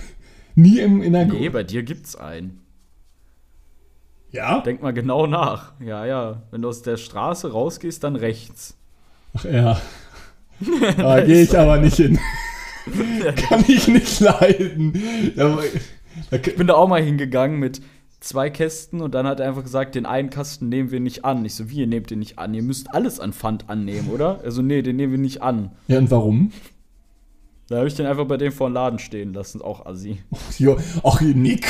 Nie 0.54 0.80
im, 0.80 1.02
in 1.02 1.12
der 1.14 1.24
Nee, 1.26 1.48
bei 1.48 1.62
dir 1.62 1.82
gibt's 1.82 2.16
einen. 2.16 2.60
Ja? 4.30 4.60
Denk 4.60 4.82
mal 4.82 4.92
genau 4.92 5.26
nach. 5.26 5.72
Ja, 5.80 6.04
ja. 6.06 6.42
Wenn 6.50 6.62
du 6.62 6.68
aus 6.68 6.82
der 6.82 6.96
Straße 6.96 7.50
rausgehst, 7.52 8.04
dann 8.04 8.16
rechts. 8.16 8.76
Ach 9.34 9.44
ja. 9.44 9.80
Da 10.98 11.22
gehe 11.22 11.42
ich 11.42 11.58
aber 11.58 11.78
nicht 11.78 11.96
hin. 11.96 12.18
Kann 13.48 13.64
ich 13.66 13.88
nicht 13.88 14.20
leiden. 14.20 14.92
Ich 16.30 16.56
bin 16.56 16.66
da 16.66 16.74
auch 16.74 16.88
mal 16.88 17.02
hingegangen 17.02 17.58
mit 17.58 17.80
zwei 18.20 18.50
Kästen 18.50 19.00
und 19.00 19.14
dann 19.14 19.26
hat 19.26 19.40
er 19.40 19.48
einfach 19.48 19.62
gesagt, 19.62 19.94
den 19.94 20.06
einen 20.06 20.30
Kasten 20.30 20.68
nehmen 20.68 20.90
wir 20.90 21.00
nicht 21.00 21.24
an. 21.24 21.44
Ich 21.44 21.54
so, 21.54 21.70
wie, 21.70 21.80
ihr 21.80 21.86
nehmt 21.86 22.10
den 22.10 22.18
nicht 22.20 22.38
an? 22.38 22.52
Ihr 22.54 22.62
müsst 22.62 22.92
alles 22.94 23.18
an 23.20 23.32
Pfand 23.32 23.68
annehmen, 23.68 24.08
oder? 24.10 24.40
Also, 24.44 24.62
nee, 24.62 24.82
den 24.82 24.96
nehmen 24.96 25.12
wir 25.12 25.18
nicht 25.18 25.42
an. 25.42 25.70
ja, 25.88 25.98
und 25.98 26.10
warum? 26.10 26.52
Da 27.68 27.76
habe 27.76 27.86
ich 27.86 27.94
den 27.94 28.06
einfach 28.06 28.26
bei 28.26 28.36
dem 28.36 28.50
vor 28.50 28.68
dem 28.68 28.74
Laden 28.74 28.98
stehen 28.98 29.32
lassen. 29.32 29.62
Auch 29.62 29.86
assi. 29.86 30.18
Ach, 30.34 30.58
jo, 30.58 30.76
ach 31.04 31.20
Nick. 31.20 31.64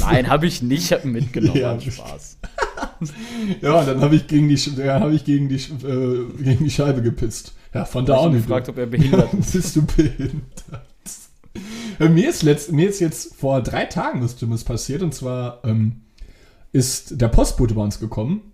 Nein, 0.00 0.28
habe 0.30 0.46
ich 0.46 0.62
nicht. 0.62 0.84
Ich 0.84 0.92
habe 0.94 1.06
mitgenommen. 1.06 1.58
Ja. 1.60 1.78
Spaß. 1.78 2.38
Ja, 3.60 3.84
dann 3.84 4.00
habe 4.00 4.16
ich 4.16 4.26
gegen 4.26 4.48
die, 4.48 4.54
ja, 4.78 5.00
hab 5.00 5.12
ich 5.12 5.24
gegen 5.26 5.50
die, 5.50 5.56
äh, 5.56 6.24
gegen 6.42 6.64
die 6.64 6.70
Scheibe 6.70 7.02
gepisst. 7.02 7.52
Ja, 7.74 7.84
von 7.84 8.06
da 8.06 8.14
Ich 8.14 8.18
auch 8.20 8.30
nicht. 8.30 8.46
gefragt, 8.46 8.68
ob 8.70 8.78
er 8.78 8.86
behindert 8.86 9.34
ist. 9.34 9.52
Bist 9.52 9.76
du 9.76 9.84
behindert? 9.84 10.40
Äh, 11.98 12.08
Mir 12.08 12.28
ist, 12.28 12.42
letzt, 12.42 12.72
mir 12.72 12.88
ist 12.88 13.00
jetzt 13.00 13.34
vor 13.34 13.62
drei 13.62 13.84
Tagen 13.84 14.20
das 14.20 14.38
Schlimmes 14.38 14.64
passiert. 14.64 15.02
Und 15.02 15.14
zwar 15.14 15.60
ähm, 15.64 16.02
ist 16.72 17.20
der 17.20 17.28
Postbote 17.28 17.74
bei 17.74 17.82
uns 17.82 18.00
gekommen 18.00 18.52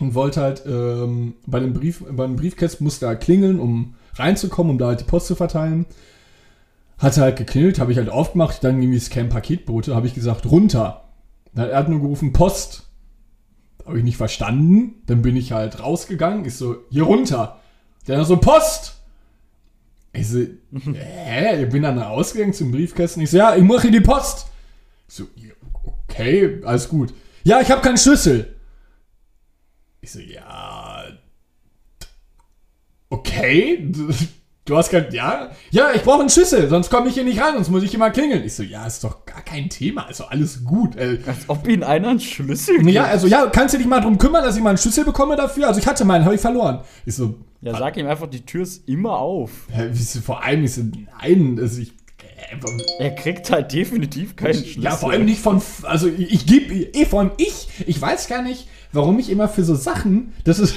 und 0.00 0.14
wollte 0.14 0.40
halt 0.40 0.62
ähm, 0.66 1.34
bei, 1.46 1.60
den 1.60 1.72
Brief, 1.72 2.04
bei 2.10 2.26
den 2.26 2.36
Briefkästen 2.36 2.84
musste 2.84 3.06
er 3.06 3.16
klingeln, 3.16 3.58
um 3.58 3.94
reinzukommen, 4.14 4.72
um 4.72 4.78
da 4.78 4.88
halt 4.88 5.00
die 5.00 5.04
Post 5.04 5.28
zu 5.28 5.34
verteilen. 5.34 5.86
Hat 6.98 7.16
er 7.16 7.24
halt 7.24 7.36
geklingelt, 7.36 7.78
habe 7.78 7.92
ich 7.92 7.98
halt 7.98 8.08
aufgemacht, 8.08 8.62
dann 8.64 8.82
irgendwie 8.82 8.98
Scan 8.98 9.28
Paketbote, 9.28 9.94
habe 9.94 10.06
ich 10.06 10.14
gesagt, 10.14 10.46
runter. 10.46 11.04
Dann, 11.54 11.70
er 11.70 11.78
hat 11.78 11.88
nur 11.88 12.00
gerufen, 12.00 12.32
Post. 12.32 12.84
Habe 13.86 13.98
ich 13.98 14.04
nicht 14.04 14.16
verstanden. 14.16 15.02
Dann 15.06 15.22
bin 15.22 15.36
ich 15.36 15.52
halt 15.52 15.80
rausgegangen. 15.80 16.44
Ich 16.44 16.56
so, 16.56 16.76
hier 16.90 17.04
runter. 17.04 17.60
Der 18.06 18.24
so, 18.24 18.36
Post. 18.36 18.97
Ich 20.12 20.28
so, 20.28 20.38
hä? 20.38 21.62
Ich 21.64 21.68
bin 21.68 21.82
dann 21.82 21.98
rausgegangen 21.98 22.54
zum 22.54 22.72
Briefkasten. 22.72 23.20
Ich 23.20 23.30
so, 23.30 23.36
ja, 23.36 23.54
ich 23.54 23.62
mache 23.62 23.82
hier 23.82 23.90
die 23.90 24.00
Post. 24.00 24.46
Ich 25.08 25.14
so, 25.14 25.26
okay, 26.08 26.60
alles 26.64 26.88
gut. 26.88 27.12
Ja, 27.44 27.60
ich 27.60 27.70
habe 27.70 27.82
keinen 27.82 27.98
Schlüssel. 27.98 28.56
Ich 30.00 30.12
so, 30.12 30.20
ja. 30.20 31.04
Okay. 33.10 33.90
Du 34.68 34.76
hast 34.76 34.90
kein, 34.90 35.10
ja, 35.12 35.50
ja, 35.70 35.92
ich 35.94 36.02
brauche 36.02 36.20
einen 36.20 36.28
Schlüssel, 36.28 36.68
sonst 36.68 36.90
komme 36.90 37.08
ich 37.08 37.14
hier 37.14 37.24
nicht 37.24 37.40
rein, 37.40 37.54
sonst 37.54 37.70
muss 37.70 37.82
ich 37.82 37.94
immer 37.94 38.10
klingeln. 38.10 38.44
Ich 38.44 38.54
so, 38.54 38.62
ja, 38.62 38.86
ist 38.86 39.02
doch 39.02 39.24
gar 39.24 39.40
kein 39.40 39.70
Thema, 39.70 40.06
also 40.06 40.24
alles 40.24 40.62
gut. 40.62 40.94
Äh, 40.96 41.20
Als 41.26 41.48
ob 41.48 41.66
ihnen 41.66 41.82
einer 41.82 42.08
einen 42.08 42.20
Schlüssel 42.20 42.76
gibt. 42.80 42.90
ja, 42.90 43.04
also 43.04 43.26
ja, 43.26 43.46
kannst 43.46 43.72
du 43.72 43.78
dich 43.78 43.86
mal 43.86 44.00
drum 44.00 44.18
kümmern, 44.18 44.44
dass 44.44 44.56
ich 44.56 44.62
mal 44.62 44.68
einen 44.70 44.78
Schlüssel 44.78 45.06
bekomme 45.06 45.36
dafür? 45.36 45.68
Also 45.68 45.80
ich 45.80 45.86
hatte 45.86 46.04
meinen, 46.04 46.26
habe 46.26 46.34
ich 46.34 46.40
verloren. 46.42 46.82
Ich 47.06 47.14
so, 47.14 47.34
Ja, 47.60 47.76
sag 47.76 47.96
ihm 47.96 48.06
einfach, 48.06 48.28
die 48.28 48.44
Tür 48.46 48.62
ist 48.62 48.88
immer 48.88 49.18
auf. 49.18 49.50
ist- 49.92 50.18
vor 50.18 50.44
allem, 50.44 50.66
so, 50.66 50.82
nein, 51.20 51.58
also 51.60 51.80
ich, 51.80 51.90
äh, 51.90 53.02
Er 53.02 53.14
kriegt 53.14 53.50
halt 53.50 53.72
definitiv 53.72 54.36
keinen 54.36 54.54
Schlüssel. 54.54 54.82
ja, 54.82 54.92
vor 54.92 55.10
allem 55.10 55.24
nicht 55.24 55.40
von, 55.40 55.60
also 55.82 56.06
ich, 56.08 56.32
ich 56.32 56.46
gebe, 56.46 56.72
eh, 56.74 57.04
vor 57.04 57.20
allem 57.20 57.30
ich, 57.36 57.68
ich 57.86 58.00
weiß 58.00 58.28
gar 58.28 58.42
nicht, 58.42 58.68
warum 58.92 59.18
ich 59.18 59.28
immer 59.30 59.48
für 59.48 59.64
so 59.64 59.74
Sachen, 59.74 60.32
das 60.44 60.58
ist, 60.60 60.76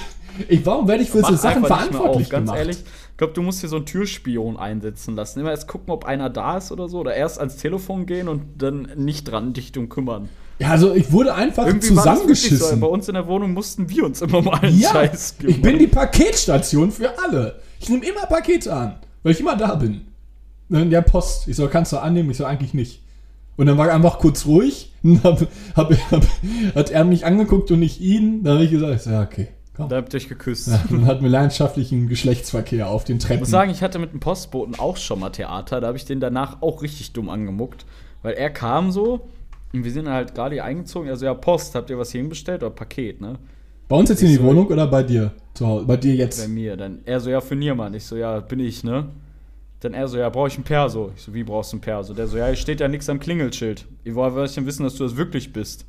ich, 0.49 0.65
warum 0.65 0.87
werde 0.87 1.03
ich 1.03 1.11
für 1.11 1.19
so 1.21 1.31
Mach 1.33 1.37
Sachen 1.37 1.61
nicht 1.61 1.69
mehr 1.69 1.77
verantwortlich 1.77 2.25
auf. 2.27 2.31
Ganz 2.31 2.45
gemacht? 2.45 2.57
ehrlich, 2.57 2.77
ich 3.11 3.17
glaube, 3.17 3.33
du 3.33 3.43
musst 3.43 3.59
hier 3.59 3.69
so 3.69 3.75
einen 3.75 3.85
Türspion 3.85 4.57
einsetzen 4.57 5.15
lassen. 5.15 5.39
Immer 5.41 5.51
erst 5.51 5.67
gucken, 5.67 5.91
ob 5.91 6.05
einer 6.05 6.31
da 6.31 6.57
ist 6.57 6.71
oder 6.71 6.89
so. 6.89 6.99
Oder 7.01 7.13
erst 7.13 7.37
ans 7.37 7.57
Telefon 7.57 8.07
gehen 8.07 8.27
und 8.27 8.41
dann 8.59 8.87
nicht 8.95 9.25
dran 9.25 9.53
dich 9.53 9.71
drum 9.71 9.89
kümmern. 9.89 10.29
Ja, 10.61 10.69
also 10.69 10.93
ich 10.93 11.11
wurde 11.11 11.33
einfach 11.33 11.65
wirklich 11.65 11.85
zusammengeschissen. 11.91 12.57
So. 12.59 12.77
Bei 12.77 12.87
uns 12.87 13.07
in 13.07 13.15
der 13.15 13.27
Wohnung 13.27 13.53
mussten 13.53 13.89
wir 13.89 14.05
uns 14.05 14.21
immer 14.21 14.41
mal 14.41 14.59
einen 14.59 14.79
Ja, 14.79 14.89
Scheiß 14.91 15.37
kümmern. 15.39 15.55
ich 15.55 15.61
bin 15.61 15.79
die 15.79 15.87
Paketstation 15.87 16.91
für 16.91 17.17
alle. 17.19 17.59
Ich 17.79 17.89
nehme 17.89 18.05
immer 18.05 18.27
Pakete 18.27 18.71
an, 18.73 18.95
weil 19.23 19.31
ich 19.33 19.39
immer 19.39 19.55
da 19.55 19.75
bin. 19.75 20.01
Dann 20.69 20.89
der 20.89 21.01
Post. 21.01 21.47
Ich 21.47 21.55
soll, 21.55 21.67
kannst 21.69 21.91
du 21.93 21.97
annehmen? 21.97 22.29
Ich 22.31 22.37
soll 22.37 22.45
eigentlich 22.47 22.73
nicht. 22.73 23.01
Und 23.57 23.65
dann 23.65 23.77
war 23.77 23.87
er 23.89 23.95
einfach 23.95 24.19
kurz 24.19 24.45
ruhig. 24.45 24.93
Und 25.03 25.23
hab, 25.23 25.41
hab, 25.75 25.91
hab, 26.11 26.25
hat 26.75 26.91
er 26.91 27.03
mich 27.05 27.25
angeguckt 27.25 27.71
und 27.71 27.79
nicht 27.79 27.99
ihn. 27.99 28.43
Dann 28.43 28.53
habe 28.53 28.65
ich 28.65 28.71
gesagt, 28.71 28.93
ich 28.95 29.01
so, 29.01 29.09
ja, 29.09 29.23
okay, 29.23 29.47
komm. 29.75 29.89
Da 29.89 29.95
habt 29.97 30.13
ihr 30.13 30.17
euch 30.17 30.29
geküsst. 30.29 30.67
Ja, 30.67 30.79
dann 30.91 31.07
hatten 31.07 31.23
wir 31.23 31.29
leidenschaftlichen 31.29 32.07
Geschlechtsverkehr 32.07 32.87
auf 32.87 33.03
den 33.03 33.17
Ich 33.17 33.23
Treppen. 33.23 33.39
muss 33.39 33.49
sagen, 33.49 33.71
ich 33.71 33.81
hatte 33.81 33.97
mit 33.97 34.13
dem 34.13 34.19
Postboten 34.19 34.75
auch 34.79 34.97
schon 34.97 35.19
mal 35.19 35.31
Theater. 35.31 35.81
Da 35.81 35.87
habe 35.87 35.97
ich 35.97 36.05
den 36.05 36.19
danach 36.19 36.61
auch 36.61 36.83
richtig 36.83 37.13
dumm 37.13 37.29
angemuckt. 37.29 37.85
Weil 38.21 38.33
er 38.35 38.51
kam 38.51 38.91
so 38.91 39.21
und 39.73 39.83
wir 39.83 39.91
sind 39.91 40.09
halt 40.09 40.33
gerade 40.35 40.55
hier 40.55 40.65
eingezogen. 40.65 41.09
Also, 41.09 41.25
ja, 41.25 41.33
Post, 41.33 41.75
habt 41.75 41.89
ihr 41.89 41.97
was 41.97 42.11
hier 42.11 42.21
hinbestellt 42.21 42.63
oder 42.63 42.71
Paket, 42.71 43.21
ne? 43.21 43.37
bei 43.87 43.97
uns 43.97 44.09
jetzt 44.09 44.21
in 44.21 44.29
die 44.29 44.35
so- 44.35 44.43
Wohnung 44.43 44.67
oder 44.67 44.87
bei 44.87 45.03
dir 45.03 45.31
zu 45.53 45.67
Hause? 45.67 45.85
Bei 45.85 45.97
dir 45.97 46.13
Bei 46.13 46.19
jetzt? 46.19 46.47
mir. 46.47 46.77
Dann 46.77 46.99
er 47.05 47.19
so, 47.19 47.29
ja, 47.29 47.41
für 47.41 47.55
Niermann. 47.57 47.93
Ich 47.93 48.05
so, 48.05 48.15
ja, 48.15 48.39
bin 48.39 48.59
ich, 48.61 48.85
ne? 48.85 49.09
Dann 49.81 49.93
er 49.93 50.07
so, 50.07 50.17
ja, 50.17 50.29
brauche 50.29 50.47
ich 50.47 50.57
ein 50.57 50.63
Perso. 50.63 51.11
Ich 51.15 51.23
so, 51.23 51.33
wie 51.33 51.43
brauchst 51.43 51.73
du 51.73 51.77
ein 51.77 51.81
Perso? 51.81 52.13
Der 52.13 52.27
so, 52.27 52.37
ja, 52.37 52.45
hier 52.47 52.55
steht 52.55 52.79
ja 52.79 52.87
nichts 52.87 53.09
am 53.09 53.19
Klingelschild. 53.19 53.85
Ich 54.05 54.13
denn 54.55 54.65
wissen, 54.65 54.83
dass 54.83 54.95
du 54.95 55.03
das 55.03 55.17
wirklich 55.17 55.51
bist? 55.51 55.85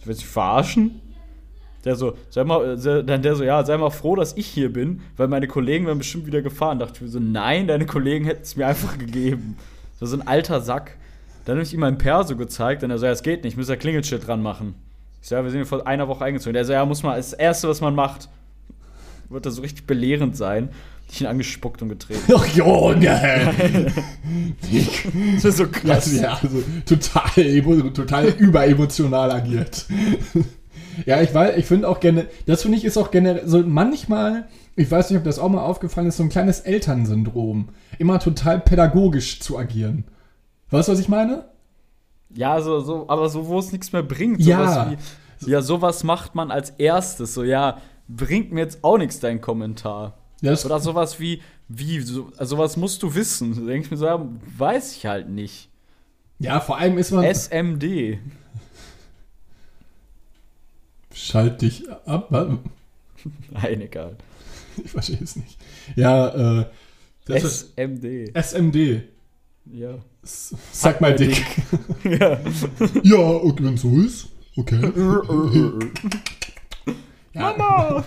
Ich 0.00 0.06
will 0.06 0.14
dich 0.14 0.26
verarschen? 0.26 1.00
Der 1.84 1.96
so, 1.96 2.14
sei 2.30 2.44
mal, 2.44 2.78
äh, 2.82 3.04
dann 3.04 3.20
der 3.22 3.36
so, 3.36 3.44
ja, 3.44 3.62
sei 3.64 3.76
mal 3.76 3.90
froh, 3.90 4.16
dass 4.16 4.34
ich 4.36 4.46
hier 4.46 4.72
bin, 4.72 5.02
weil 5.18 5.28
meine 5.28 5.46
Kollegen 5.48 5.84
wären 5.86 5.98
bestimmt 5.98 6.26
wieder 6.26 6.40
gefahren. 6.42 6.78
Dachte 6.78 6.94
ich 6.96 7.00
mir 7.02 7.08
so, 7.08 7.20
nein, 7.20 7.66
deine 7.68 7.84
Kollegen 7.86 8.24
hätten 8.24 8.42
es 8.42 8.56
mir 8.56 8.66
einfach 8.66 8.96
gegeben. 8.98 9.56
So, 10.00 10.06
so 10.06 10.16
ein 10.16 10.26
alter 10.26 10.60
Sack. 10.62 10.96
Dann 11.46 11.56
habe 11.56 11.62
ich 11.62 11.72
ihm 11.72 11.80
mein 11.80 11.96
Perso 11.96 12.36
gezeigt, 12.36 12.82
und 12.82 12.90
er 12.90 12.98
so, 12.98 13.06
ja, 13.06 13.12
es 13.12 13.22
geht 13.22 13.44
nicht, 13.44 13.52
ich 13.52 13.56
muss 13.56 13.68
ja 13.68 13.76
Klingelschild 13.76 14.26
dran 14.26 14.42
machen. 14.42 14.74
Ich 15.22 15.28
so, 15.28 15.36
ja, 15.36 15.44
wir 15.44 15.50
sind 15.50 15.64
vor 15.64 15.86
einer 15.86 16.08
Woche 16.08 16.24
eingezogen. 16.24 16.54
Der 16.54 16.64
so, 16.64 16.72
ja, 16.72 16.84
muss 16.84 17.04
man, 17.04 17.16
das 17.16 17.32
Erste, 17.32 17.68
was 17.68 17.80
man 17.80 17.94
macht. 17.94 18.28
Wird 19.28 19.46
das 19.46 19.54
so 19.54 19.62
richtig 19.62 19.86
belehrend 19.86 20.36
sein. 20.36 20.70
Ich 21.08 21.20
ihn 21.20 21.28
angespuckt 21.28 21.82
und 21.82 21.88
getreten. 21.88 22.20
Ach, 22.34 22.46
Junge! 22.48 23.54
Das 25.36 25.44
ist 25.44 25.58
so 25.58 25.68
krass. 25.68 26.12
ja, 26.20 26.36
also 26.42 26.62
total, 26.84 27.92
total 27.92 28.28
überemotional 28.38 29.30
agiert. 29.30 29.86
ja, 31.06 31.22
ich 31.22 31.32
weiß, 31.32 31.56
ich 31.58 31.66
finde 31.66 31.88
auch 31.88 32.00
gerne, 32.00 32.26
das 32.46 32.62
finde 32.62 32.78
ich 32.78 32.84
ist 32.84 32.96
auch 32.96 33.12
generell, 33.12 33.46
so 33.46 33.62
manchmal, 33.62 34.48
ich 34.74 34.90
weiß 34.90 35.10
nicht, 35.10 35.18
ob 35.18 35.24
das 35.24 35.38
auch 35.38 35.48
mal 35.48 35.62
aufgefallen 35.62 36.08
ist, 36.08 36.16
so 36.16 36.24
ein 36.24 36.28
kleines 36.28 36.60
Elternsyndrom. 36.60 37.68
Immer 37.98 38.18
total 38.18 38.58
pädagogisch 38.58 39.38
zu 39.38 39.56
agieren. 39.56 40.04
Weißt 40.70 40.88
du, 40.88 40.92
was 40.92 40.98
ich 40.98 41.08
meine? 41.08 41.48
Ja, 42.30 42.60
so, 42.60 42.80
so, 42.80 43.08
aber 43.08 43.28
so, 43.28 43.46
wo 43.46 43.58
es 43.58 43.72
nichts 43.72 43.92
mehr 43.92 44.02
bringt. 44.02 44.40
Ja. 44.40 44.58
Sowas 44.58 44.98
wie, 45.40 45.50
ja, 45.50 45.62
sowas 45.62 46.04
macht 46.04 46.34
man 46.34 46.50
als 46.50 46.70
erstes. 46.70 47.34
So, 47.34 47.44
ja, 47.44 47.80
bringt 48.08 48.52
mir 48.52 48.60
jetzt 48.60 48.82
auch 48.82 48.98
nichts 48.98 49.20
dein 49.20 49.40
Kommentar. 49.40 50.18
Ja, 50.40 50.50
das, 50.50 50.66
Oder 50.66 50.80
sowas 50.80 51.20
wie, 51.20 51.40
wie, 51.68 52.00
so, 52.00 52.30
also 52.36 52.56
sowas 52.56 52.76
musst 52.76 53.02
du 53.02 53.14
wissen. 53.14 53.54
Da 53.54 53.72
denke 53.72 53.86
ich 53.86 53.90
mir 53.90 53.96
so, 53.96 54.06
ja, 54.06 54.26
weiß 54.58 54.96
ich 54.96 55.06
halt 55.06 55.28
nicht. 55.28 55.70
ja, 56.38 56.60
vor 56.60 56.78
allem 56.78 56.98
ist 56.98 57.12
man. 57.12 57.24
SMD. 57.24 58.18
Schalt 61.14 61.62
dich 61.62 61.84
ab. 62.04 62.30
Nein, 63.50 63.80
egal. 63.80 64.16
Ich 64.84 64.90
verstehe 64.90 65.18
es 65.22 65.36
nicht. 65.36 65.58
Ja, 65.94 66.60
äh. 66.60 66.66
Das 67.24 67.42
ist 67.44 67.72
SMD. 67.76 68.30
SMD. 68.36 69.04
Ja. 69.72 69.94
Sag 70.72 71.00
mal 71.00 71.14
dick. 71.14 71.44
ja. 72.04 72.38
Ja, 73.02 73.16
und 73.16 73.62
wenn 73.62 73.76
so 73.76 73.90
ist, 73.98 74.28
okay. 74.56 74.80
ja, 77.32 78.04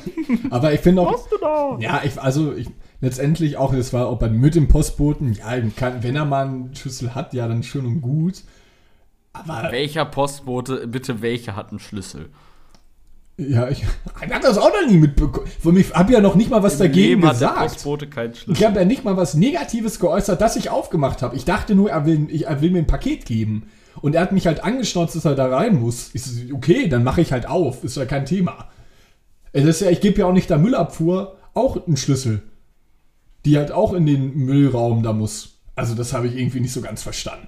aber 0.49 0.73
ich 0.73 0.79
finde 0.81 1.01
auch, 1.03 1.27
du 1.29 1.37
da? 1.37 1.77
ja, 1.79 2.01
ich, 2.03 2.19
also 2.19 2.53
ich, 2.53 2.67
letztendlich 3.01 3.57
auch, 3.57 3.73
das 3.73 3.93
war 3.93 4.07
auch 4.07 4.19
bei, 4.19 4.29
mit 4.29 4.55
dem 4.55 4.67
Postboten, 4.67 5.33
ja, 5.33 5.59
kann, 5.75 6.03
wenn 6.03 6.15
er 6.15 6.25
mal 6.25 6.45
einen 6.45 6.75
Schlüssel 6.75 7.15
hat, 7.15 7.33
ja, 7.33 7.47
dann 7.47 7.63
schön 7.63 7.85
und 7.85 8.01
gut. 8.01 8.43
Aber, 9.31 9.71
Welcher 9.71 10.05
Postbote, 10.05 10.87
bitte 10.87 11.21
welcher 11.21 11.55
hat 11.55 11.69
einen 11.69 11.79
Schlüssel? 11.79 12.29
Ja, 13.39 13.69
ich, 13.69 13.83
ich 14.25 14.33
habe 14.33 14.43
das 14.43 14.57
auch 14.57 14.69
noch 14.69 14.89
nie 14.89 14.97
mitbekommen. 14.97 15.47
Mir 15.63 15.85
habe 15.93 16.13
ja 16.13 16.19
noch 16.19 16.35
nicht 16.35 16.49
mal 16.49 16.61
was 16.61 16.77
dagegen 16.77 17.21
Leben 17.21 17.29
gesagt. 17.29 17.85
Ich 18.47 18.63
habe 18.65 18.79
ja 18.79 18.85
nicht 18.85 19.05
mal 19.05 19.15
was 19.15 19.33
Negatives 19.33 19.99
geäußert, 19.99 20.41
das 20.41 20.57
ich 20.57 20.69
aufgemacht 20.69 21.21
habe. 21.21 21.35
Ich 21.35 21.45
dachte 21.45 21.73
nur, 21.73 21.89
er 21.89 22.05
will, 22.05 22.27
ich, 22.29 22.47
er 22.47 22.61
will 22.61 22.71
mir 22.71 22.79
ein 22.79 22.87
Paket 22.87 23.25
geben. 23.25 23.69
Und 24.01 24.15
er 24.15 24.21
hat 24.21 24.31
mich 24.31 24.45
halt 24.45 24.63
angeschnauzt, 24.63 25.15
dass 25.15 25.25
er 25.25 25.35
da 25.35 25.47
rein 25.47 25.79
muss. 25.79 26.11
Ich 26.13 26.23
so, 26.23 26.53
okay, 26.53 26.87
dann 26.89 27.03
mache 27.03 27.21
ich 27.21 27.31
halt 27.31 27.47
auf. 27.47 27.83
Ist 27.83 27.97
ja 27.97 28.05
kein 28.05 28.25
Thema. 28.25 28.69
Es 29.51 29.63
ist 29.63 29.81
ja, 29.81 29.89
ich 29.89 30.01
gebe 30.01 30.19
ja 30.19 30.25
auch 30.25 30.33
nicht 30.33 30.49
der 30.49 30.57
Müllabfuhr 30.57 31.37
auch 31.53 31.87
einen 31.87 31.97
Schlüssel. 31.97 32.43
Die 33.45 33.57
halt 33.57 33.71
auch 33.71 33.93
in 33.93 34.05
den 34.05 34.35
Müllraum 34.35 35.01
da 35.01 35.13
muss. 35.13 35.59
Also 35.75 35.95
das 35.95 36.11
habe 36.11 36.27
ich 36.27 36.35
irgendwie 36.35 36.59
nicht 36.59 36.73
so 36.73 36.81
ganz 36.81 37.03
verstanden. 37.03 37.47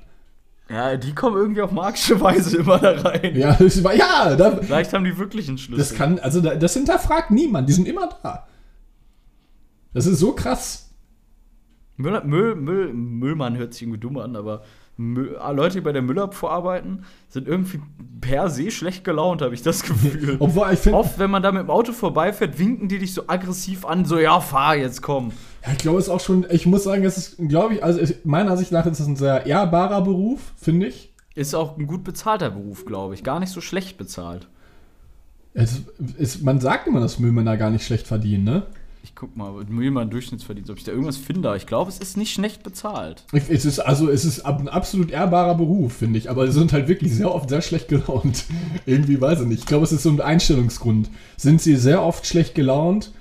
Ja, 0.71 0.95
die 0.95 1.13
kommen 1.13 1.35
irgendwie 1.35 1.61
auf 1.61 1.71
magische 1.71 2.19
Weise 2.21 2.57
immer 2.57 2.79
da 2.79 2.91
rein. 2.91 3.35
Ja, 3.35 3.53
das 3.53 3.83
war, 3.83 3.93
ja, 3.93 4.35
da, 4.35 4.57
Vielleicht 4.57 4.93
haben 4.93 5.03
die 5.03 5.17
wirklich 5.17 5.47
einen 5.49 5.57
Schlüssel. 5.57 5.77
das 5.79 5.93
kann, 5.93 6.19
also 6.19 6.39
da, 6.39 6.55
das 6.55 6.73
hinterfragt 6.73 7.31
niemand. 7.31 7.67
Die 7.67 7.73
sind 7.73 7.87
immer 7.87 8.09
da. 8.23 8.47
Das 9.93 10.05
ist 10.05 10.19
so 10.19 10.31
krass. 10.33 10.93
Müll, 11.97 12.21
Müll, 12.23 12.55
Müll, 12.55 12.93
Müllmann 12.93 13.57
hört 13.57 13.73
sich 13.73 13.83
irgendwie 13.83 13.99
dumm 13.99 14.17
an, 14.17 14.35
aber 14.35 14.63
Müll, 14.97 15.37
ah, 15.39 15.51
Leute, 15.51 15.75
die 15.75 15.81
bei 15.81 15.91
der 15.91 16.01
Müllabfuhr 16.01 16.51
arbeiten, 16.51 17.03
sind 17.27 17.47
irgendwie 17.47 17.81
per 18.21 18.49
se 18.49 18.71
schlecht 18.71 19.03
gelaunt, 19.03 19.41
habe 19.41 19.53
ich 19.53 19.61
das 19.61 19.83
Gefühl. 19.83 20.37
Obwohl 20.39 20.71
ich 20.71 20.87
Oft, 20.93 21.19
wenn 21.19 21.31
man 21.31 21.43
da 21.43 21.51
mit 21.51 21.63
dem 21.63 21.69
Auto 21.69 21.91
vorbeifährt, 21.91 22.57
winken 22.59 22.87
die 22.87 22.99
dich 22.99 23.13
so 23.13 23.23
aggressiv 23.27 23.85
an, 23.85 24.05
so, 24.05 24.17
ja, 24.19 24.39
fahr 24.39 24.75
jetzt, 24.75 25.01
komm. 25.01 25.31
Ja, 25.65 25.71
ich 25.73 25.77
glaube, 25.77 25.99
es 25.99 26.05
ist 26.05 26.09
auch 26.11 26.19
schon, 26.19 26.45
ich 26.49 26.65
muss 26.65 26.83
sagen, 26.83 27.03
es 27.03 27.17
ist, 27.17 27.37
glaube 27.47 27.75
ich, 27.75 27.83
also 27.83 27.99
ich- 27.99 28.23
meiner 28.23 28.51
Ansicht 28.51 28.71
nach 28.71 28.85
ist 28.85 28.99
es 28.99 29.07
ein 29.07 29.15
sehr 29.15 29.45
ehrbarer 29.45 30.01
Beruf, 30.01 30.53
finde 30.57 30.87
ich. 30.87 31.13
Ist 31.35 31.53
auch 31.53 31.77
ein 31.77 31.87
gut 31.87 32.03
bezahlter 32.03 32.49
Beruf, 32.51 32.85
glaube 32.85 33.13
ich. 33.13 33.23
Gar 33.23 33.39
nicht 33.39 33.51
so 33.51 33.61
schlecht 33.61 33.97
bezahlt. 33.97 34.47
Es 35.53 35.81
ist, 36.17 36.43
man 36.43 36.59
sagt 36.59 36.87
immer, 36.87 36.99
dass 36.99 37.19
Müllmänner 37.19 37.57
gar 37.57 37.69
nicht 37.69 37.85
schlecht 37.85 38.07
verdienen, 38.07 38.43
ne? 38.43 38.63
Ich 39.03 39.15
guck 39.15 39.35
mal, 39.35 39.51
Müllmann 39.67 40.09
Durchschnittsverdienst, 40.11 40.69
ob 40.69 40.77
ich 40.77 40.83
da 40.83 40.91
irgendwas 40.91 41.17
finde. 41.17 41.55
Ich 41.57 41.65
glaube, 41.65 41.89
es 41.89 41.97
ist 41.97 42.17
nicht 42.17 42.33
schlecht 42.33 42.61
bezahlt. 42.63 43.25
Es 43.33 43.65
ist, 43.65 43.79
also, 43.79 44.09
es 44.09 44.25
ist 44.25 44.45
ein 44.45 44.67
absolut 44.69 45.09
ehrbarer 45.09 45.55
Beruf, 45.55 45.93
finde 45.93 46.19
ich, 46.19 46.29
aber 46.29 46.45
sie 46.47 46.53
sind 46.59 46.71
halt 46.71 46.87
wirklich 46.87 47.11
sehr 47.13 47.33
oft 47.33 47.49
sehr 47.49 47.61
schlecht 47.63 47.87
gelaunt. 47.87 48.45
Irgendwie 48.85 49.19
weiß 49.19 49.41
ich 49.41 49.47
nicht. 49.47 49.59
Ich 49.61 49.65
glaube, 49.65 49.85
es 49.85 49.91
ist 49.91 50.03
so 50.03 50.09
ein 50.09 50.21
Einstellungsgrund. 50.21 51.09
Sind 51.35 51.61
sie 51.61 51.75
sehr 51.77 52.03
oft 52.03 52.25
schlecht 52.27 52.53
gelaunt 52.55 53.11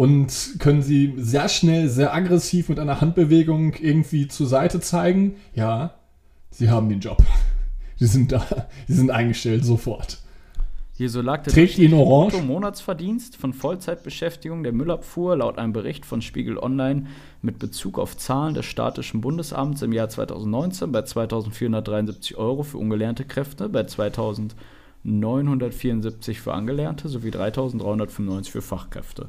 und 0.00 0.56
können 0.60 0.80
sie 0.80 1.12
sehr 1.18 1.50
schnell, 1.50 1.90
sehr 1.90 2.14
aggressiv 2.14 2.70
mit 2.70 2.78
einer 2.78 3.02
Handbewegung 3.02 3.74
irgendwie 3.74 4.28
zur 4.28 4.46
Seite 4.46 4.80
zeigen? 4.80 5.34
Ja, 5.54 5.92
sie 6.48 6.70
haben 6.70 6.88
den 6.88 7.00
Job. 7.00 7.22
Sie 7.96 8.06
sind 8.06 8.32
da, 8.32 8.46
sie 8.88 8.94
sind 8.94 9.10
eingestellt 9.10 9.62
sofort. 9.62 10.20
Hier 10.94 11.10
so 11.10 11.20
lag 11.20 11.42
der 11.42 11.52
Trägt 11.52 11.76
ihn 11.76 11.92
orange? 11.92 12.32
Brutto-Monatsverdienst 12.32 13.36
von 13.36 13.52
Vollzeitbeschäftigung 13.52 14.62
der 14.62 14.72
Müllabfuhr 14.72 15.36
laut 15.36 15.58
einem 15.58 15.74
Bericht 15.74 16.06
von 16.06 16.22
Spiegel 16.22 16.56
Online 16.56 17.04
mit 17.42 17.58
Bezug 17.58 17.98
auf 17.98 18.16
Zahlen 18.16 18.54
des 18.54 18.64
Statischen 18.64 19.20
Bundesamts 19.20 19.82
im 19.82 19.92
Jahr 19.92 20.08
2019 20.08 20.92
bei 20.92 21.00
2.473 21.00 22.36
Euro 22.36 22.62
für 22.62 22.78
ungelernte 22.78 23.26
Kräfte, 23.26 23.68
bei 23.68 23.82
2.974 23.82 26.36
für 26.36 26.54
Angelernte 26.54 27.10
sowie 27.10 27.28
3.395 27.28 28.50
für 28.50 28.62
Fachkräfte. 28.62 29.28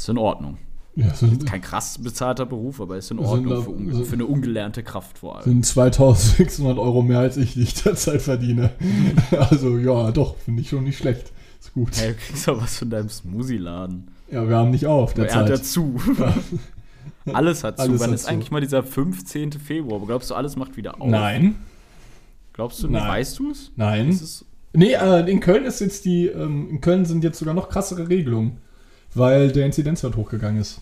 Ist 0.00 0.08
in 0.08 0.18
Ordnung. 0.18 0.56
Ja, 0.96 1.14
sind, 1.14 1.46
Kein 1.46 1.60
krass 1.60 1.98
bezahlter 2.02 2.46
Beruf, 2.46 2.80
aber 2.80 2.96
ist 2.96 3.10
in 3.12 3.18
Ordnung 3.20 3.48
da- 3.48 3.60
für, 3.62 3.94
sind- 3.94 4.06
für 4.06 4.14
eine 4.14 4.26
ungelernte 4.26 4.82
Kraft 4.82 5.18
vor 5.18 5.36
allem. 5.36 5.44
sind 5.44 5.64
2600 5.66 6.78
Euro 6.78 7.02
mehr 7.02 7.20
als 7.20 7.36
ich, 7.36 7.52
die 7.54 7.62
ich 7.62 7.74
derzeit 7.74 8.20
verdiene. 8.22 8.70
Also 9.30 9.78
ja, 9.78 10.10
doch, 10.10 10.36
finde 10.38 10.62
ich 10.62 10.68
schon 10.70 10.84
nicht 10.84 10.98
schlecht. 10.98 11.32
Ist 11.60 11.72
gut. 11.74 11.90
Hey, 11.96 12.12
du 12.12 12.14
kriegst 12.18 12.48
doch 12.48 12.60
was 12.60 12.78
von 12.78 12.90
deinem 12.90 13.08
Smoothie-Laden. 13.08 14.08
Ja, 14.32 14.48
wir 14.48 14.56
haben 14.56 14.70
nicht 14.70 14.86
auf 14.86 15.16
Er 15.16 15.24
hat 15.24 15.30
ja 15.32 15.42
derzeit. 15.44 15.66
zu. 15.66 15.94
alles 17.32 17.62
hat 17.64 17.76
zu. 17.78 17.82
Alles 17.82 18.00
Wann 18.00 18.12
ist 18.12 18.24
zu. 18.24 18.30
eigentlich 18.30 18.50
mal 18.50 18.60
dieser 18.60 18.82
15. 18.82 19.52
Februar? 19.52 19.96
Aber 19.96 20.06
glaubst 20.06 20.30
du, 20.30 20.34
alles 20.34 20.56
macht 20.56 20.76
wieder 20.76 21.00
auf? 21.00 21.08
Nein, 21.08 21.56
Glaubst 22.52 22.82
du 22.82 22.88
nicht? 22.88 22.98
Nein. 23.00 23.08
Weißt 23.08 23.38
du 23.38 23.50
es? 23.52 23.70
nein. 23.76 24.08
Ist 24.10 24.44
Nee, 24.72 24.92
äh, 24.92 25.28
in 25.30 25.40
Köln 25.40 25.64
ist 25.64 25.80
jetzt 25.80 26.04
die, 26.04 26.26
ähm, 26.26 26.68
in 26.70 26.80
Köln 26.80 27.04
sind 27.04 27.24
jetzt 27.24 27.38
sogar 27.40 27.54
noch 27.54 27.68
krassere 27.68 28.08
Regelungen, 28.08 28.58
weil 29.14 29.50
der 29.52 29.66
Inzidenzwert 29.66 30.16
hochgegangen 30.16 30.60
ist. 30.60 30.80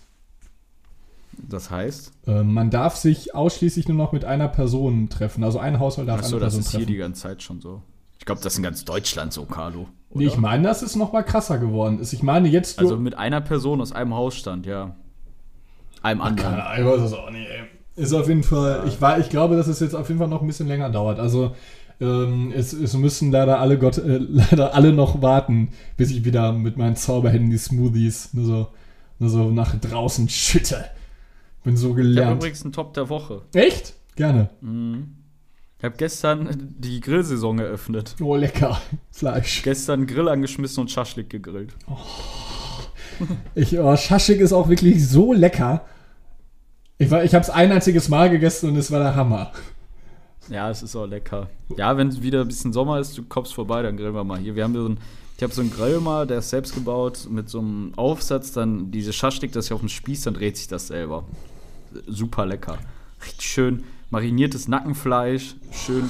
das 1.37 1.71
heißt? 1.71 2.13
Äh, 2.27 2.43
man 2.43 2.71
darf 2.71 2.97
sich 2.97 3.35
ausschließlich 3.35 3.89
nur 3.89 3.97
noch 3.97 4.13
mit 4.13 4.25
einer 4.25 4.49
Person 4.49 5.09
treffen. 5.09 5.45
Also 5.45 5.59
ein 5.59 5.79
Haushalt 5.79 6.09
darf 6.09 6.21
Achso, 6.21 6.37
eine 6.37 6.45
das 6.45 6.55
Person 6.55 6.61
ist 6.61 6.71
hier 6.71 6.79
treffen. 6.81 6.93
die 6.93 6.97
ganze 6.99 7.23
Zeit 7.23 7.43
schon 7.43 7.61
so. 7.61 7.83
Ich 8.19 8.25
glaube, 8.27 8.41
das 8.43 8.53
ist 8.55 8.59
in 8.59 8.65
ganz 8.65 8.85
Deutschland 8.85 9.33
so, 9.33 9.45
Carlo. 9.45 9.89
Nee, 10.13 10.27
ich 10.27 10.37
meine, 10.37 10.65
das 10.65 10.83
ist 10.83 10.97
noch 10.97 11.13
mal 11.13 11.23
krasser 11.23 11.59
geworden. 11.59 12.01
Ich 12.03 12.23
meine, 12.23 12.49
jetzt 12.49 12.79
Also 12.79 12.97
mit 12.97 13.17
einer 13.17 13.41
Person 13.41 13.81
aus 13.81 13.93
einem 13.93 14.15
Hausstand, 14.15 14.67
ja. 14.67 14.97
Einem 16.03 16.21
anderen. 16.21 16.51
Keine 16.53 16.67
Ahnung, 16.67 16.87
ich 16.87 16.93
weiß 16.99 17.07
es 17.07 17.13
auch 17.13 17.31
nicht, 17.31 17.49
ey. 17.49 17.65
Ist 18.03 18.13
auf 18.13 18.29
jeden 18.29 18.45
Fall, 18.45 18.85
ich, 18.87 19.01
war, 19.01 19.19
ich 19.19 19.29
glaube, 19.29 19.57
dass 19.57 19.67
es 19.67 19.81
jetzt 19.81 19.95
auf 19.95 20.09
jeden 20.09 20.19
Fall 20.19 20.29
noch 20.29 20.41
ein 20.41 20.47
bisschen 20.47 20.69
länger 20.69 20.89
dauert. 20.89 21.19
Also, 21.19 21.55
ähm, 22.01 22.53
es, 22.55 22.73
es 22.73 22.95
müssen 22.95 23.31
leider 23.33 23.59
alle, 23.61 23.79
Gott, 23.79 23.99
äh, 23.99 24.19
leider 24.29 24.75
alle 24.75 24.93
noch 24.93 25.21
warten, 25.23 25.71
bis 25.97 26.11
ich 26.11 26.25
wieder 26.25 26.53
mit 26.53 26.77
meinen 26.77 26.97
Zauberhänden 26.97 27.51
die 27.51 27.59
Smoothies 27.59 28.35
nur 28.35 28.45
so, 28.45 28.69
nur 29.19 29.31
so 29.31 29.51
nach 29.51 29.75
draußen 29.79 30.29
schütte. 30.29 30.85
Bin 31.65 31.77
so 31.77 31.89
Ich 31.89 31.93
habe 31.95 32.03
gelernt. 32.03 32.37
übrigens 32.37 32.63
einen 32.63 32.73
Top 32.73 32.95
der 32.95 33.09
Woche. 33.09 33.43
Echt? 33.53 33.95
Gerne. 34.17 34.49
Ich 35.79 35.85
habe 35.85 35.97
gestern 35.97 36.75
die 36.79 37.01
Grillsaison 37.01 37.59
eröffnet. 37.59 38.15
Oh, 38.21 38.37
lecker. 38.37 38.81
Fleisch. 39.11 39.63
Gestern 39.63 40.07
Grill 40.07 40.29
angeschmissen 40.29 40.81
und 40.83 40.91
Schaschlik 40.91 41.31
gegrillt. 41.31 41.75
Ich, 43.55 43.77
oh, 43.79 43.97
Schaschlik 43.97 44.41
ist 44.41 44.53
auch 44.53 44.69
wirklich 44.69 45.07
so 45.09 45.33
lecker. 45.33 45.85
Ich, 46.99 47.11
war- 47.11 47.25
ich 47.25 47.35
habe 47.35 47.43
es 47.43 47.51
ein 47.51 47.71
einziges 47.73 48.09
Mal 48.09 48.31
gegessen 48.31 48.71
und 48.71 48.77
es 48.77 48.91
war 48.91 49.01
der 49.01 49.15
Hammer. 49.17 49.53
Ja, 50.51 50.71
es 50.71 50.83
ist 50.83 50.97
auch 50.97 51.07
lecker. 51.07 51.49
Ja, 51.77 51.97
wenn 51.97 52.23
wieder 52.23 52.41
ein 52.43 52.49
bisschen 52.49 52.73
Sommer 52.73 52.99
ist, 52.99 53.17
du 53.19 53.23
kommst 53.23 53.55
vorbei, 53.55 53.83
dann 53.83 53.97
grillen 53.97 54.15
wir 54.15 54.25
mal 54.25 54.39
hier. 54.39 54.55
Wir 54.55 54.65
haben 54.65 54.75
so 54.75 54.89
ein, 54.89 54.99
ich 55.37 55.43
habe 55.43 55.53
so 55.53 55.61
einen 55.61 55.71
Grill 55.71 56.01
mal, 56.01 56.27
der 56.27 56.39
ist 56.39 56.51
selbst 56.51 56.75
gebaut, 56.75 57.27
mit 57.31 57.49
so 57.49 57.59
einem 57.59 57.93
Aufsatz, 57.97 58.53
dann 58.53 58.91
diese 58.91 59.13
Schaschlik, 59.13 59.53
das 59.53 59.69
ja 59.69 59.75
auf 59.75 59.81
dem 59.81 59.89
Spieß, 59.89 60.23
dann 60.23 60.35
dreht 60.35 60.57
sich 60.57 60.69
das 60.69 60.89
selber. 60.89 61.25
Super 62.07 62.47
lecker. 62.47 62.79
Richtig 63.23 63.47
schön 63.47 63.85
mariniertes 64.11 64.69
Nackenfleisch, 64.69 65.57
schön, 65.73 66.09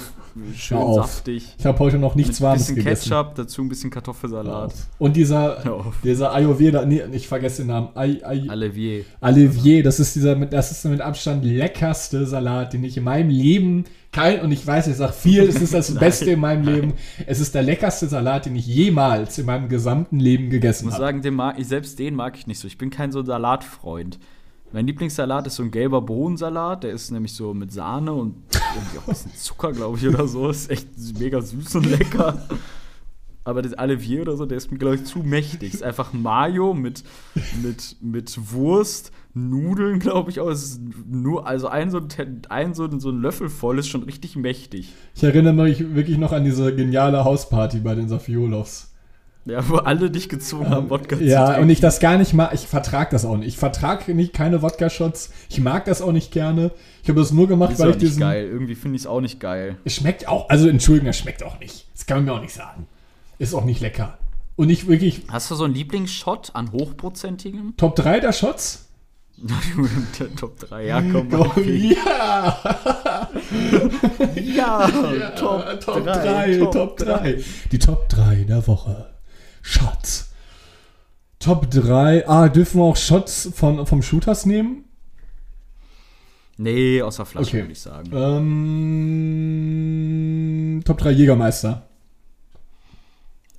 schön 0.56 0.78
auf. 0.78 0.96
saftig. 0.96 1.54
Ich 1.58 1.66
habe 1.66 1.78
heute 1.78 1.98
noch 1.98 2.14
nichts 2.14 2.40
Warmes 2.40 2.62
bisschen 2.62 2.76
gegessen. 2.76 3.10
Ketchup, 3.10 3.34
dazu 3.34 3.62
ein 3.62 3.68
bisschen 3.68 3.90
Kartoffelsalat. 3.90 4.72
Und 4.98 5.16
dieser, 5.16 5.62
dieser 6.04 6.32
Ayurveda, 6.32 6.84
nee, 6.84 7.02
ich 7.12 7.28
vergesse 7.28 7.62
den 7.62 7.68
Namen. 7.68 7.88
Ay, 7.94 8.20
Ay, 8.24 8.48
Olivier. 8.50 9.04
Olivier, 9.20 9.82
das 9.82 10.00
ist 10.00 10.14
dieser, 10.16 10.36
mit- 10.36 10.52
das 10.52 10.70
ist 10.70 10.84
mit 10.84 11.00
Abstand 11.00 11.44
leckerste 11.44 12.26
Salat, 12.26 12.72
den 12.72 12.84
ich 12.84 12.96
in 12.96 13.04
meinem 13.04 13.30
Leben 13.30 13.84
kein, 14.10 14.40
und 14.40 14.50
ich 14.52 14.66
weiß, 14.66 14.86
ich 14.86 14.96
sag 14.96 15.12
viel, 15.14 15.42
es 15.44 15.60
ist 15.60 15.74
das 15.74 15.94
Beste 15.98 16.30
in 16.30 16.40
meinem 16.40 16.64
nein. 16.64 16.74
Leben. 16.74 16.92
Es 17.26 17.40
ist 17.40 17.54
der 17.54 17.62
leckerste 17.62 18.08
Salat, 18.08 18.46
den 18.46 18.56
ich 18.56 18.66
jemals 18.66 19.38
in 19.38 19.46
meinem 19.46 19.68
gesamten 19.68 20.18
Leben 20.18 20.44
Ich 20.44 20.50
gegessen 20.50 20.86
muss 20.86 20.94
habe. 20.94 21.04
sagen, 21.04 21.22
den 21.22 21.34
mag, 21.34 21.58
ich, 21.58 21.68
selbst 21.68 21.98
den 21.98 22.14
mag 22.14 22.36
ich 22.38 22.46
nicht 22.46 22.58
so. 22.58 22.66
Ich 22.66 22.78
bin 22.78 22.88
kein 22.90 23.12
so 23.12 23.22
Salatfreund. 23.22 24.18
Mein 24.72 24.86
Lieblingssalat 24.86 25.46
ist 25.46 25.56
so 25.56 25.62
ein 25.62 25.70
gelber 25.70 26.02
Bohnensalat. 26.02 26.84
Der 26.84 26.90
ist 26.92 27.10
nämlich 27.10 27.32
so 27.32 27.54
mit 27.54 27.72
Sahne 27.72 28.12
und 28.12 28.34
irgendwie 28.74 28.98
auch 28.98 29.02
ein 29.08 29.14
bisschen 29.14 29.34
Zucker, 29.34 29.72
glaube 29.72 29.96
ich, 29.98 30.06
oder 30.08 30.28
so. 30.28 30.48
Ist 30.50 30.70
echt 30.70 30.88
mega 31.18 31.40
süß 31.40 31.76
und 31.76 31.86
lecker. 31.86 32.46
Aber 33.44 33.62
das 33.62 33.78
Olivier 33.78 34.20
oder 34.22 34.36
so, 34.36 34.44
der 34.44 34.58
ist 34.58 34.70
mir, 34.70 34.76
glaube 34.76 34.96
ich, 34.96 35.04
zu 35.04 35.20
mächtig. 35.20 35.72
Ist 35.72 35.82
einfach 35.82 36.12
Mayo 36.12 36.74
mit, 36.74 37.02
mit, 37.62 37.96
mit 38.02 38.52
Wurst, 38.52 39.10
Nudeln, 39.32 40.00
glaube 40.00 40.30
ich 40.30 40.40
auch. 40.40 40.54
Nur, 41.10 41.46
also 41.46 41.68
ein, 41.68 41.90
so 41.90 41.96
ein, 41.98 42.42
ein 42.50 42.74
so, 42.74 42.84
ein- 42.84 43.00
so 43.00 43.08
ein 43.08 43.22
Löffel 43.22 43.48
voll 43.48 43.78
ist 43.78 43.88
schon 43.88 44.02
richtig 44.02 44.36
mächtig. 44.36 44.92
Ich 45.14 45.24
erinnere 45.24 45.54
mich 45.54 45.94
wirklich 45.94 46.18
noch 46.18 46.32
an 46.32 46.44
diese 46.44 46.74
geniale 46.74 47.24
Hausparty 47.24 47.78
bei 47.80 47.94
den 47.94 48.08
Safiolovs. 48.10 48.87
Ja, 49.44 49.66
wo 49.68 49.76
alle 49.78 50.10
dich 50.10 50.28
gezwungen 50.28 50.70
haben, 50.70 50.90
Wodka 50.90 51.16
zu 51.16 51.24
Ja, 51.24 51.46
trinken. 51.46 51.62
und 51.62 51.70
ich 51.70 51.80
das 51.80 52.00
gar 52.00 52.18
nicht 52.18 52.34
mag. 52.34 52.52
Ich 52.54 52.66
vertrag 52.66 53.10
das 53.10 53.24
auch 53.24 53.36
nicht. 53.36 53.48
Ich 53.48 53.56
vertrag 53.56 54.06
nicht 54.08 54.32
keine 54.32 54.60
Wodka-Shots. 54.62 55.30
Ich 55.48 55.60
mag 55.60 55.84
das 55.86 56.02
auch 56.02 56.12
nicht 56.12 56.32
gerne. 56.32 56.70
Ich 57.02 57.08
habe 57.08 57.20
das 57.20 57.32
nur 57.32 57.48
gemacht, 57.48 57.72
ist 57.72 57.78
weil 57.78 57.90
ich 57.90 57.94
nicht 57.96 58.02
diesen. 58.02 58.20
geil. 58.20 58.46
Irgendwie 58.46 58.74
finde 58.74 58.96
ich 58.96 59.02
es 59.02 59.06
auch 59.06 59.20
nicht 59.20 59.40
geil. 59.40 59.76
Es 59.84 59.94
schmeckt 59.94 60.28
auch, 60.28 60.48
also 60.50 60.68
entschuldigen, 60.68 61.06
es 61.08 61.16
schmeckt 61.18 61.42
auch 61.42 61.58
nicht. 61.60 61.86
Das 61.94 62.04
kann 62.06 62.18
man 62.18 62.24
mir 62.26 62.32
auch 62.34 62.40
nicht 62.42 62.52
sagen. 62.54 62.86
Ist 63.38 63.54
auch 63.54 63.64
nicht 63.64 63.80
lecker. 63.80 64.18
Und 64.56 64.66
nicht 64.66 64.88
wirklich 64.88 65.22
Hast 65.28 65.50
du 65.50 65.54
so 65.54 65.64
einen 65.64 65.74
Lieblingsshot 65.74 66.50
an 66.54 66.72
hochprozentigem? 66.72 67.74
Top 67.76 67.94
3 67.96 68.20
der 68.20 68.32
Shots? 68.32 68.86
Der 70.18 70.34
Top 70.36 70.58
3, 70.58 70.84
ja, 70.84 71.00
komm 71.00 71.28
Oh, 71.32 71.44
mal. 71.56 71.62
ja! 71.64 72.58
Ja, 74.34 74.88
ja 75.18 75.30
Top, 75.30 75.80
Top 75.80 76.04
3, 76.04 76.58
3, 76.58 76.66
Top 76.72 76.96
3. 76.96 77.38
Die 77.70 77.78
Top 77.78 78.08
3 78.08 78.44
der 78.48 78.66
Woche. 78.66 79.06
Shots. 79.68 80.32
Top 81.38 81.70
3. 81.70 82.26
Ah, 82.26 82.48
dürfen 82.48 82.80
wir 82.80 82.84
auch 82.84 82.96
Shots 82.96 83.50
von, 83.54 83.86
vom 83.86 84.00
Shooters 84.02 84.46
nehmen? 84.46 84.84
Nee, 86.56 87.02
außer 87.02 87.24
Flasche, 87.26 87.48
Okay. 87.50 87.58
würde 87.60 87.72
ich 87.72 87.80
sagen. 87.80 88.10
Ähm, 90.68 90.82
Top 90.84 90.98
3 90.98 91.10
Jägermeister. 91.12 91.86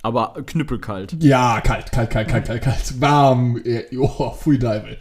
Aber 0.02 0.34
knüppelkalt. 0.46 1.16
Ja, 1.22 1.60
kalt, 1.60 1.92
kalt, 1.92 2.10
kalt, 2.10 2.28
kalt, 2.28 2.46
kalt, 2.46 2.62
kalt. 2.62 3.00
Warm. 3.00 3.60
äh, 3.64 3.84
Oh, 3.96 4.30
Fui 4.32 4.58
Deibel. 4.58 4.98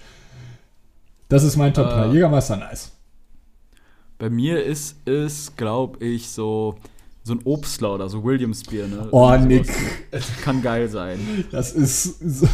Das 1.28 1.44
ist 1.44 1.58
mein 1.58 1.74
Top 1.74 1.88
Äh, 1.88 1.90
3. 1.90 2.08
Jägermeister, 2.14 2.56
nice. 2.58 2.92
Bei 4.18 4.30
mir 4.30 4.64
ist 4.64 4.96
es, 5.08 5.56
glaube 5.56 6.04
ich, 6.06 6.30
so, 6.30 6.76
so 7.30 7.36
ein 7.36 7.42
Obstler 7.46 7.94
oder 7.96 8.10
so 8.10 8.24
Williams-Bier. 8.24 8.88
Ne? 8.88 9.08
Oh, 9.12 9.28
Sowas. 9.28 9.46
Nick. 9.46 9.68
Kann 10.44 10.62
geil 10.62 10.90
sein. 10.90 11.20
Das 11.52 11.72
ist. 11.72 12.20
So, 12.20 12.48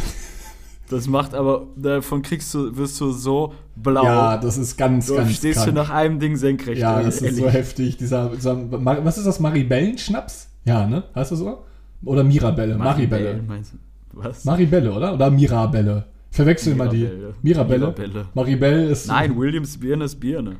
Das 0.88 1.08
macht 1.08 1.34
aber, 1.34 1.66
davon 1.74 2.22
kriegst 2.22 2.54
du, 2.54 2.76
wirst 2.76 3.00
du 3.00 3.10
so 3.10 3.52
blau. 3.74 4.04
ja, 4.04 4.36
das 4.36 4.56
ist 4.56 4.76
ganz, 4.76 5.06
du 5.08 5.16
ganz 5.16 5.32
stehst 5.34 5.56
krank. 5.58 5.70
du 5.70 5.74
nach 5.74 5.90
einem 5.90 6.20
Ding 6.20 6.36
senkrecht. 6.36 6.80
Ja, 6.80 7.02
das 7.02 7.16
ist 7.16 7.22
ehrlich. 7.22 7.40
so 7.40 7.48
heftig. 7.48 7.96
Dieser, 7.96 8.28
dieser 8.30 8.56
was 9.04 9.18
ist 9.18 9.26
das? 9.26 9.40
Maribellenschnaps? 9.40 10.48
Ja, 10.64 10.86
ne? 10.86 11.02
Heißt 11.14 11.32
das 11.32 11.40
so? 11.40 11.64
Oder 12.04 12.22
Mirabelle? 12.22 12.76
Maribelle. 12.76 13.24
Maribel, 13.24 13.42
meinst 13.48 13.72
du? 13.72 13.76
Was? 14.12 14.44
Maribelle, 14.44 14.92
oder? 14.92 15.14
Oder 15.14 15.30
Mirabelle? 15.30 16.04
Verwechsel 16.30 16.74
mal 16.76 16.88
die. 16.88 16.98
Mirabelle. 16.98 17.34
Mirabelle? 17.42 17.78
Mirabelle. 17.80 18.26
Maribel 18.34 18.88
ist. 18.90 19.08
Nein, 19.08 19.36
Williams 19.36 19.76
Birne 19.78 20.04
ist 20.04 20.20
Birne. 20.20 20.56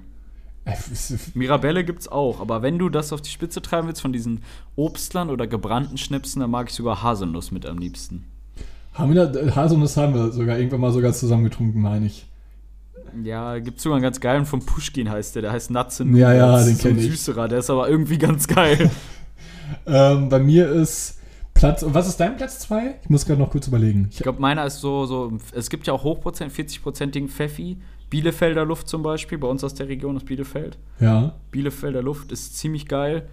Mirabelle 1.34 1.84
gibt's 1.84 2.08
auch, 2.08 2.40
aber 2.40 2.62
wenn 2.62 2.78
du 2.78 2.88
das 2.88 3.12
auf 3.12 3.20
die 3.22 3.30
Spitze 3.30 3.62
treiben 3.62 3.86
willst 3.86 4.02
von 4.02 4.12
diesen 4.12 4.42
Obstlern 4.74 5.30
oder 5.30 5.46
gebrannten 5.46 5.96
Schnipsen, 5.96 6.40
dann 6.40 6.50
mag 6.50 6.68
ich 6.68 6.74
sogar 6.74 7.02
Haselnuss 7.02 7.52
mit 7.52 7.66
am 7.66 7.78
liebsten. 7.78 8.24
Haben 8.94 9.14
wir 9.14 9.26
da, 9.26 9.54
Haselnuss 9.54 9.96
haben 9.96 10.14
wir 10.14 10.32
sogar 10.32 10.58
irgendwann 10.58 10.80
mal 10.80 10.92
sogar 10.92 11.12
zusammen 11.12 11.44
getrunken, 11.44 11.80
meine 11.82 12.06
ich. 12.06 12.26
Ja, 13.22 13.58
gibt's 13.60 13.82
sogar 13.82 13.96
einen 13.96 14.02
ganz 14.02 14.20
geilen 14.20 14.44
von 14.46 14.64
Pushkin 14.64 15.08
heißt 15.08 15.36
der, 15.36 15.42
der 15.42 15.52
heißt 15.52 15.70
Nuts 15.70 16.00
in 16.00 16.14
Ja, 16.16 16.32
ja, 16.34 16.62
den 16.64 16.76
so 16.76 16.88
ein 16.88 16.96
kenn 16.96 16.98
ich. 16.98 17.04
süßerer, 17.04 17.48
der 17.48 17.60
ist 17.60 17.70
aber 17.70 17.88
irgendwie 17.88 18.18
ganz 18.18 18.46
geil. 18.48 18.90
Ähm, 19.84 20.28
bei 20.28 20.38
mir 20.38 20.68
ist 20.68 21.18
Platz. 21.52 21.82
Und 21.82 21.92
was 21.92 22.06
ist 22.06 22.18
dein 22.20 22.36
Platz 22.36 22.60
2? 22.60 23.00
Ich 23.02 23.10
muss 23.10 23.26
gerade 23.26 23.40
noch 23.40 23.50
kurz 23.50 23.66
überlegen. 23.66 24.06
Ich, 24.10 24.18
Ich 24.18 24.22
glaube, 24.22 24.40
meiner 24.40 24.64
ist 24.64 24.80
so, 24.80 25.06
so, 25.06 25.32
es 25.52 25.70
gibt 25.70 25.88
ja 25.88 25.92
auch 25.92 26.04
Hochprozent, 26.04 26.52
40-prozentigen 26.52 27.28
Pfeffi. 27.28 27.78
Bielefelder 28.16 28.64
Luft 28.64 28.88
zum 28.88 29.02
Beispiel, 29.02 29.36
bei 29.36 29.46
uns 29.46 29.62
aus 29.62 29.74
der 29.74 29.88
Region 29.88 30.16
ist 30.16 30.24
Bielefeld. 30.24 30.78
ja. 31.00 31.34
Bielefelder 31.50 32.02
Luft 32.02 32.32
ist 32.32 32.56
ziemlich 32.56 32.88
geil. 32.88 33.28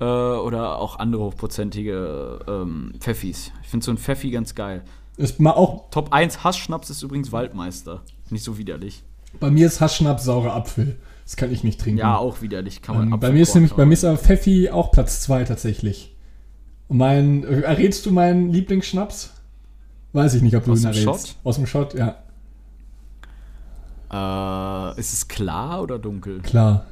Äh, 0.00 0.04
oder 0.04 0.78
auch 0.78 0.98
andere 0.98 1.24
hochprozentige 1.24 2.40
ähm, 2.48 2.94
Pfeffis. 2.98 3.52
Ich 3.62 3.68
finde 3.68 3.84
so 3.84 3.92
ein 3.92 3.98
Pfeffi 3.98 4.30
ganz 4.30 4.54
geil. 4.54 4.82
Ist 5.18 5.38
mal 5.38 5.50
auch. 5.50 5.90
Top 5.90 6.14
1 6.14 6.42
Hassschnaps 6.42 6.88
ist 6.88 7.02
übrigens 7.02 7.30
Waldmeister. 7.30 8.00
Nicht 8.30 8.42
so 8.42 8.56
widerlich. 8.56 9.02
Bei 9.38 9.50
mir 9.50 9.66
ist 9.66 9.82
Haschschnaps 9.82 10.24
saurer 10.24 10.54
Apfel. 10.54 10.96
Das 11.24 11.36
kann 11.36 11.52
ich 11.52 11.62
nicht 11.62 11.78
trinken. 11.78 11.98
Ja, 11.98 12.16
auch 12.16 12.40
widerlich. 12.40 12.80
Kann 12.80 12.96
man 12.96 13.04
Ähm, 13.04 13.10
bei 13.10 13.16
Apfelkorn 13.16 13.34
mir 13.34 13.42
ist 13.42 13.54
nämlich, 13.54 13.72
bei 13.74 13.84
mir 13.84 13.92
ist 13.92 14.04
aber 14.04 14.16
Pfeffi 14.16 14.70
auch 14.70 14.92
Platz 14.92 15.20
2 15.20 15.44
tatsächlich. 15.44 16.16
Und 16.88 16.96
mein, 16.96 17.44
äh, 17.44 17.60
errätst 17.60 18.06
du 18.06 18.12
meinen 18.12 18.50
Lieblingsschnaps? 18.50 19.34
Weiß 20.14 20.34
ich 20.34 20.42
nicht, 20.42 20.56
ob 20.56 20.64
du 20.64 20.72
Aus 20.72 20.78
ihn 20.78 20.92
dem 20.92 21.04
errätst. 21.04 21.28
Shot? 21.28 21.36
Aus 21.44 21.56
dem 21.56 21.66
Shot, 21.66 21.94
ja, 21.94 22.21
Äh, 24.12 25.00
ist 25.00 25.12
es 25.12 25.28
klar 25.28 25.82
oder 25.82 25.98
dunkel? 25.98 26.40
klar. 26.42 26.86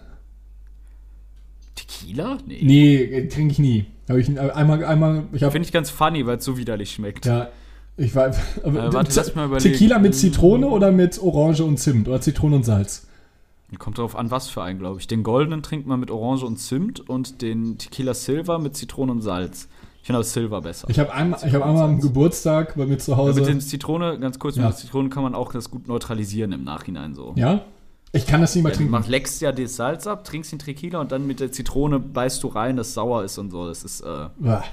Tequila? 1.74 2.38
Nee. 2.46 2.60
Nee, 2.62 2.96
äh, 2.96 3.28
trinke 3.28 3.52
ich 3.52 3.58
nie. 3.58 3.86
Habe 4.08 4.20
ich 4.20 4.28
äh, 4.28 4.38
einmal, 4.38 4.84
einmal, 4.84 5.24
ich 5.32 5.40
Finde 5.40 5.60
ich 5.62 5.72
ganz 5.72 5.90
funny, 5.90 6.26
weil 6.26 6.38
es 6.38 6.44
so 6.44 6.56
widerlich 6.56 6.90
schmeckt. 6.92 7.26
ja, 7.26 7.48
ich 7.96 8.14
war, 8.14 8.34
aber, 8.64 8.84
Äh, 8.86 8.92
warte, 8.92 9.10
Te- 9.12 9.16
lass 9.20 9.34
mal 9.34 9.46
überlegen. 9.46 9.72
Tequila 9.72 9.98
mit 9.98 10.14
Zitrone 10.14 10.66
oder 10.68 10.90
mit 10.92 11.18
Orange 11.22 11.62
und 11.64 11.78
Zimt 11.78 12.08
oder 12.08 12.20
Zitrone 12.20 12.56
und 12.56 12.64
Salz? 12.64 13.06
Kommt 13.78 13.98
drauf 13.98 14.16
an, 14.16 14.32
was 14.32 14.48
für 14.50 14.62
einen, 14.64 14.80
glaube 14.80 14.98
ich. 14.98 15.06
Den 15.06 15.22
goldenen 15.22 15.62
trinkt 15.62 15.86
man 15.86 16.00
mit 16.00 16.10
Orange 16.10 16.44
und 16.44 16.56
Zimt 16.56 17.08
und 17.08 17.40
den 17.40 17.78
Tequila 17.78 18.14
Silver 18.14 18.58
mit 18.58 18.76
Zitrone 18.76 19.12
und 19.12 19.20
Salz. 19.22 19.68
Ich 20.00 20.06
finde 20.06 20.20
das 20.20 20.32
Silver 20.32 20.60
besser. 20.62 20.88
Ich 20.90 20.98
habe 20.98 21.12
einmal, 21.12 21.38
ich 21.46 21.54
habe 21.54 21.64
einmal 21.64 21.84
am 21.84 22.00
Geburtstag 22.00 22.74
bei 22.76 22.86
mir 22.86 22.98
zu 22.98 23.12
Aber 23.12 23.22
Hause. 23.22 23.40
mit 23.40 23.48
der 23.48 23.58
Zitrone, 23.60 24.18
ganz 24.18 24.38
kurz, 24.38 24.56
Ja. 24.56 24.62
mit 24.62 24.72
der 24.72 24.78
Zitrone 24.78 25.08
kann 25.10 25.22
man 25.22 25.34
auch 25.34 25.52
das 25.52 25.70
gut 25.70 25.86
neutralisieren 25.88 26.52
im 26.52 26.64
Nachhinein 26.64 27.14
so. 27.14 27.32
ja? 27.36 27.62
Ich 28.12 28.26
kann 28.26 28.40
das 28.40 28.56
nicht 28.56 28.64
mehr 28.64 28.70
Ja, 28.70 28.72
du 28.72 28.78
trinken. 28.78 28.90
machst, 28.90 29.08
leckst 29.08 29.40
ja 29.40 29.52
das 29.52 29.76
Salz 29.76 30.08
ab, 30.08 30.24
trinkst 30.24 30.50
den 30.50 30.58
Tequila 30.58 31.00
und 31.00 31.12
dann 31.12 31.28
mit 31.28 31.38
der 31.38 31.52
Zitrone 31.52 32.00
beißt 32.00 32.42
du 32.42 32.48
rein, 32.48 32.76
dass 32.76 32.92
sauer 32.92 33.22
ist 33.22 33.38
und 33.38 33.50
so. 33.52 33.68
Das 33.68 33.84
ist, 33.84 34.00
äh, 34.00 34.26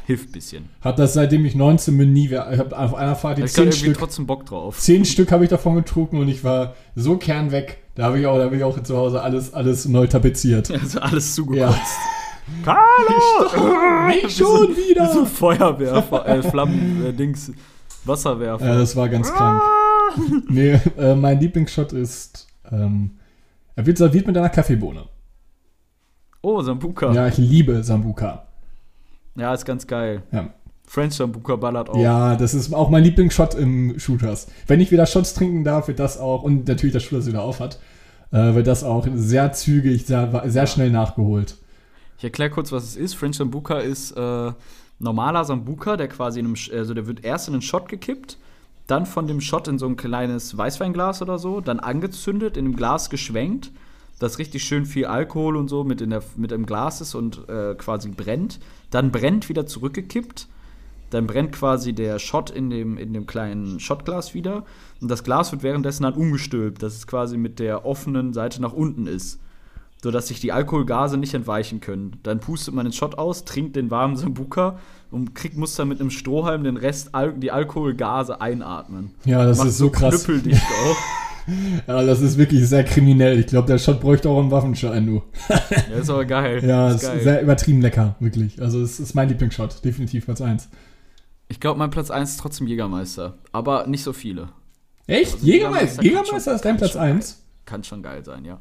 hilft 0.08 0.30
ein 0.30 0.32
bisschen. 0.32 0.70
Hab 0.82 0.96
das 0.96 1.14
seitdem 1.14 1.46
ich 1.46 1.54
19 1.54 1.96
bin 2.00 2.14
nie. 2.14 2.26
Ich 2.30 2.34
habe 2.36 2.76
auf 2.76 2.96
einer 2.96 3.16
Fahrt 3.16 3.38
die 3.38 3.44
Ich 3.44 3.50
habe 3.50 3.54
10 3.54 3.64
irgendwie 3.66 3.80
Stück 3.80 3.98
trotzdem 4.00 4.26
Bock 4.26 4.48
drauf. 4.48 4.80
Zehn 4.80 5.06
Stück 5.06 5.32
habe 5.32 5.44
ich 5.44 5.52
davon 5.52 5.76
getrunken 5.76 6.18
und 6.18 6.30
ich 6.30 6.44
war 6.44 6.74
so 6.96 7.18
kernweg. 7.18 7.78
Da 7.94 8.06
habe 8.06 8.20
ich 8.20 8.26
auch, 8.26 8.38
da 8.40 8.46
habe 8.46 8.58
ich 8.58 8.64
auch 8.64 8.82
zu 8.82 8.98
Hause 8.98 9.22
alles, 9.22 9.54
alles 9.54 9.88
neu 9.88 10.08
tapeziert. 10.08 10.72
Also 10.82 11.00
alles 11.00 11.40
Ja. 11.54 11.76
Carlo! 12.64 14.08
Nicht 14.08 14.38
schon 14.38 14.48
So 14.48 14.70
wieder! 14.78 15.12
ein 15.20 15.26
Feuerwerfer, 15.26 16.26
äh, 16.28 16.42
Flammen, 16.44 17.06
äh, 17.06 17.14
Dings, 17.14 17.52
Wasserwerfer. 18.06 18.66
Ja, 18.66 18.76
das 18.78 18.96
war 18.96 19.10
ganz 19.10 19.32
krank. 19.32 19.62
Nee, 20.48 20.80
äh, 20.98 21.16
mein 21.16 21.40
Lieblingsshot 21.40 21.94
ist, 21.94 22.48
ähm, 22.72 23.18
er 23.76 23.86
wird 23.86 23.98
serviert 23.98 24.28
mit 24.28 24.38
einer 24.38 24.50
Kaffeebohne. 24.50 25.04
oh, 26.42 26.62
Sambuka. 26.62 27.08
Ja. 27.08 27.14
Ja, 27.14 27.28
ich 27.28 27.38
liebe 27.38 27.84
Sambuka. 27.84 28.48
ist 29.36 29.66
ganz 29.66 29.86
geil. 29.86 30.24
Ja. 30.32 30.50
French 30.86 31.16
Sambuka 31.16 31.58
ballert 31.58 31.90
auch. 31.90 31.98
ja, 32.00 32.36
das 32.38 32.54
ist 32.54 32.74
auch 32.74 32.90
mein 32.90 33.04
Lieblingsshot 33.04 33.56
im 33.56 34.00
Shooters. 34.00 34.48
Wenn 34.68 34.80
ich 34.80 34.90
wieder 34.92 35.06
Shots 35.06 35.34
trinken 35.34 35.66
darf, 35.66 35.90
wird 35.90 36.00
das 36.00 36.18
auch, 36.18 36.44
und 36.44 36.68
natürlich 36.68 36.94
der 36.94 37.02
Shooters 37.02 37.28
wieder 37.28 37.44
auf 37.44 37.60
hat, 37.60 37.78
äh, 38.32 38.56
wird 38.56 38.68
das 38.68 38.86
auch 38.86 39.06
sehr 39.14 39.52
zügig, 39.52 40.06
sehr, 40.06 40.44
sehr 40.46 40.66
schnell 40.66 40.90
nachgeholt. 40.90 41.58
Ich 42.18 42.24
erkläre 42.24 42.50
kurz, 42.50 42.72
was 42.72 42.84
es 42.84 42.96
ist. 42.96 43.14
French 43.14 43.38
Sambuka 43.38 43.80
ist 43.80 44.12
äh, 44.12 44.52
normaler 45.00 45.46
Sambuka, 45.46 45.98
der 45.98 46.08
quasi 46.08 46.40
in 46.40 46.48
einem, 46.48 46.56
also 46.74 46.94
der 46.94 47.08
wird 47.08 47.24
erst 47.24 47.48
in 47.48 47.54
einen 47.54 47.62
Shot 47.62 47.88
gekippt, 47.90 48.38
dann 48.88 49.06
von 49.06 49.28
dem 49.28 49.42
Shot 49.42 49.68
in 49.68 49.78
so 49.78 49.86
ein 49.86 49.98
kleines 49.98 50.58
Weißweinglas 50.58 51.22
oder 51.22 51.38
so, 51.38 51.62
dann 51.62 51.80
angezündet, 51.80 52.58
in 52.58 52.66
einem 52.66 52.76
Glas 52.76 53.10
geschwenkt, 53.10 53.72
das 54.20 54.40
richtig 54.40 54.64
schön 54.64 54.86
viel 54.86 55.06
Alkohol 55.06 55.56
und 55.58 55.68
so 55.68 55.84
mit, 55.84 56.02
in 56.02 56.10
der, 56.10 56.24
mit 56.38 56.52
im 56.52 56.66
Glas 56.66 57.02
ist 57.02 57.14
und 57.14 57.48
äh, 57.50 57.76
quasi 57.76 58.10
brennt. 58.10 58.60
Dann 58.90 59.12
brennt 59.12 59.48
wieder 59.48 59.68
zurückgekippt. 59.68 60.48
Dann 61.12 61.28
brennt 61.28 61.54
quasi 61.54 61.94
der 61.94 62.18
Shot 62.18 62.50
in 62.50 62.70
dem, 62.72 62.98
in 62.98 63.14
dem 63.14 63.28
kleinen 63.28 63.80
Shotglas 63.80 64.34
wieder. 64.34 64.66
Und 65.00 65.10
das 65.10 65.24
Glas 65.24 65.52
wird 65.52 65.62
währenddessen 65.62 66.04
dann 66.04 66.16
umgestülpt, 66.16 66.82
dass 66.82 66.96
es 66.96 67.06
quasi 67.06 67.38
mit 67.38 67.60
der 67.60 67.86
offenen 67.86 68.34
Seite 68.34 68.60
nach 68.60 68.74
unten 68.74 69.06
ist 69.06 69.40
sodass 70.04 70.28
sich 70.28 70.40
die 70.40 70.52
Alkoholgase 70.52 71.18
nicht 71.18 71.34
entweichen 71.34 71.80
können. 71.82 72.18
Dann 72.24 72.40
pustet 72.40 72.74
man 72.74 72.86
den 72.86 72.94
Shot 72.94 73.18
aus, 73.18 73.46
trinkt 73.46 73.76
den 73.76 73.90
warmen 73.92 74.16
Sambuka 74.16 74.80
und 75.12 75.34
kriegt, 75.36 75.58
muss 75.58 75.76
dann 75.76 75.88
mit 75.88 76.00
einem 76.00 76.10
Strohhalm 76.12 76.64
den 76.64 76.78
Rest, 76.78 77.16
Al 77.16 77.34
die 77.34 77.52
Alkoholgase 77.52 78.40
einatmen. 78.42 79.12
Ja, 79.26 79.44
das 79.46 79.58
Macht 79.58 79.70
ist 79.70 79.78
so 79.78 79.90
krass. 79.90 80.24
knüppeldicht 80.26 80.62
auch. 80.64 80.98
Ja, 81.88 82.04
das 82.04 82.20
ist 82.20 82.38
wirklich 82.38 82.68
sehr 82.68 82.84
kriminell. 82.84 83.40
Ich 83.40 83.48
glaube, 83.48 83.68
der 83.70 83.78
Shot 83.78 84.02
bräuchte 84.02 84.28
auch 84.28 84.38
einen 84.42 84.52
Waffenschein, 84.52 85.06
du. 85.06 85.24
Ja, 85.90 85.96
ist 85.98 86.10
aber 86.10 86.26
geil. 86.26 86.62
Ja, 86.62 86.90
ist 86.90 86.96
ist 87.04 87.04
geil. 87.10 87.22
sehr 87.24 87.42
übertrieben 87.42 87.80
lecker, 87.80 88.16
wirklich. 88.20 88.62
Also 88.62 88.82
es 88.82 89.00
ist 89.00 89.14
mein 89.16 89.30
Lieblingsshot, 89.30 89.82
definitiv 89.86 90.26
Platz 90.26 90.42
1. 90.42 90.68
Ich 91.48 91.62
glaube, 91.62 91.80
mein 91.80 91.90
Platz 91.90 92.12
1 92.12 92.32
ist 92.32 92.40
trotzdem 92.42 92.68
Jägermeister. 92.68 93.36
Aber 93.54 93.88
nicht 93.88 94.04
so 94.04 94.12
viele. 94.12 94.50
Echt? 95.06 95.36
Also 95.36 95.46
Jägermeister, 95.46 96.04
Jägermeister 96.04 96.04
Jägermeister 96.04 96.44
schon- 96.52 96.56
ist 96.56 96.66
dein 96.66 96.76
Platz 96.76 96.92
schon 96.92 97.02
1? 97.02 97.44
Kann 97.64 97.84
schon 97.86 98.04
geil 98.04 98.26
sein, 98.26 98.44
ja. 98.44 98.60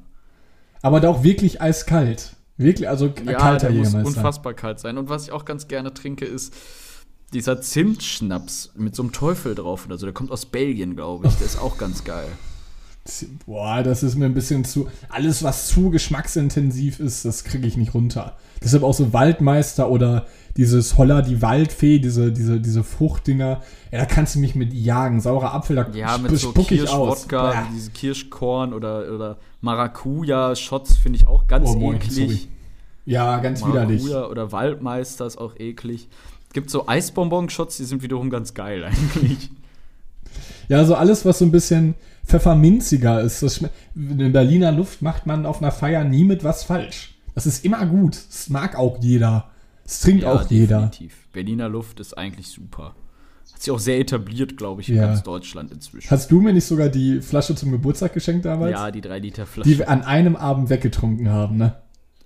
Aber 0.87 1.01
da 1.01 1.09
auch 1.09 1.24
wirklich 1.24 1.61
eiskalt. 1.61 2.37
Wirklich, 2.57 2.89
also 2.89 3.12
Ja, 3.24 3.32
kalter 3.32 3.70
der 3.70 3.76
muss 3.76 3.93
unfassbar 3.93 4.55
kalt 4.55 4.78
sein. 4.78 4.99
Und 4.99 5.09
was 5.09 5.24
ich 5.24 5.32
auch 5.32 5.45
ganz 5.45 5.66
gerne 5.66 5.93
trinke, 5.93 6.24
ist 6.24 6.55
dieser 7.32 7.61
Zimtschnaps 7.61 8.70
mit 8.76 8.95
so 8.95 9.03
einem 9.03 9.11
Teufel 9.11 9.57
drauf 9.57 9.87
oder 9.87 9.99
so. 9.99 10.07
Der 10.07 10.14
kommt 10.14 10.30
aus 10.30 10.47
Belgien, 10.47 10.95
glaube 10.95 11.26
ich. 11.26 11.34
Der 11.34 11.47
ist 11.47 11.61
auch 11.61 11.76
ganz 11.76 12.05
geil. 12.05 12.28
Boah, 13.46 13.82
das 13.82 14.02
ist 14.02 14.16
mir 14.16 14.24
ein 14.26 14.34
bisschen 14.34 14.64
zu. 14.64 14.88
Alles, 15.09 15.42
was 15.42 15.68
zu 15.68 15.90
geschmacksintensiv 15.90 17.00
ist, 17.00 17.24
das 17.24 17.44
kriege 17.44 17.66
ich 17.66 17.76
nicht 17.76 17.94
runter. 17.94 18.36
Deshalb 18.62 18.82
auch 18.82 18.94
so 18.94 19.12
Waldmeister 19.12 19.90
oder 19.90 20.26
dieses 20.57 20.96
Holla 20.96 21.20
die 21.22 21.42
Waldfee, 21.42 21.98
diese, 21.98 22.32
diese, 22.32 22.61
diese 22.61 22.82
Fruchtdinger. 22.82 23.61
Ja, 23.92 23.98
da 23.98 24.04
kannst 24.07 24.34
du 24.34 24.38
mich 24.38 24.54
mit 24.54 24.72
jagen. 24.72 25.20
Saurer 25.20 25.52
Apfel, 25.54 25.76
da 25.76 25.86
Ja, 25.92 26.16
mit 26.18 26.30
so 26.38 26.50
spuck 26.50 26.70
ich 26.72 26.88
aus. 26.88 27.28
Kirschwodka, 27.28 27.50
Bäh. 27.50 27.57
diese 27.74 27.90
Kirschkorn 27.90 28.72
oder, 28.72 29.12
oder 29.12 29.36
Maracuja-Shots 29.61 30.96
finde 30.96 31.18
ich 31.18 31.26
auch 31.26 31.46
ganz 31.46 31.68
Oh, 31.70 31.74
moin, 31.76 31.96
eklig. 31.96 32.14
sorry. 32.14 32.40
Ja, 33.04 33.38
ganz 33.38 33.64
widerlich. 33.64 34.02
Maracuja 34.02 34.26
oder 34.30 34.50
Waldmeister 34.52 35.26
ist 35.26 35.36
auch 35.38 35.54
eklig. 35.59 36.09
Gibt 36.52 36.70
so 36.70 36.88
Eisbonbon-Shots, 36.88 37.76
die 37.76 37.84
sind 37.84 38.02
wiederum 38.02 38.30
ganz 38.30 38.54
geil 38.54 38.84
eigentlich. 39.14 39.50
Ja, 40.68 40.78
also 40.78 40.94
alles, 40.94 41.24
was 41.24 41.38
so 41.38 41.44
ein 41.44 41.52
bisschen 41.52 41.94
pfefferminziger 42.26 43.20
ist. 43.20 43.42
Das 43.42 43.64
in 43.94 44.32
Berliner 44.32 44.72
Luft 44.72 45.02
macht 45.02 45.26
man 45.26 45.46
auf 45.46 45.62
einer 45.62 45.72
Feier 45.72 46.04
nie 46.04 46.24
mit 46.24 46.44
was 46.44 46.64
falsch. 46.64 47.14
Das 47.34 47.46
ist 47.46 47.64
immer 47.64 47.84
gut. 47.86 48.16
Das 48.28 48.48
mag 48.50 48.76
auch 48.76 48.98
jeder. 49.00 49.50
Das 49.84 50.00
trinkt 50.00 50.24
auch 50.24 50.48
jeder. 50.50 50.76
definitiv. 50.88 51.28
Berliner 51.32 51.68
Luft 51.68 52.00
ist 52.00 52.16
eigentlich 52.16 52.48
super. 52.48 52.94
Hat 53.52 53.62
sich 53.62 53.70
auch 53.72 53.78
sehr 53.78 53.98
etabliert, 54.00 54.56
glaube 54.56 54.80
ich, 54.82 54.88
in 54.90 54.96
Ja. 54.96 55.06
ganz 55.06 55.22
Deutschland 55.22 55.70
inzwischen. 55.72 56.10
Hast 56.10 56.30
du 56.30 56.40
mir 56.40 56.52
nicht 56.52 56.64
sogar 56.66 56.88
die 56.88 57.20
Flasche 57.20 57.54
zum 57.54 57.70
Geburtstag 57.70 58.12
geschenkt 58.12 58.44
damals? 58.44 58.72
ja, 58.72 58.90
die 58.90 59.00
3 59.00 59.18
Liter 59.18 59.46
Flasche. 59.46 59.68
Die 59.70 59.78
wir 59.78 59.88
an 59.88 60.02
einem 60.02 60.36
Abend 60.36 60.68
weggetrunken 60.68 61.28
haben, 61.30 61.56
ne? 61.56 61.74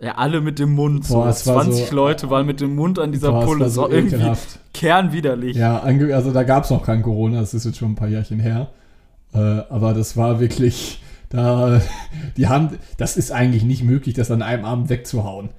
ja, 0.01 0.14
alle 0.16 0.40
mit 0.40 0.59
dem 0.59 0.72
Mund. 0.72 1.05
So. 1.05 1.14
Boah, 1.16 1.26
war 1.26 1.32
20 1.34 1.88
so- 1.90 1.94
Leute 1.94 2.30
waren 2.30 2.46
mit 2.46 2.61
dem 2.61 2.74
Mund 2.74 2.98
an 2.98 3.12
dieser 3.12 3.32
Boah, 3.32 3.44
Pulle. 3.44 3.61
war 3.61 3.68
so 3.70 3.82
So 3.82 3.90
irgendwie 3.90 4.16
ekelhaft. 4.16 4.59
kernwiderlich. 4.72 5.57
Ja, 5.57 5.78
also 5.80 6.32
da 6.32 6.42
gab 6.42 6.64
es 6.64 6.70
noch 6.70 6.84
kein 6.84 7.03
Corona, 7.03 7.40
das 7.40 7.53
ist 7.55 7.64
jetzt 7.66 7.76
schon 7.78 7.92
ein 7.92 7.96
paar 7.96 8.09
Jährchen 8.09 8.40
her. 8.40 8.70
Äh, 9.33 9.39
aber 9.39 9.95
das 9.95 10.16
war 10.16 10.41
wirklich, 10.41 11.03
da, 11.28 11.81
die 12.37 12.49
haben, 12.49 12.78
das 12.97 13.16
ist 13.16 13.33
eigentlich 13.33 13.62
nicht 13.62 13.83
möglich, 13.85 14.14
das 14.14 14.31
an 14.31 14.43
einem 14.43 14.64
Abend 14.64 14.89
wegzuhauen. 14.89 15.51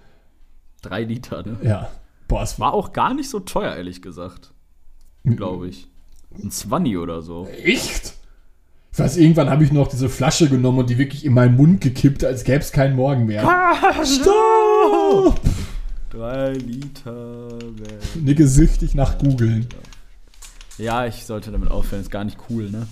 3 0.82 1.04
Liter, 1.04 1.44
ne? 1.44 1.58
Ja. 1.64 1.90
Boah, 2.28 2.44
es 2.44 2.60
war 2.60 2.74
auch 2.74 2.94
gar 2.94 3.14
nicht 3.14 3.30
so 3.30 3.40
teuer, 3.40 3.76
ehrlich 3.76 4.02
gesagt. 4.02 4.54
Glaube 5.24 5.68
ich. 5.68 5.88
Ein 6.34 6.50
20 6.50 6.98
oder 6.98 7.22
so. 7.22 7.48
echt. 7.48 8.14
Ich 8.94 9.00
weiß, 9.00 9.18
irgendwann 9.18 9.50
habe 9.50 9.64
ich 9.64 9.72
noch 9.72 9.88
diese 9.88 10.10
Flasche 10.10 10.50
genommen 10.50 10.80
und 10.80 10.90
die 10.90 10.98
wirklich 10.98 11.24
in 11.26 11.34
meinen 11.34 11.56
Mund 11.56 11.80
gekippt, 11.80 12.26
als 12.26 12.44
gäbe 12.44 12.60
es 12.60 12.72
keinen 12.74 12.96
Morgen 12.96 13.26
mehr. 13.26 13.44
Stopp! 14.04 15.40
3 16.10 16.54
Liter. 16.54 17.58
Nicke 18.16 18.48
süchtig 18.48 18.96
nach 18.96 19.18
googeln. 19.18 19.68
Ja, 20.78 21.06
ich 21.06 21.26
sollte 21.26 21.52
damit 21.52 21.72
aufhören. 21.72 22.02
Ist 22.02 22.12
gar 22.12 22.26
nicht 22.26 22.38
cool, 22.50 22.70
ne? 22.70 22.88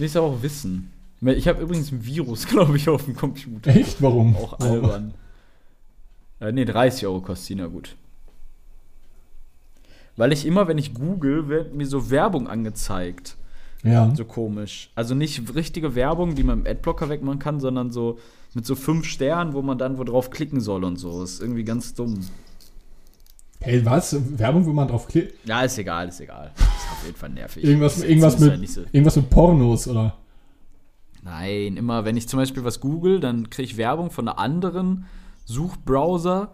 Will 0.00 0.06
ich 0.06 0.16
auch 0.16 0.40
wissen. 0.42 0.90
Ich 1.20 1.46
habe 1.46 1.60
übrigens 1.60 1.92
ein 1.92 2.02
Virus, 2.06 2.46
glaube 2.48 2.78
ich, 2.78 2.88
auf 2.88 3.04
dem 3.04 3.14
Computer. 3.14 3.70
Echt? 3.70 4.00
Warum? 4.00 4.34
Auch 4.34 4.58
Warum? 4.58 4.72
albern. 4.72 5.14
Äh, 6.40 6.52
nee, 6.52 6.64
30 6.64 7.06
Euro 7.06 7.20
kostet 7.20 7.48
sie, 7.48 7.54
na 7.56 7.66
gut. 7.66 7.96
Weil 10.16 10.32
ich 10.32 10.46
immer, 10.46 10.68
wenn 10.68 10.78
ich 10.78 10.94
google, 10.94 11.48
wird 11.48 11.74
mir 11.74 11.86
so 11.86 12.10
Werbung 12.10 12.48
angezeigt. 12.48 13.36
Ja. 13.82 14.10
So 14.14 14.24
komisch. 14.24 14.90
Also 14.94 15.14
nicht 15.14 15.54
richtige 15.54 15.94
Werbung, 15.94 16.34
die 16.34 16.44
man 16.44 16.60
im 16.60 16.66
Adblocker 16.66 17.10
wegmachen 17.10 17.38
kann, 17.38 17.60
sondern 17.60 17.90
so 17.90 18.18
mit 18.54 18.64
so 18.64 18.76
fünf 18.76 19.04
Sternen, 19.04 19.52
wo 19.52 19.60
man 19.60 19.76
dann 19.76 19.98
wo 19.98 20.04
drauf 20.04 20.30
klicken 20.30 20.62
soll 20.62 20.84
und 20.84 20.96
so. 20.96 21.22
ist 21.22 21.42
irgendwie 21.42 21.64
ganz 21.64 21.92
dumm. 21.92 22.20
Hey, 23.62 23.84
was? 23.84 24.16
Werbung, 24.38 24.64
wo 24.64 24.72
man 24.72 24.88
drauf 24.88 25.06
klickt? 25.06 25.46
Ja, 25.46 25.62
ist 25.62 25.76
egal, 25.78 26.08
ist 26.08 26.20
egal. 26.20 26.50
Ist 26.56 26.64
auf 26.64 27.04
jeden 27.04 27.16
Fall 27.16 27.28
nervig. 27.30 27.62
Irgendwas, 27.62 27.96
Das 27.96 28.04
irgendwas, 28.04 28.38
mit, 28.38 28.68
so- 28.70 28.80
irgendwas 28.90 29.16
mit 29.16 29.28
Pornos, 29.30 29.86
oder? 29.86 30.16
Nein, 31.22 31.76
immer 31.76 32.04
wenn 32.06 32.16
ich 32.16 32.26
zum 32.26 32.38
Beispiel 32.38 32.64
was 32.64 32.80
google, 32.80 33.20
dann 33.20 33.50
kriege 33.50 33.66
ich 33.66 33.76
Werbung 33.76 34.10
von 34.10 34.26
einer 34.26 34.38
anderen 34.38 35.04
Suchbrowser, 35.44 36.52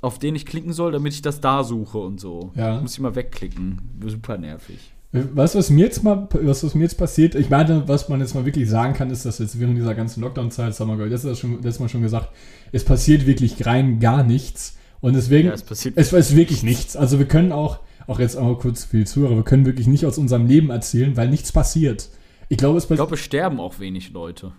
auf 0.00 0.18
den 0.20 0.36
ich 0.36 0.46
klicken 0.46 0.72
soll, 0.72 0.92
damit 0.92 1.12
ich 1.14 1.22
das 1.22 1.40
da 1.40 1.64
suche 1.64 1.98
und 1.98 2.20
so. 2.20 2.52
Ja. 2.54 2.80
Muss 2.80 2.92
ich 2.94 3.00
mal 3.00 3.14
wegklicken. 3.16 3.80
Super 4.06 4.38
nervig. 4.38 4.92
Du, 5.12 5.28
was 5.36 5.70
mir 5.70 5.84
jetzt 5.86 6.04
mal, 6.04 6.28
was, 6.30 6.64
was 6.64 6.74
mir 6.74 6.84
jetzt 6.84 6.96
passiert? 6.96 7.34
Ich 7.34 7.50
meine, 7.50 7.86
was 7.88 8.08
man 8.08 8.20
jetzt 8.20 8.34
mal 8.34 8.46
wirklich 8.46 8.68
sagen 8.70 8.94
kann, 8.94 9.10
ist, 9.10 9.26
dass 9.26 9.40
jetzt 9.40 9.58
während 9.58 9.76
dieser 9.76 9.94
ganzen 9.94 10.20
Lockdown-Zeit, 10.22 10.68
das 10.68 10.80
haben 10.80 10.96
wir 10.96 11.08
das 11.10 11.24
ist 11.24 11.38
schon, 11.40 11.54
letztes 11.54 11.80
Mal 11.80 11.88
schon 11.88 12.02
gesagt, 12.02 12.28
es 12.70 12.84
passiert 12.84 13.26
wirklich 13.26 13.66
rein 13.66 13.98
gar 13.98 14.22
nichts. 14.22 14.78
Und 15.02 15.14
deswegen, 15.14 15.48
Ja, 15.48 15.54
es 15.54 15.62
passiert- 15.62 15.94
es 15.98 16.12
ist 16.14 16.34
wirklich 16.36 16.62
nichts. 16.62 16.96
Also 16.96 17.18
wir 17.18 17.26
können 17.28 17.52
auch, 17.52 17.80
auch 18.06 18.18
jetzt 18.20 18.36
auch 18.36 18.54
kurz 18.58 18.84
für 18.84 18.96
die 18.98 19.04
Zuhörer, 19.04 19.36
wir 19.36 19.42
können 19.42 19.66
wirklich 19.66 19.86
nicht 19.88 20.06
aus 20.06 20.16
unserem 20.16 20.46
Leben 20.46 20.70
erzählen, 20.70 21.14
weil 21.16 21.28
nichts 21.28 21.52
passiert. 21.52 22.08
Ich 22.48 22.56
glaube, 22.56 22.78
es 22.78 22.84
Ich 22.88 22.96
glaube, 22.96 23.14
es 23.16 23.20
sterben 23.20 23.60
auch 23.60 23.78
wenig 23.80 24.12
Leute. 24.12 24.52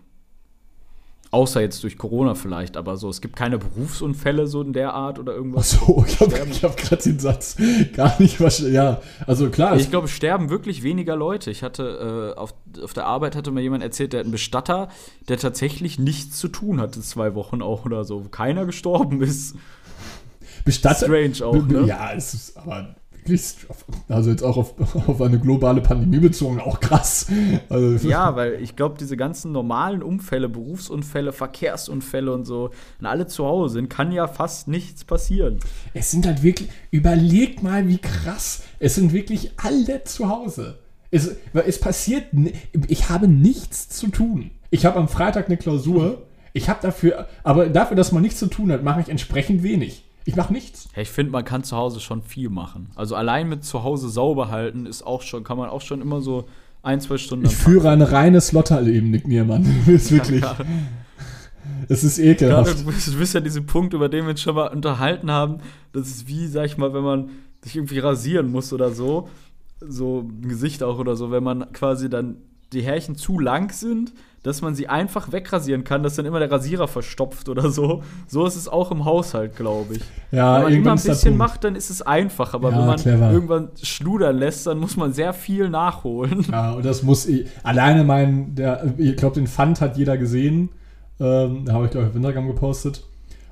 Außer 1.31 1.61
jetzt 1.61 1.81
durch 1.81 1.97
Corona 1.97 2.35
vielleicht, 2.35 2.77
aber 2.77 2.95
so, 2.95 3.09
es 3.09 3.19
gibt 3.19 3.35
keine 3.35 3.57
Berufsunfälle 3.57 4.45
so 4.45 4.61
in 4.61 4.71
der 4.71 4.93
Art 4.93 5.17
oder 5.17 5.33
irgendwas. 5.33 5.73
Achso, 5.81 6.05
ich 6.07 6.19
habe 6.19 6.35
hab 6.61 6.77
gerade 6.77 7.01
den 7.01 7.17
Satz 7.17 7.55
gar 7.95 8.21
nicht 8.21 8.37
verstanden. 8.37 8.73
Ja, 8.75 9.01
also 9.25 9.49
klar, 9.49 9.75
Ich 9.77 9.89
glaube, 9.89 10.05
es 10.05 10.11
sterben 10.11 10.51
wirklich 10.51 10.83
weniger 10.83 11.15
Leute. 11.15 11.49
Ich 11.49 11.63
hatte 11.63 12.33
äh, 12.35 12.39
auf, 12.39 12.53
auf 12.83 12.93
der 12.93 13.07
Arbeit 13.07 13.35
hatte 13.35 13.49
mir 13.49 13.61
jemand 13.61 13.81
erzählt, 13.81 14.13
der 14.13 14.19
hat 14.19 14.25
einen 14.25 14.31
Bestatter, 14.31 14.89
der 15.27 15.39
tatsächlich 15.39 15.97
nichts 15.97 16.37
zu 16.37 16.49
tun 16.49 16.79
hatte, 16.79 17.01
zwei 17.01 17.33
Wochen 17.33 17.63
auch 17.63 17.83
oder 17.85 18.03
so, 18.03 18.25
wo 18.25 18.29
keiner 18.29 18.67
gestorben 18.67 19.23
ist. 19.23 19.55
Bestattet. 20.63 21.07
Strange 21.07 21.45
auch, 21.45 21.65
ne? 21.65 21.85
Ja, 21.85 22.11
es 22.13 22.33
ist 22.33 22.57
aber 22.57 22.95
wirklich, 23.23 23.55
also 24.09 24.29
jetzt 24.29 24.43
auch 24.43 24.57
auf, 24.57 24.73
auf 25.07 25.21
eine 25.21 25.39
globale 25.39 25.81
Pandemie 25.81 26.19
bezogen, 26.19 26.59
auch 26.59 26.79
krass. 26.79 27.27
Also, 27.69 28.07
Ja, 28.07 28.35
weil 28.35 28.61
ich 28.61 28.75
glaube, 28.75 28.95
diese 28.99 29.17
ganzen 29.17 29.51
normalen 29.51 30.03
Unfälle, 30.03 30.49
Berufsunfälle, 30.49 31.31
Verkehrsunfälle 31.31 32.33
und 32.33 32.45
so, 32.45 32.71
wenn 32.99 33.07
alle 33.07 33.27
zu 33.27 33.45
Hause 33.45 33.75
sind, 33.75 33.89
kann 33.89 34.11
ja 34.11 34.27
fast 34.27 34.67
nichts 34.67 35.03
passieren. 35.03 35.59
Es 35.93 36.11
sind 36.11 36.25
halt 36.25 36.43
wirklich, 36.43 36.69
überlegt 36.91 37.63
mal, 37.63 37.87
wie 37.87 37.97
krass. 37.97 38.63
Es 38.79 38.95
sind 38.95 39.13
wirklich 39.13 39.51
alle 39.57 40.03
zu 40.03 40.29
Hause. 40.29 40.79
Es, 41.11 41.29
es 41.53 41.79
passiert, 41.79 42.25
ich 42.87 43.09
habe 43.09 43.27
nichts 43.27 43.89
zu 43.89 44.07
tun. 44.07 44.51
Ich 44.71 44.85
habe 44.85 44.97
am 44.97 45.07
Freitag 45.07 45.45
eine 45.45 45.57
Klausur. 45.57 46.23
Ich 46.53 46.69
habe 46.69 46.79
dafür, 46.81 47.27
aber 47.43 47.69
dafür, 47.69 47.95
dass 47.95 48.11
man 48.11 48.23
nichts 48.23 48.39
zu 48.39 48.47
tun 48.47 48.71
hat, 48.71 48.83
mache 48.83 49.01
ich 49.01 49.09
entsprechend 49.09 49.61
wenig. 49.63 50.03
Ich 50.25 50.35
mache 50.35 50.53
nichts. 50.53 50.89
Ja, 50.95 51.01
ich 51.01 51.09
finde, 51.09 51.31
man 51.31 51.43
kann 51.43 51.63
zu 51.63 51.75
Hause 51.75 51.99
schon 51.99 52.21
viel 52.21 52.49
machen. 52.49 52.89
Also 52.95 53.15
allein 53.15 53.49
mit 53.49 53.65
zu 53.65 53.83
Hause 53.83 54.09
sauber 54.09 54.49
halten 54.49 54.85
ist 54.85 55.05
auch 55.05 55.21
schon, 55.21 55.43
kann 55.43 55.57
man 55.57 55.69
auch 55.69 55.81
schon 55.81 56.01
immer 56.01 56.21
so 56.21 56.45
ein, 56.81 57.01
zwei 57.01 57.17
Stunden. 57.17 57.45
Ich 57.45 57.55
führe 57.55 57.89
ein 57.89 58.01
reines 58.01 58.51
Lotterleben, 58.51 59.09
Nick 59.09 59.27
Niermann. 59.27 59.65
ist 59.87 60.11
wirklich, 60.11 60.41
Tag. 60.41 60.65
es 61.89 62.03
ist 62.03 62.19
ekelhaft. 62.19 62.79
du 62.79 62.85
bist, 62.85 63.07
du 63.07 63.17
bist 63.17 63.33
ja 63.33 63.39
diese 63.39 63.61
Punkt, 63.61 63.93
über 63.93 64.09
den 64.09 64.25
wir 64.25 64.31
uns 64.31 64.41
schon 64.41 64.55
mal 64.55 64.67
unterhalten 64.67 65.31
haben. 65.31 65.57
Das 65.91 66.07
ist 66.07 66.27
wie, 66.27 66.47
sag 66.47 66.65
ich 66.65 66.77
mal, 66.77 66.93
wenn 66.93 67.03
man 67.03 67.29
sich 67.61 67.75
irgendwie 67.75 67.99
rasieren 67.99 68.51
muss 68.51 68.71
oder 68.73 68.91
so. 68.91 69.29
So 69.79 70.21
ein 70.21 70.47
Gesicht 70.47 70.83
auch 70.83 70.99
oder 70.99 71.15
so, 71.15 71.31
wenn 71.31 71.43
man 71.43 71.71
quasi 71.73 72.09
dann 72.09 72.37
die 72.73 72.81
Härchen 72.83 73.15
zu 73.15 73.39
lang 73.39 73.71
sind, 73.71 74.13
dass 74.43 74.61
man 74.61 74.75
sie 74.75 74.89
einfach 74.89 75.31
wegrasieren 75.31 75.85
kann, 75.85 76.03
dass 76.03 76.15
dann 76.15 76.25
immer 76.25 76.39
der 76.39 76.51
Rasierer 76.51 76.89
verstopft 76.89 77.47
oder 77.47 77.69
so. 77.71 78.03
So 78.27 78.45
ist 78.45 78.57
es 78.57 78.67
auch 78.67 78.91
im 78.91 79.05
Haushalt, 79.05 79.55
glaube 79.55 79.95
ich. 79.95 80.01
Ja, 80.31 80.55
wenn 80.57 80.63
man 80.63 80.73
immer 80.73 80.91
ein 80.91 81.01
bisschen 81.01 81.37
macht, 81.37 81.63
dann 81.63 81.75
ist 81.77 81.89
es 81.89 82.01
einfach. 82.01 82.53
Aber 82.53 82.71
Ja, 82.71 82.79
wenn 82.79 82.85
man 82.87 82.97
clever. 82.97 83.31
irgendwann 83.31 83.69
schludern 83.81 84.37
lässt, 84.37 84.67
dann 84.67 84.79
muss 84.79 84.97
man 84.97 85.13
sehr 85.13 85.33
viel 85.33 85.69
nachholen. 85.69 86.45
Ja, 86.51 86.73
und 86.73 86.83
das 86.85 87.03
muss 87.03 87.25
ich, 87.25 87.47
alleine 87.63 88.03
mein, 88.03 88.53
der, 88.55 88.93
ich 88.97 89.15
glaube, 89.15 89.35
den 89.35 89.47
Pfand 89.47 89.79
hat 89.79 89.95
jeder 89.95 90.17
gesehen. 90.17 90.69
Ähm, 91.21 91.63
da 91.63 91.73
habe 91.73 91.85
ich, 91.85 91.91
glaube 91.91 92.07
ich, 92.07 92.09
auf 92.09 92.15
Instagram 92.17 92.47
gepostet. 92.47 93.03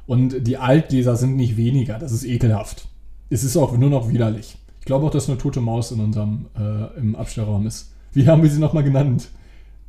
Und 0.07 0.45
die 0.45 0.57
Altgläser 0.57 1.15
sind 1.15 1.37
nicht 1.37 1.55
weniger. 1.55 1.99
Das 1.99 2.11
ist 2.11 2.25
ekelhaft. 2.25 2.87
Es 3.29 3.45
ist 3.45 3.55
auch 3.55 3.77
nur 3.77 3.89
noch 3.89 4.09
widerlich. 4.09 4.57
Ich 4.79 4.85
glaube 4.85 5.05
auch, 5.05 5.11
dass 5.11 5.29
eine 5.29 5.37
tote 5.37 5.61
Maus 5.61 5.91
in 5.93 6.01
unserem, 6.01 6.47
äh, 6.57 6.99
im 6.99 7.15
Abstellraum 7.15 7.65
ist. 7.65 7.90
Wie 8.13 8.27
haben 8.27 8.43
wir 8.43 8.49
sie 8.49 8.59
nochmal 8.59 8.83
genannt? 8.83 9.29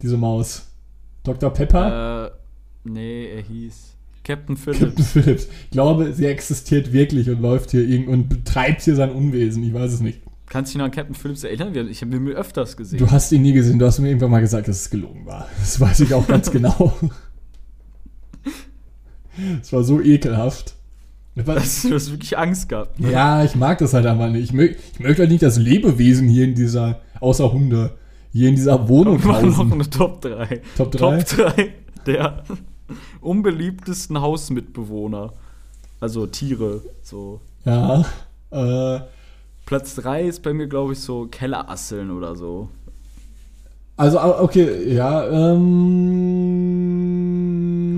Diese 0.01 0.17
Maus. 0.17 0.69
Dr. 1.25 1.53
Pepper? 1.53 2.27
äh, 2.27 2.31
nee, 2.89 3.27
er 3.37 3.43
hieß 3.43 3.95
Captain 4.25 4.57
Captain 4.57 4.57
Phillips. 4.57 5.13
Phillips. 5.13 5.49
Ich 5.65 5.71
glaube, 5.71 6.13
sie 6.13 6.27
existiert 6.27 6.93
wirklich 6.93 7.29
und 7.31 7.41
läuft 7.41 7.73
hier 7.73 7.87
irgend 7.87 8.09
und 8.09 8.29
betreibt 8.29 8.83
hier 8.83 8.95
sein 8.95 9.11
Unwesen. 9.11 9.63
Ich 9.65 9.75
weiß 9.75 9.93
es 9.93 10.01
nicht. 10.01 10.21
Kannst 10.49 10.71
du 10.71 10.75
dich 10.75 10.79
noch 10.79 10.85
an 10.85 10.91
Captain 10.93 11.15
Phillips 11.15 11.45
erinnern? 11.45 11.89
Ich 11.89 12.03
habe 12.03 12.15
ihn 12.15 12.29
öfters 12.29 12.77
gesehen. 12.77 12.99
Du 12.99 13.11
hast 13.11 13.33
ihn 13.33 13.43
nie 13.43 13.53
gesehen. 13.53 13.79
Du 13.79 13.87
hast 13.87 13.99
mir 13.99 14.09
irgendwann 14.09 14.31
mal 14.31 14.41
gesagt, 14.41 14.69
dass 14.69 14.81
es 14.83 14.91
gelogen 14.91 15.27
war. 15.27 15.49
Das 15.59 15.81
weiß 15.81 16.01
ich 16.01 16.15
auch 16.15 16.27
ganz 16.27 16.51
genau. 16.53 16.93
Es 19.61 19.73
war 19.73 19.83
so 19.83 20.01
ekelhaft. 20.01 20.75
Das, 21.35 21.83
du 21.83 21.95
hast 21.95 22.11
wirklich 22.11 22.37
Angst 22.37 22.69
gehabt. 22.69 23.01
ne? 23.01 23.11
Ja, 23.11 23.43
ich 23.43 23.55
mag 23.57 23.79
das 23.79 23.95
halt 23.95 24.05
einfach 24.05 24.29
nicht. 24.29 24.45
Ich, 24.45 24.53
mög, 24.53 24.77
ich 24.93 25.01
möchte 25.01 25.23
halt 25.23 25.31
nicht 25.31 25.43
das 25.43 25.57
Lebewesen 25.57 26.29
hier 26.29 26.45
in 26.45 26.55
dieser, 26.55 27.01
außer 27.21 27.51
Hunde, 27.53 27.97
hier 28.33 28.49
in 28.49 28.57
dieser 28.57 28.89
Wohnung 28.89 29.23
Wir 29.23 29.33
machen 29.33 29.51
noch 29.51 29.71
eine 29.71 29.89
Top 29.89 30.21
3. 30.23 30.63
Top 30.77 30.91
3? 30.93 31.23
Top 31.23 31.55
3 31.55 31.75
der 32.07 32.45
unbeliebtesten 33.21 34.21
Hausmitbewohner. 34.21 35.33
Also 36.01 36.27
Tiere. 36.27 36.83
So. 37.03 37.41
Ja. 37.65 38.05
Äh, 38.51 39.01
Platz 39.67 39.95
3 39.95 40.25
ist 40.25 40.43
bei 40.43 40.53
mir, 40.53 40.67
glaube 40.67 40.93
ich, 40.95 40.99
so 41.01 41.29
Kellerasseln 41.31 42.11
oder 42.11 42.35
so. 42.35 42.69
also, 43.97 44.19
okay, 44.41 44.93
ja. 44.93 45.25
Ähm, 45.29 45.59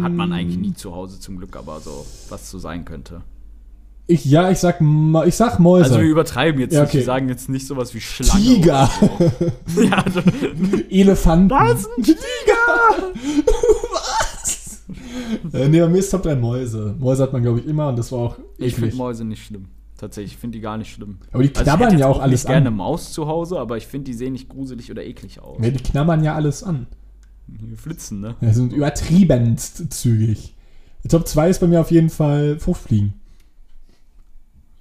Hat 0.03 0.13
man 0.13 0.33
eigentlich 0.33 0.59
nie 0.59 0.75
zu 0.75 0.95
Hause 0.95 1.19
zum 1.19 1.39
Glück, 1.39 1.57
aber 1.57 1.81
so, 1.81 2.05
was 2.29 2.51
so 2.51 2.59
sein 2.59 2.85
könnte. 2.85 3.23
Ich, 4.07 4.25
ja, 4.27 4.51
ich 4.51 4.59
sag, 4.59 4.83
ich 5.27 5.35
sag 5.35 5.59
Mäuse. 5.59 5.85
Also 5.87 5.99
wir 6.01 6.05
übertreiben 6.09 6.61
jetzt 6.61 6.75
Ja, 6.75 6.81
nicht. 6.83 6.91
okay. 6.91 6.99
Wir 6.99 7.05
sagen 7.07 7.29
jetzt 7.31 7.49
nicht 7.49 7.67
sowas 7.67 7.95
wie 7.95 8.01
Schlange. 8.01 8.43
Tiger. 8.43 8.91
So. 9.67 9.83
ja, 9.83 9.93
also, 10.05 10.21
Elefanten. 10.91 11.49
Das 11.49 11.81
ist 11.81 11.89
ein 11.97 12.03
Tiger! 12.03 13.13
Was? 13.93 14.83
äh, 15.53 15.69
nee, 15.69 15.81
bei 15.81 15.89
mir 15.89 15.99
ist 15.99 16.11
Top 16.11 16.23
3 16.23 16.37
Mäuse. 16.37 16.95
Mäuse 16.99 17.23
hat 17.23 17.33
man, 17.33 17.43
glaube 17.43 17.61
ich, 17.61 17.67
immer 17.67 17.89
und 17.89 17.97
das 17.97 18.13
war 18.13 18.19
auch 18.19 18.39
ich 18.59 18.75
finde 18.75 18.89
eklig. 18.89 18.99
Mäuse 18.99 19.25
nicht 19.25 19.45
schlimm. 19.45 19.67
Tatsächlich, 19.97 20.33
ich 20.35 20.39
finde 20.39 20.59
die 20.59 20.63
gar 20.63 20.77
nicht 20.77 20.93
schlimm. 20.93 21.19
Aber 21.33 21.43
die 21.43 21.49
Also 21.51 21.61
ich 21.61 21.65
knabbern 21.65 21.91
hätte 21.91 22.01
ja 22.01 22.09
jetzt 22.09 22.17
auch 22.17 22.21
alles 22.23 22.43
nicht 22.43 22.47
gerne 22.49 22.61
an. 22.61 22.67
eine 22.67 22.77
Maus 22.77 23.13
zu 23.13 23.27
Hause, 23.27 23.59
aber 23.59 23.77
ich 23.77 23.87
finde, 23.87 24.07
die 24.11 24.15
sehen 24.15 24.33
nicht 24.33 24.49
gruselig 24.49 24.91
oder 24.91 25.05
eklig 25.05 25.41
aus. 25.41 25.57
Ja, 25.63 25.71
die 25.71 25.83
knabbern 25.83 26.23
ja 26.25 26.35
alles 26.35 26.63
an. 26.63 26.89
Die 27.47 27.77
flitzen, 27.77 28.21
ne? 28.21 28.35
Die 28.41 28.53
sind 28.53 28.73
übertriebenst 28.73 29.93
zügig. 29.95 30.55
Top 31.09 31.27
2 31.29 31.49
ist 31.51 31.61
bei 31.61 31.67
mir 31.69 31.81
auf 31.81 31.91
jeden 31.91 32.11
Fall 32.11 32.59
Fruchtfliegen. 32.59 33.15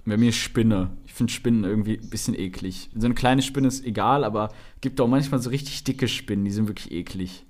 Bei 0.05 0.17
mir 0.17 0.31
Spinne. 0.33 0.91
Ich 1.05 1.13
finde 1.13 1.31
Spinnen 1.31 1.63
irgendwie 1.63 1.97
ein 1.97 2.09
bisschen 2.09 2.37
eklig. 2.37 2.89
So 2.95 3.05
eine 3.05 3.15
kleine 3.15 3.41
Spinne 3.41 3.69
ist 3.69 3.85
egal, 3.85 4.23
aber 4.23 4.49
gibt 4.81 4.99
auch 4.99 5.07
manchmal 5.07 5.41
so 5.41 5.49
richtig 5.49 5.83
dicke 5.83 6.07
Spinnen, 6.07 6.43
die 6.43 6.51
sind 6.51 6.67
wirklich 6.67 6.91
eklig. 6.91 7.45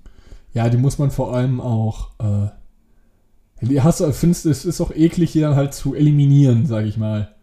Ja, 0.52 0.68
die 0.68 0.76
muss 0.76 0.98
man 0.98 1.10
vor 1.10 1.34
allem 1.34 1.60
auch. 1.60 2.10
Äh, 2.20 2.50
die 3.60 3.82
hast 3.82 4.04
findest, 4.12 4.46
es 4.46 4.64
ist 4.64 4.80
auch 4.80 4.94
eklig, 4.94 5.32
die 5.32 5.40
dann 5.40 5.56
halt 5.56 5.74
zu 5.74 5.94
eliminieren, 5.94 6.66
sag 6.66 6.86
ich 6.86 6.96
mal. 6.96 7.33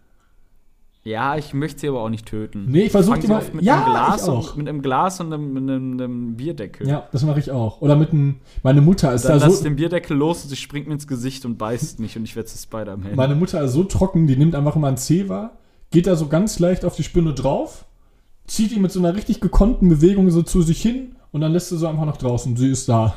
Ja, 1.03 1.35
ich 1.35 1.53
möchte 1.55 1.79
sie 1.79 1.87
aber 1.87 2.01
auch 2.01 2.09
nicht 2.09 2.27
töten. 2.27 2.65
Nee, 2.69 2.83
ich 2.83 2.91
versuch 2.91 3.13
Fang 3.13 3.21
die 3.21 3.25
sie 3.27 3.33
mal- 3.33 3.39
oft 3.39 3.53
mit 3.55 3.63
Ja, 3.65 3.75
einem 3.83 3.85
Glas 3.93 4.29
und 4.29 4.57
mit 4.57 4.69
einem 4.69 4.81
Glas 4.83 5.19
und 5.19 5.33
einem, 5.33 5.57
einem, 5.57 5.93
einem 5.93 6.35
Bierdeckel. 6.35 6.87
Ja, 6.87 7.07
das 7.11 7.23
mache 7.23 7.39
ich 7.39 7.49
auch. 7.49 7.81
Oder 7.81 7.95
mit 7.95 8.11
einem. 8.11 8.35
Meine 8.61 8.81
Mutter 8.81 9.11
ist 9.11 9.25
Dann 9.25 9.39
da 9.39 9.47
lass 9.47 9.57
so. 9.59 9.63
den 9.63 9.77
Bierdeckel 9.77 10.15
los 10.15 10.43
und 10.43 10.49
sie 10.49 10.55
springt 10.55 10.87
mir 10.87 10.93
ins 10.93 11.07
Gesicht 11.07 11.43
und 11.45 11.57
beißt 11.57 11.99
mich 11.99 12.15
und 12.17 12.23
ich 12.23 12.35
werde 12.35 12.47
zu 12.47 12.57
Spider-Man. 12.57 13.15
Meine 13.15 13.33
Mutter 13.35 13.61
ist 13.63 13.73
so 13.73 13.83
trocken, 13.83 14.27
die 14.27 14.35
nimmt 14.37 14.53
einfach 14.53 14.75
immer 14.75 14.89
ein 14.89 14.97
Zewa, 14.97 15.51
geht 15.89 16.05
da 16.05 16.15
so 16.15 16.27
ganz 16.27 16.59
leicht 16.59 16.85
auf 16.85 16.95
die 16.95 17.03
Spinne 17.03 17.33
drauf, 17.33 17.85
zieht 18.45 18.69
die 18.71 18.79
mit 18.79 18.91
so 18.91 18.99
einer 18.99 19.15
richtig 19.15 19.41
gekonnten 19.41 19.89
Bewegung 19.89 20.29
so 20.29 20.43
zu 20.43 20.61
sich 20.61 20.79
hin 20.83 21.15
und 21.31 21.41
dann 21.41 21.51
lässt 21.51 21.69
sie 21.69 21.77
so 21.79 21.87
einfach 21.87 22.05
noch 22.05 22.17
draußen. 22.17 22.55
Sie 22.57 22.69
ist 22.69 22.87
da. 22.87 23.15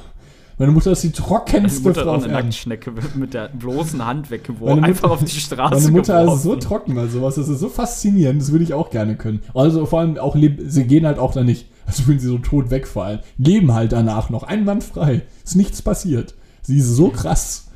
Meine 0.58 0.72
Mutter 0.72 0.92
ist 0.92 1.02
die 1.02 1.08
Meine 1.08 1.16
trockenste 1.16 1.82
Mutter 1.88 2.00
hat 2.00 2.06
Frau 2.06 2.12
eine 2.14 2.22
Erden. 2.24 2.32
Nacktschnecke 2.46 2.92
mit 3.16 3.34
der 3.34 3.48
bloßen 3.48 4.04
Hand 4.04 4.30
weggeworfen. 4.30 4.76
Meine 4.76 4.86
Einfach 4.86 5.08
Mutter- 5.10 5.22
auf 5.22 5.24
die 5.28 5.40
Straße 5.40 5.74
Meine 5.74 5.90
Mutter 5.90 6.20
geworfen. 6.20 6.36
ist 6.36 6.42
so 6.44 6.56
trocken 6.56 6.94
bei 6.94 7.06
sowas. 7.08 7.34
Das 7.34 7.48
ist 7.48 7.58
so 7.60 7.68
faszinierend. 7.68 8.40
Das 8.40 8.52
würde 8.52 8.64
ich 8.64 8.72
auch 8.74 8.90
gerne 8.90 9.16
können. 9.16 9.40
Also 9.54 9.84
vor 9.86 10.00
allem 10.00 10.16
auch, 10.18 10.36
sie 10.66 10.84
gehen 10.86 11.06
halt 11.06 11.18
auch 11.18 11.32
da 11.32 11.42
nicht, 11.42 11.66
als 11.86 12.06
würden 12.06 12.20
sie 12.20 12.28
so 12.28 12.38
tot 12.38 12.70
wegfallen. 12.70 13.20
Leben 13.38 13.72
halt 13.74 13.92
danach 13.92 14.30
noch. 14.30 14.44
einwandfrei. 14.44 15.22
Ist 15.44 15.56
nichts 15.56 15.82
passiert. 15.82 16.34
Sie 16.62 16.78
ist 16.78 16.88
so 16.94 17.08
krass. 17.08 17.68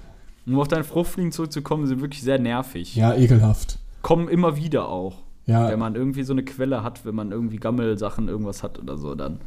Um 0.46 0.58
auf 0.60 0.68
deine 0.68 0.84
Fruchtfliegen 0.84 1.32
zurückzukommen, 1.32 1.86
sind 1.86 2.00
wirklich 2.00 2.22
sehr 2.22 2.38
nervig. 2.38 2.94
Ja, 2.96 3.14
ekelhaft. 3.14 3.78
Kommen 4.02 4.28
immer 4.28 4.56
wieder 4.56 4.88
auch. 4.88 5.16
Ja, 5.46 5.68
Wenn 5.68 5.78
man 5.78 5.94
irgendwie 5.94 6.22
so 6.22 6.32
eine 6.32 6.42
Quelle 6.44 6.82
hat, 6.82 7.04
wenn 7.04 7.14
man 7.14 7.32
irgendwie 7.32 7.56
Gammelsachen 7.56 8.28
irgendwas 8.28 8.62
hat 8.62 8.78
oder 8.78 8.96
so, 8.98 9.14
dann. 9.14 9.38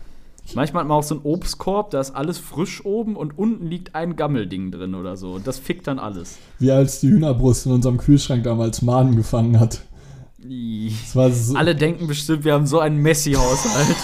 Manchmal 0.53 0.81
hat 0.81 0.89
man 0.89 0.97
auch 0.97 1.03
so 1.03 1.15
einen 1.15 1.23
Obstkorb, 1.23 1.91
da 1.91 2.01
ist 2.01 2.11
alles 2.11 2.37
frisch 2.37 2.83
oben 2.83 3.15
und 3.15 3.37
unten 3.37 3.67
liegt 3.67 3.95
ein 3.95 4.15
Gammelding 4.15 4.71
drin 4.71 4.95
oder 4.95 5.15
so. 5.15 5.33
Und 5.33 5.47
das 5.47 5.59
fickt 5.59 5.87
dann 5.87 5.99
alles. 5.99 6.37
wie 6.59 6.71
als 6.71 6.99
die 6.99 7.09
Hühnerbrust 7.09 7.67
in 7.67 7.71
unserem 7.71 7.97
Kühlschrank 7.97 8.43
damals 8.43 8.81
Maden 8.81 9.15
gefangen 9.15 9.59
hat. 9.59 9.81
So. 10.43 11.55
Alle 11.55 11.75
denken 11.75 12.07
bestimmt, 12.07 12.43
wir 12.43 12.53
haben 12.53 12.65
so 12.65 12.79
einen 12.79 12.97
Messi-Haushalt. 13.01 13.95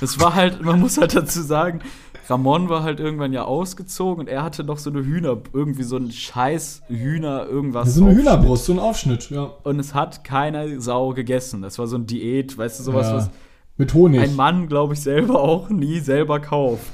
Das 0.00 0.18
war 0.18 0.34
halt, 0.34 0.60
man 0.62 0.80
muss 0.80 0.98
halt 0.98 1.14
dazu 1.14 1.40
sagen, 1.40 1.80
Ramon 2.28 2.68
war 2.68 2.82
halt 2.82 2.98
irgendwann 2.98 3.32
ja 3.32 3.44
ausgezogen 3.44 4.24
und 4.24 4.28
er 4.28 4.42
hatte 4.42 4.64
noch 4.64 4.78
so 4.78 4.90
eine 4.90 5.04
Hühner, 5.04 5.38
irgendwie 5.52 5.84
so 5.84 5.96
ein 5.96 6.10
scheiß 6.10 6.82
Hühner, 6.88 7.46
irgendwas. 7.46 7.94
so 7.94 8.00
eine 8.00 8.10
Aufschnitt. 8.10 8.24
Hühnerbrust, 8.26 8.64
so 8.64 8.72
ein 8.72 8.78
Aufschnitt, 8.78 9.30
ja. 9.30 9.50
Und 9.62 9.78
es 9.78 9.94
hat 9.94 10.24
keine 10.24 10.80
Sau 10.80 11.10
gegessen. 11.10 11.62
Das 11.62 11.78
war 11.78 11.86
so 11.86 11.96
ein 11.96 12.06
Diät, 12.06 12.58
weißt 12.58 12.80
du, 12.80 12.84
sowas, 12.84 13.06
ja. 13.06 13.16
was 13.16 13.30
Mit 13.76 13.94
Honig. 13.94 14.20
ein 14.20 14.36
Mann, 14.36 14.68
glaube 14.68 14.94
ich, 14.94 15.00
selber 15.00 15.40
auch 15.40 15.68
nie 15.70 16.00
selber 16.00 16.40
kauft. 16.40 16.92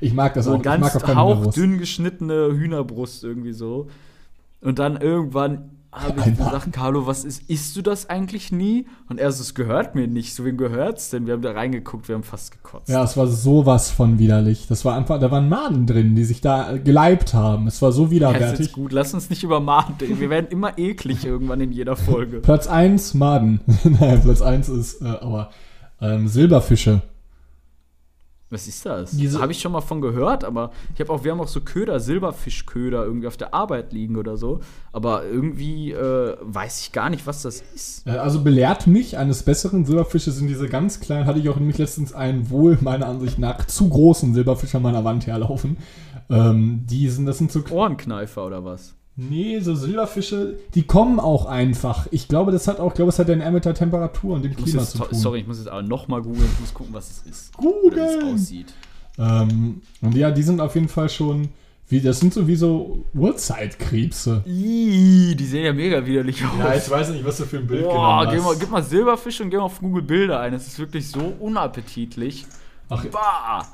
ich 0.00 0.14
mag 0.14 0.34
das 0.34 0.46
So 0.46 0.54
auch. 0.54 0.62
ganz 0.62 0.86
ich 0.94 0.94
mag 0.94 1.08
auch 1.10 1.14
hauchdünn 1.16 1.78
geschnittene 1.78 2.50
Hühnerbrust 2.52 3.22
irgendwie 3.24 3.52
so. 3.52 3.88
Und 4.60 4.78
dann 4.78 4.96
irgendwann 5.00 5.70
habe 5.92 6.20
ich 6.20 6.36
gesagt, 6.36 6.72
Carlo, 6.72 7.06
was 7.06 7.24
ist, 7.24 7.48
isst 7.48 7.74
du 7.74 7.80
das 7.80 8.10
eigentlich 8.10 8.52
nie? 8.52 8.86
Und 9.08 9.18
er 9.18 9.32
so, 9.32 9.40
es 9.40 9.54
gehört 9.54 9.94
mir 9.94 10.06
nicht. 10.06 10.34
So, 10.34 10.44
wem 10.44 10.58
gehört's 10.58 11.08
denn? 11.08 11.26
Wir 11.26 11.32
haben 11.32 11.40
da 11.40 11.52
reingeguckt, 11.52 12.08
wir 12.08 12.16
haben 12.16 12.22
fast 12.22 12.52
gekotzt. 12.52 12.90
Ja, 12.90 13.02
es 13.02 13.16
war 13.16 13.26
sowas 13.26 13.90
von 13.90 14.18
widerlich. 14.18 14.66
Das 14.68 14.84
war 14.84 14.94
einfach, 14.94 15.18
da 15.20 15.30
waren 15.30 15.48
Maden 15.48 15.86
drin, 15.86 16.14
die 16.14 16.24
sich 16.24 16.42
da 16.42 16.76
geleibt 16.76 17.32
haben. 17.32 17.66
Es 17.66 17.80
war 17.80 17.92
so 17.92 18.02
Ja, 18.02 18.06
ist 18.06 18.10
widerwärtig. 18.10 18.72
gut, 18.72 18.92
lass 18.92 19.14
uns 19.14 19.30
nicht 19.30 19.42
über 19.42 19.60
Maden 19.60 19.94
reden. 19.98 20.20
Wir 20.20 20.28
werden 20.28 20.48
immer 20.50 20.76
eklig 20.76 21.24
irgendwann 21.24 21.60
in 21.62 21.72
jeder 21.72 21.96
Folge. 21.96 22.40
Platz 22.40 22.66
1 22.66 23.14
Maden. 23.14 23.60
Nein, 23.84 24.20
Platz 24.22 24.42
1 24.42 24.68
ist, 24.68 25.00
äh, 25.00 25.06
aber 25.06 25.50
ähm, 26.00 26.28
Silberfische. 26.28 27.02
Was 28.48 28.68
ist 28.68 28.86
das? 28.86 29.10
Diese- 29.10 29.40
Habe 29.40 29.50
ich 29.50 29.60
schon 29.60 29.72
mal 29.72 29.80
von 29.80 30.00
gehört, 30.00 30.44
aber 30.44 30.70
ich 30.94 31.00
habe 31.00 31.12
auch, 31.12 31.24
wir 31.24 31.32
haben 31.32 31.40
auch 31.40 31.48
so 31.48 31.60
Köder, 31.62 31.98
Silberfischköder 31.98 33.04
irgendwie 33.04 33.26
auf 33.26 33.36
der 33.36 33.52
Arbeit 33.52 33.92
liegen 33.92 34.16
oder 34.16 34.36
so. 34.36 34.60
Aber 34.92 35.24
irgendwie 35.24 35.90
äh, 35.90 36.36
weiß 36.40 36.80
ich 36.82 36.92
gar 36.92 37.10
nicht, 37.10 37.26
was 37.26 37.42
das 37.42 37.60
ist. 37.74 38.06
Äh, 38.06 38.10
also 38.10 38.42
belehrt 38.44 38.86
mich 38.86 39.18
eines 39.18 39.42
besseren. 39.42 39.84
Silberfische 39.84 40.30
sind 40.30 40.46
diese 40.46 40.68
ganz 40.68 41.00
kleinen. 41.00 41.26
Hatte 41.26 41.40
ich 41.40 41.48
auch 41.48 41.56
nämlich 41.56 41.78
letztens 41.78 42.12
einen 42.14 42.48
wohl 42.48 42.78
meiner 42.80 43.06
Ansicht 43.08 43.40
nach 43.40 43.66
zu 43.66 43.88
großen 43.88 44.32
Silberfisch 44.32 44.76
an 44.76 44.82
meiner 44.82 45.02
Wand 45.02 45.26
herlaufen. 45.26 45.78
Ähm, 46.30 46.82
die 46.88 47.08
sind, 47.08 47.26
das 47.26 47.38
sind 47.38 47.50
so 47.50 47.64
Ohrenkneifer 47.68 48.46
oder 48.46 48.64
was? 48.64 48.94
Nee, 49.18 49.60
so 49.60 49.74
Silberfische, 49.74 50.58
die 50.74 50.82
kommen 50.82 51.18
auch 51.18 51.46
einfach. 51.46 52.06
Ich 52.10 52.28
glaube, 52.28 52.52
das 52.52 52.68
hat 52.68 52.80
auch, 52.80 52.88
ich 52.88 52.94
glaube, 52.94 53.08
es 53.08 53.18
hat 53.18 53.28
eher 53.30 53.50
mit 53.50 53.64
der 53.64 53.72
Temperatur 53.74 54.34
und 54.36 54.42
dem 54.44 54.52
Ich 54.52 54.58
Klima 54.58 54.80
jetzt, 54.82 54.92
zu 54.92 54.98
tun. 54.98 55.08
sorry, 55.18 55.40
ich 55.40 55.46
muss 55.46 55.58
jetzt 55.58 55.68
aber 55.68 55.82
noch 55.82 56.06
mal 56.06 56.20
googeln. 56.20 56.48
Ich 56.52 56.60
muss 56.60 56.74
gucken, 56.74 56.92
was 56.92 57.10
es 57.10 57.30
ist. 57.30 57.52
Wie 57.58 57.98
es 57.98 58.22
aussieht. 58.24 58.74
Ähm, 59.18 59.80
und 60.02 60.14
ja, 60.14 60.30
die 60.30 60.42
sind 60.42 60.60
auf 60.60 60.74
jeden 60.74 60.88
Fall 60.90 61.08
schon, 61.08 61.48
wie, 61.88 62.00
das 62.02 62.20
sind 62.20 62.34
so 62.34 62.46
wie 62.46 62.56
so 62.56 63.06
Urzeitkrebse. 63.14 64.42
Ih, 64.46 65.34
die 65.34 65.46
sehen 65.46 65.64
ja 65.64 65.72
mega 65.72 66.04
widerlich 66.04 66.44
aus. 66.44 66.90
weiß 66.90 67.10
nicht, 67.10 67.24
was 67.24 67.38
du 67.38 67.44
für 67.44 67.56
ein 67.58 67.66
Bild 67.66 67.84
Boah, 67.84 68.26
geh 68.30 68.38
mal, 68.38 68.54
gib 68.58 68.70
mal 68.70 68.82
Silberfisch 68.82 69.40
und 69.40 69.48
geh 69.48 69.56
mal 69.56 69.62
auf 69.62 69.80
Google 69.80 70.02
Bilder 70.02 70.40
ein. 70.40 70.52
Es 70.52 70.66
ist 70.66 70.78
wirklich 70.78 71.08
so 71.08 71.32
unappetitlich. 71.40 72.44
Ach, 72.90 73.04
Bah! 73.06 73.66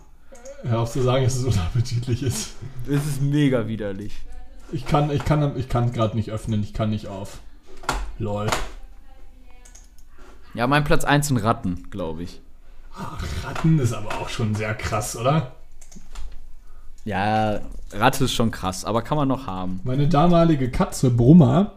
hör 0.62 0.80
auf 0.80 0.92
zu 0.92 1.02
sagen, 1.02 1.24
dass 1.24 1.34
es 1.34 1.44
unappetitlich 1.44 2.22
ist. 2.22 2.50
Es 2.86 3.04
ist 3.06 3.20
mega 3.22 3.66
widerlich. 3.66 4.12
Ich 4.72 4.86
kann, 4.86 5.10
ich 5.10 5.24
kann, 5.24 5.56
ich 5.58 5.68
kann 5.68 5.92
gerade 5.92 6.16
nicht 6.16 6.30
öffnen, 6.30 6.62
ich 6.62 6.72
kann 6.72 6.90
nicht 6.90 7.06
auf. 7.06 7.40
Lol. 8.18 8.48
Ja, 10.54 10.66
mein 10.66 10.82
Platz 10.84 11.04
1 11.04 11.28
sind 11.28 11.36
Ratten, 11.38 11.90
glaube 11.90 12.22
ich. 12.22 12.40
Ratten 13.44 13.78
ist 13.78 13.92
aber 13.92 14.20
auch 14.20 14.28
schon 14.30 14.54
sehr 14.54 14.74
krass, 14.74 15.14
oder? 15.16 15.52
Ja, 17.04 17.60
Ratte 17.92 18.24
ist 18.24 18.32
schon 18.32 18.50
krass, 18.50 18.84
aber 18.84 19.02
kann 19.02 19.18
man 19.18 19.28
noch 19.28 19.46
haben. 19.46 19.80
Meine 19.84 20.08
damalige 20.08 20.70
Katze 20.70 21.10
Brummer 21.10 21.72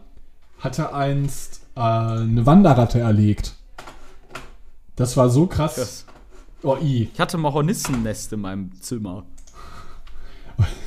hatte 0.60 0.94
einst 0.94 1.60
äh, 1.74 1.80
eine 1.80 2.46
Wanderratte 2.46 3.00
erlegt. 3.00 3.54
Das 4.94 5.16
war 5.18 5.28
so 5.28 5.46
krass. 5.46 5.74
Krass. 5.74 6.06
Oh, 6.62 6.76
i. 6.80 7.10
Ich 7.12 7.20
hatte 7.20 7.36
mal 7.36 7.52
Hornissennest 7.52 8.32
in 8.32 8.40
meinem 8.40 8.80
Zimmer. 8.80 9.24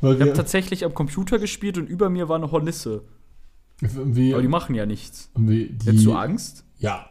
Weil 0.00 0.14
Ich 0.14 0.20
habe 0.20 0.30
wir, 0.30 0.34
tatsächlich 0.34 0.84
am 0.84 0.94
Computer 0.94 1.38
gespielt 1.38 1.78
und 1.78 1.86
über 1.88 2.10
mir 2.10 2.28
war 2.28 2.36
eine 2.36 2.50
Hornisse. 2.50 3.02
wie, 3.80 4.32
Aber 4.32 4.42
die 4.42 4.48
machen 4.48 4.74
ja 4.74 4.86
nichts. 4.86 5.30
die, 5.36 5.76
Hättest 5.84 6.06
du 6.06 6.14
Angst? 6.14 6.64
Ja. 6.78 7.06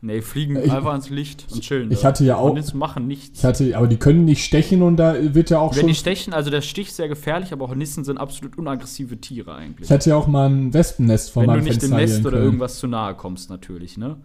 Nee, 0.00 0.22
fliegen 0.22 0.54
Ich- 0.56 0.70
einfach 0.70 0.94
ins 0.94 1.10
Licht 1.10 1.46
und 1.50 1.60
chillen. 1.62 1.90
ich 1.90 2.02
da. 2.02 2.08
hatte 2.08 2.24
ja 2.24 2.36
auch- 2.36 2.50
Hornissen 2.50 2.78
machen 2.78 3.08
nichts. 3.08 3.40
Ich 3.40 3.44
hatte, 3.44 3.76
aber 3.76 3.88
die 3.88 3.96
können 3.96 4.24
nicht 4.26 4.44
stechen 4.44 4.82
und 4.82 4.96
da 4.96 5.16
wird 5.34 5.50
ja 5.50 5.58
auch 5.58 5.72
Wenn 5.74 5.80
schon. 5.80 5.88
die 5.88 5.94
stechen, 5.96 6.32
also 6.32 6.50
der 6.50 6.60
Stich 6.60 6.88
ist 6.88 6.96
sehr 6.96 7.08
gefährlich, 7.08 7.52
aber 7.52 7.66
Hornissen 7.66 8.04
sind 8.04 8.16
absolut 8.18 8.56
unaggressive 8.56 9.20
Tiere 9.20 9.56
eigentlich. 9.56 9.88
Ich 9.88 9.92
hatte 9.92 10.10
ja 10.10 10.16
auch 10.16 10.28
mal 10.28 10.48
ein 10.48 10.72
Wespennest 10.72 11.30
vor 11.32 11.42
Wenn 11.42 11.48
du 11.48 11.54
meinem 11.56 11.64
nicht 11.64 11.82
dem 11.82 11.90
Fenster 11.90 11.96
hier 11.98 12.06
Nest 12.06 12.18
in 12.20 12.26
oder 12.26 12.38
irgendwas 12.38 12.78
zu 12.78 12.86
nahe 12.86 13.14
kommst, 13.16 13.50
natürlich, 13.50 13.96
ne? 13.98 14.16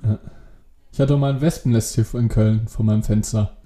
Ich 0.91 0.99
hatte 0.99 1.15
auch 1.15 1.19
mal 1.19 1.33
ein 1.33 1.41
Wespennest 1.41 1.95
hier 1.95 2.05
in 2.19 2.29
Köln 2.29 2.67
vor 2.67 2.85
meinem 2.85 3.01
Fenster. 3.01 3.57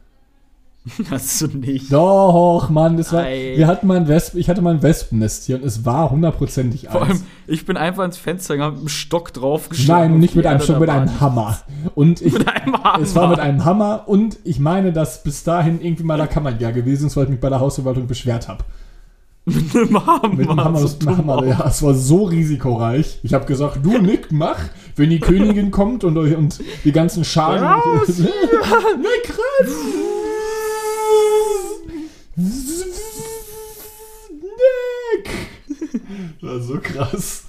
Hast 1.11 1.41
du 1.41 1.47
nicht. 1.47 1.91
Doch, 1.91 2.69
Mann, 2.69 2.97
das 2.97 3.11
war. 3.13 3.23
Ei. 3.23 3.53
Wir 3.55 3.67
hatten 3.67 3.87
mal 3.87 3.97
ein 3.97 4.07
Wesp, 4.07 4.35
ich 4.35 4.49
hatte 4.49 4.61
mal 4.61 4.73
ein 4.73 4.83
Wespennest 4.83 5.45
hier 5.45 5.57
und 5.57 5.65
es 5.65 5.85
war 5.85 6.11
hundertprozentig 6.11 6.87
Vor 6.89 7.01
eins. 7.03 7.09
allem, 7.21 7.23
ich 7.47 7.65
bin 7.65 7.77
einfach 7.77 8.03
ins 8.03 8.17
Fenster 8.17 8.55
gegangen, 8.55 8.73
mit 8.73 8.79
einem 8.81 8.89
Stock 8.89 9.33
draufgeschlagen. 9.33 10.11
Nein, 10.11 10.19
nicht 10.19 10.35
mit 10.35 10.45
einem 10.45 10.61
Stock, 10.61 10.79
mit 10.79 10.89
einem. 10.89 11.19
Hammer. 11.19 11.57
Und 11.95 12.21
ich, 12.27 12.33
Mit 12.33 12.47
einem 12.47 12.83
Hammer. 12.83 13.03
es 13.03 13.15
war 13.15 13.27
mit 13.29 13.39
einem 13.39 13.65
Hammer 13.65 14.03
und 14.07 14.37
ich 14.43 14.59
meine, 14.59 14.93
dass 14.93 15.23
bis 15.23 15.43
dahin 15.43 15.81
irgendwie 15.81 16.03
mal 16.03 16.17
der 16.17 16.27
Kammerjäger 16.27 16.71
gewesen 16.71 17.07
ist, 17.07 17.17
weil 17.17 17.25
ich 17.25 17.29
mich 17.31 17.39
bei 17.39 17.49
der 17.49 17.59
Hausverwaltung 17.59 18.07
beschwert 18.07 18.47
habe. 18.47 18.63
mit 19.45 19.75
einem 19.75 20.05
Hammer. 20.05 20.29
Mit 20.35 20.49
dem 20.49 20.63
Hammer, 20.63 20.79
so 20.79 20.97
mit 21.05 21.17
Hammer 21.17 21.45
ja, 21.45 21.65
es 21.67 21.81
war 21.81 21.93
so 21.93 22.25
risikoreich. 22.25 23.19
Ich 23.23 23.33
habe 23.33 23.45
gesagt, 23.45 23.79
du 23.81 23.97
Nick, 23.97 24.31
mach, 24.31 24.59
wenn 24.97 25.09
die 25.09 25.19
Königin 25.19 25.71
kommt 25.71 26.03
und, 26.03 26.17
und 26.17 26.59
die 26.83 26.91
ganzen 26.91 27.23
Schalen. 27.23 27.63
Raus 27.63 28.19
Nick, 28.19 28.29
renn! 29.29 30.16
Nick! 32.37 32.49
Das 36.39 36.49
war 36.49 36.59
so 36.61 36.79
krass. 36.79 37.45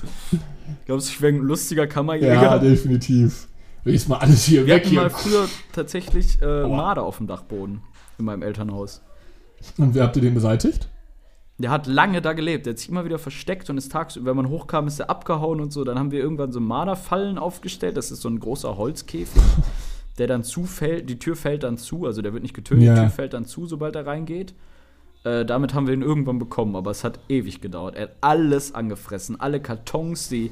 Glaubst 0.87 1.09
du, 1.09 1.13
ich 1.13 1.21
wäre 1.21 1.35
ein 1.35 1.41
lustiger 1.41 1.87
Kammerjäger? 1.87 2.35
Ja, 2.43 2.59
definitiv. 2.59 3.49
Ist 3.85 4.09
mal 4.09 4.17
alles 4.19 4.45
hier 4.45 4.67
Wir 4.67 4.75
weg 4.75 4.87
hatten 4.87 4.95
mal 4.97 5.09
hier. 5.09 5.11
früher 5.11 5.49
tatsächlich 5.73 6.41
äh. 6.43 6.67
Marder 6.67 7.03
auf 7.05 7.19
dem 7.19 7.27
Dachboden 7.27 7.83
in 8.19 8.25
meinem 8.25 8.43
Elternhaus. 8.43 9.03
Und 9.77 9.95
wer 9.95 10.05
habt 10.05 10.17
ihr 10.17 10.23
den 10.23 10.35
beseitigt? 10.35 10.89
Der 11.59 11.71
hat 11.71 11.87
lange 11.87 12.21
da 12.23 12.33
gelebt. 12.33 12.67
Der 12.67 12.73
hat 12.73 12.79
sich 12.79 12.89
immer 12.89 13.05
wieder 13.05 13.19
versteckt 13.19 13.69
und 13.71 13.79
ist 13.79 13.93
tagsüber, 13.93 14.31
wenn 14.31 14.37
man 14.37 14.49
hochkam, 14.49 14.87
ist 14.87 15.01
er 15.01 15.11
abgehauen 15.11 15.61
und 15.61 15.73
so. 15.73 15.85
Dann 15.85 15.99
haben 15.99 16.11
wir 16.11 16.21
irgendwann 16.21 16.53
so 16.53 16.61
Marderfallen 16.61 17.39
aufgestellt. 17.39 17.97
Das 17.97 18.11
ist 18.11 18.23
so 18.23 18.29
ein 18.29 18.41
großer 18.41 18.77
Holzkäfig, 18.77 19.43
der 20.19 20.27
dann 20.27 20.45
zufällt. 20.45 21.09
Die 21.11 21.19
Tür 21.19 21.37
fällt 21.37 21.63
dann 21.63 21.77
zu, 21.79 22.07
also 22.07 22.23
der 22.23 22.33
wird 22.33 22.43
nicht 22.43 22.55
getötet. 22.55 22.85
Ja. 22.85 22.95
Die 22.95 23.01
Tür 23.03 23.11
fällt 23.11 23.35
dann 23.35 23.45
zu, 23.45 23.67
sobald 23.67 23.95
er 23.97 24.07
reingeht. 24.07 24.55
Äh, 25.25 25.45
damit 25.45 25.75
haben 25.75 25.87
wir 25.87 25.95
ihn 25.95 26.03
irgendwann 26.03 26.39
bekommen, 26.39 26.77
aber 26.77 26.91
es 26.91 27.05
hat 27.05 27.19
ewig 27.29 27.61
gedauert. 27.61 27.97
Er 27.97 28.05
hat 28.05 28.13
alles 28.21 28.75
angefressen. 28.75 29.41
Alle 29.41 29.61
Kartons, 29.61 30.29
die, 30.29 30.51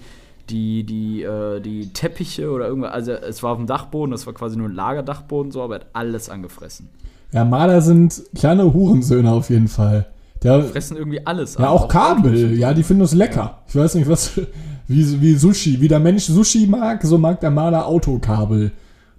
die, 0.51 0.85
die, 0.85 1.23
äh, 1.23 1.61
die 1.61 1.93
Teppiche 1.93 2.51
oder 2.51 2.67
irgendwas. 2.67 2.93
Also 2.93 3.13
es 3.13 3.43
war 3.43 3.53
auf 3.53 3.59
dem 3.59 3.67
Dachboden, 3.67 4.11
das 4.11 4.27
war 4.27 4.35
quasi 4.35 4.57
nur 4.57 4.69
ein 4.69 4.75
Lagerdachboden 4.75 5.53
so, 5.53 5.63
aber 5.63 5.77
er 5.77 5.81
hat 5.81 5.87
alles 5.93 6.29
angefressen. 6.29 6.89
Ja, 7.33 7.45
Marder 7.45 7.81
sind 7.81 8.23
kleine 8.35 8.73
Hurensöhne 8.73 9.31
auf 9.33 9.51
jeden 9.51 9.69
Fall. 9.69 10.07
Der, 10.43 10.63
Fressen 10.65 10.97
irgendwie 10.97 11.27
alles 11.27 11.55
ja, 11.55 11.61
an, 11.61 11.67
auch 11.67 11.89
Kabel. 11.89 12.59
Ja, 12.59 12.75
die 12.75 12.83
finden 12.83 13.03
es 13.03 13.15
lecker. 13.15 13.63
Ich 13.69 13.77
weiß 13.77 13.95
nicht, 13.95 14.09
was. 14.09 14.41
Wie, 14.89 15.21
wie 15.21 15.35
Sushi. 15.35 15.81
Wie 15.81 15.89
der 15.89 15.99
Mensch 15.99 16.27
Sushi 16.27 16.69
mag, 16.69 17.03
so 17.03 17.19
mag 17.19 17.41
der 17.41 17.51
Marder 17.51 17.89
Autokabel. 17.89 18.71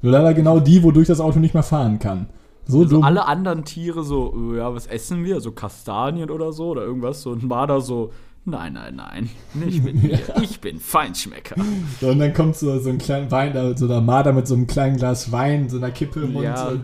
Nur 0.01 0.11
leider 0.13 0.33
genau 0.33 0.61
die, 0.61 0.81
wodurch 0.81 1.07
das 1.07 1.19
Auto 1.19 1.39
nicht 1.39 1.53
mehr 1.53 1.61
fahren 1.61 1.99
kann. 1.99 2.27
So 2.67 2.79
Also 2.81 2.95
dumm. 2.95 3.03
alle 3.03 3.25
anderen 3.25 3.63
Tiere 3.65 4.03
so, 4.03 4.53
äh, 4.53 4.57
ja, 4.57 4.73
was 4.73 4.87
essen 4.87 5.23
wir? 5.23 5.39
So 5.41 5.51
Kastanien 5.51 6.29
oder 6.29 6.51
so 6.51 6.69
oder 6.69 6.83
irgendwas. 6.83 7.21
So 7.21 7.33
ein 7.33 7.47
Marder 7.47 7.79
so, 7.81 8.11
nein, 8.45 8.73
nein, 8.73 8.95
nein, 8.95 9.29
nicht 9.53 9.83
mit 9.83 10.01
mir. 10.01 10.19
Ich 10.41 10.59
bin 10.59 10.79
Feinschmecker. 10.79 11.55
Und 12.01 12.19
dann 12.19 12.33
kommt 12.33 12.55
so, 12.57 12.77
so 12.79 12.89
ein 12.89 12.97
kleiner 12.97 13.31
Wein, 13.31 13.77
so 13.77 13.87
der 13.87 14.01
Marder 14.01 14.33
mit 14.33 14.47
so 14.47 14.55
einem 14.55 14.67
kleinen 14.67 14.97
Glas 14.97 15.31
Wein, 15.31 15.69
so 15.69 15.77
einer 15.77 15.91
Kippe 15.91 16.21
im 16.21 16.33
Mund. 16.33 16.45
Ja. 16.45 16.71
So. 16.71 16.79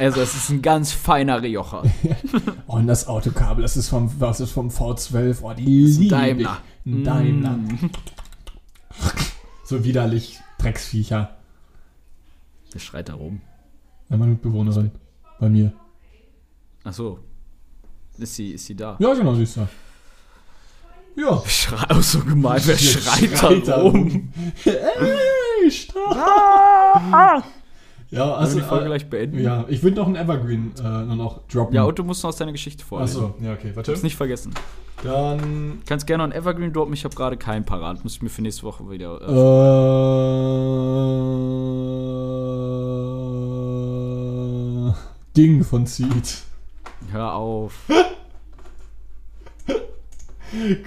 Also 0.00 0.20
es 0.20 0.34
ist 0.34 0.50
ein 0.50 0.62
ganz 0.62 0.92
feiner 0.92 1.42
Rioja. 1.42 1.82
Oh, 2.68 2.74
und 2.76 2.86
das 2.86 3.08
Autokabel, 3.08 3.62
das 3.62 3.76
ist 3.76 3.88
vom, 3.88 4.10
das 4.20 4.40
ist 4.40 4.52
vom 4.52 4.68
V12. 4.68 5.38
Oh, 5.42 5.52
die 5.54 5.82
ist 5.84 5.96
ein 5.96 6.02
liebe 6.02 6.14
Daimler. 6.14 6.58
Ein 6.86 7.02
Daimler. 7.04 7.50
Mm. 7.52 7.90
So 9.64 9.84
widerlich, 9.84 10.38
Drecksviecher. 10.58 11.36
Wer 12.72 12.80
schreit 12.80 13.08
da 13.08 13.14
rum? 13.14 13.40
Meine 14.08 14.26
Mitbewohnerin. 14.26 14.90
Bei 15.38 15.48
mir. 15.48 15.72
Ach 16.84 16.92
so. 16.92 17.18
Ist 18.16 18.34
sie, 18.34 18.52
ist 18.52 18.66
sie 18.66 18.74
da? 18.74 18.96
Ja, 18.98 19.14
genau, 19.14 19.34
siehst 19.34 19.56
du. 19.56 19.68
Ja. 21.16 21.42
Schrei 21.46 21.90
auch 21.90 22.02
so 22.02 22.20
gemein, 22.20 22.60
wer 22.64 22.74
Jetzt 22.74 23.02
schreit, 23.02 23.68
da 23.68 23.80
rum? 23.82 24.32
Ey, 24.64 25.70
stopp. 25.70 26.16
Ja, 28.10 28.34
Also 28.34 28.58
die 28.58 28.64
Folge 28.64 28.84
Äh, 28.84 28.88
gleich 28.88 29.10
beenden? 29.10 29.38
ja, 29.42 29.64
ich 29.68 29.82
würde 29.82 29.96
noch 29.96 30.06
einen 30.06 30.16
Evergreen 30.16 30.72
äh, 30.82 31.04
noch 31.14 31.46
droppen. 31.48 31.74
Ja, 31.74 31.82
und 31.84 31.98
du 31.98 32.04
musst 32.04 32.22
noch 32.22 32.28
aus 32.30 32.36
deiner 32.36 32.52
Geschichte 32.52 32.82
vorlesen. 32.84 33.24
Achso, 33.24 33.34
ja, 33.44 33.52
okay, 33.52 33.72
warte. 33.74 33.92
Hab's 33.92 34.02
nicht 34.02 34.16
vergessen. 34.16 34.54
Dann. 35.04 35.82
Kannst 35.86 36.06
gerne 36.06 36.24
noch 36.26 36.32
ein 36.34 36.40
Evergreen 36.40 36.72
droppen, 36.72 36.94
ich 36.94 37.04
habe 37.04 37.14
gerade 37.14 37.36
keinen 37.36 37.64
parat. 37.64 38.02
Muss 38.04 38.14
ich 38.14 38.22
mir 38.22 38.30
für 38.30 38.40
nächste 38.42 38.62
Woche 38.62 38.88
wieder. 38.90 39.20
Äh, 39.20 39.28
Ding 45.38 45.62
von 45.62 45.86
Seed. 45.86 46.42
Hör 47.12 47.34
auf. 47.34 47.88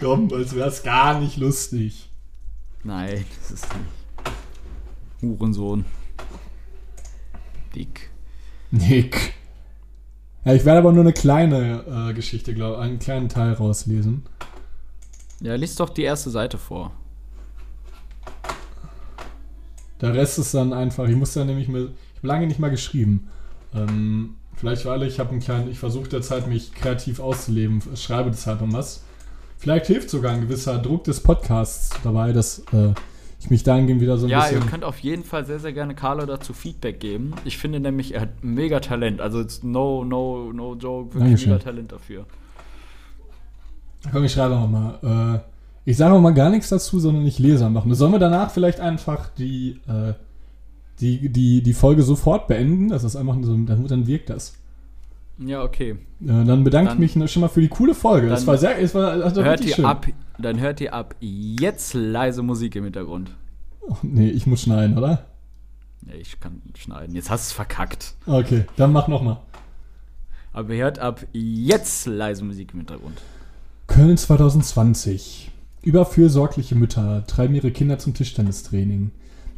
Komm, 0.01 0.33
als 0.33 0.53
wär's 0.53 0.83
gar 0.83 1.21
nicht 1.21 1.37
lustig. 1.37 2.09
Nein, 2.83 3.23
das 3.39 3.51
ist 3.51 3.67
nicht. 3.73 3.85
Hurensohn. 5.21 5.85
Dick. 7.73 8.09
Nick. 8.71 9.35
Ja, 10.43 10.53
ich 10.53 10.65
werde 10.65 10.79
aber 10.79 10.91
nur 10.91 11.03
eine 11.03 11.13
kleine 11.13 12.09
äh, 12.09 12.13
Geschichte, 12.13 12.53
glaube 12.53 12.79
einen 12.79 12.99
kleinen 12.99 13.29
Teil 13.29 13.53
rauslesen. 13.53 14.23
Ja, 15.39 15.55
lies 15.55 15.75
doch 15.75 15.91
die 15.91 16.03
erste 16.03 16.29
Seite 16.29 16.57
vor. 16.57 16.91
Der 20.01 20.13
Rest 20.13 20.39
ist 20.39 20.53
dann 20.53 20.73
einfach, 20.73 21.07
ich 21.07 21.15
muss 21.15 21.35
dann 21.35 21.47
nämlich 21.47 21.69
mal, 21.69 21.83
ich 21.83 22.17
habe 22.17 22.27
lange 22.27 22.47
nicht 22.47 22.59
mal 22.59 22.69
geschrieben. 22.69 23.29
Ähm, 23.73 24.35
vielleicht 24.61 24.85
weil 24.85 25.01
ich 25.03 25.19
habe 25.19 25.31
einen 25.31 25.39
kleinen, 25.39 25.69
ich 25.71 25.79
versuche 25.79 26.07
derzeit 26.07 26.47
mich 26.47 26.71
kreativ 26.73 27.19
auszuleben, 27.19 27.81
schreibe 27.95 28.29
deshalb 28.29 28.61
um 28.61 28.71
was. 28.73 29.03
Vielleicht 29.57 29.87
hilft 29.87 30.09
sogar 30.11 30.33
ein 30.33 30.41
gewisser 30.41 30.77
Druck 30.77 31.03
des 31.03 31.19
Podcasts 31.19 31.89
dabei, 32.03 32.31
dass 32.31 32.59
äh, 32.71 32.93
ich 33.39 33.49
mich 33.49 33.63
dahingehend 33.63 34.01
wieder 34.01 34.17
so 34.19 34.27
ein 34.27 34.29
Ja, 34.29 34.45
ihr 34.47 34.53
bisschen. 34.57 34.69
könnt 34.69 34.83
auf 34.83 34.99
jeden 34.99 35.23
Fall 35.23 35.45
sehr, 35.45 35.59
sehr 35.59 35.73
gerne 35.73 35.95
Carlo 35.95 36.27
dazu 36.27 36.53
Feedback 36.53 36.99
geben. 36.99 37.33
Ich 37.43 37.57
finde 37.57 37.79
nämlich, 37.79 38.13
er 38.13 38.21
hat 38.21 38.43
mega 38.43 38.79
Talent. 38.79 39.19
Also, 39.19 39.41
it's 39.41 39.63
no, 39.63 40.03
no, 40.03 40.51
no 40.53 40.75
joke. 40.75 41.15
Wirklich 41.15 41.23
Dankeschön. 41.23 41.49
mega 41.53 41.63
Talent 41.63 41.91
dafür. 41.91 42.25
Komm, 44.11 44.23
ich 44.23 44.31
schreibe 44.31 44.55
nochmal. 44.55 45.41
Äh, 45.45 45.89
ich 45.89 45.97
sage 45.97 46.13
auch 46.13 46.21
mal 46.21 46.33
gar 46.35 46.51
nichts 46.51 46.69
dazu, 46.69 46.99
sondern 46.99 47.25
ich 47.25 47.39
lese 47.39 47.65
einfach. 47.65 47.83
Sollen 47.89 48.11
wir 48.11 48.19
danach 48.19 48.51
vielleicht 48.51 48.79
einfach 48.79 49.29
die, 49.29 49.79
äh, 49.87 50.13
die, 51.01 51.29
die, 51.29 51.61
die 51.61 51.73
Folge 51.73 52.03
sofort 52.03 52.47
beenden? 52.47 52.89
Das 52.89 53.03
ist 53.03 53.15
einfach 53.15 53.37
so, 53.41 53.55
dann, 53.57 53.87
dann 53.87 54.07
wirkt 54.07 54.29
das. 54.29 54.53
Ja, 55.37 55.63
okay. 55.63 55.91
Äh, 56.21 56.43
dann 56.45 56.63
bedanke 56.63 57.03
ich 57.03 57.15
mich 57.15 57.31
schon 57.31 57.41
mal 57.41 57.47
für 57.47 57.61
die 57.61 57.67
coole 57.67 57.95
Folge. 57.95 58.29
Dann 58.29 58.45
war 58.45 58.57
sehr, 58.57 58.79
es 58.79 58.93
war, 58.93 59.17
das 59.17 59.35
war 59.35 59.43
Hört 59.43 59.65
ihr 59.65 59.75
schön. 59.75 59.85
ab, 59.85 60.05
dann 60.37 60.59
hört 60.59 60.81
ihr 60.81 60.93
ab 60.93 61.15
jetzt 61.19 61.93
leise 61.93 62.43
Musik 62.43 62.75
im 62.75 62.83
Hintergrund. 62.83 63.31
Oh, 63.81 63.95
nee, 64.03 64.29
ich 64.29 64.45
muss 64.45 64.61
schneiden, 64.61 64.97
oder? 64.97 65.25
Ja, 66.05 66.13
ich 66.19 66.39
kann 66.39 66.61
schneiden. 66.77 67.15
Jetzt 67.15 67.29
hast 67.29 67.47
du 67.47 67.49
es 67.49 67.53
verkackt. 67.53 68.13
Okay, 68.27 68.65
dann 68.75 68.91
mach 68.91 69.07
nochmal. 69.07 69.37
Aber 70.53 70.73
hört 70.75 70.99
ab 70.99 71.25
jetzt 71.31 72.05
leise 72.05 72.43
Musik 72.43 72.73
im 72.73 72.79
Hintergrund. 72.79 73.21
Köln 73.87 74.17
2020. 74.17 75.51
Überfürsorgliche 75.81 76.75
Mütter 76.75 77.25
treiben 77.25 77.55
ihre 77.55 77.71
Kinder 77.71 77.97
zum 77.97 78.13
Tischtennistraining. 78.13 79.11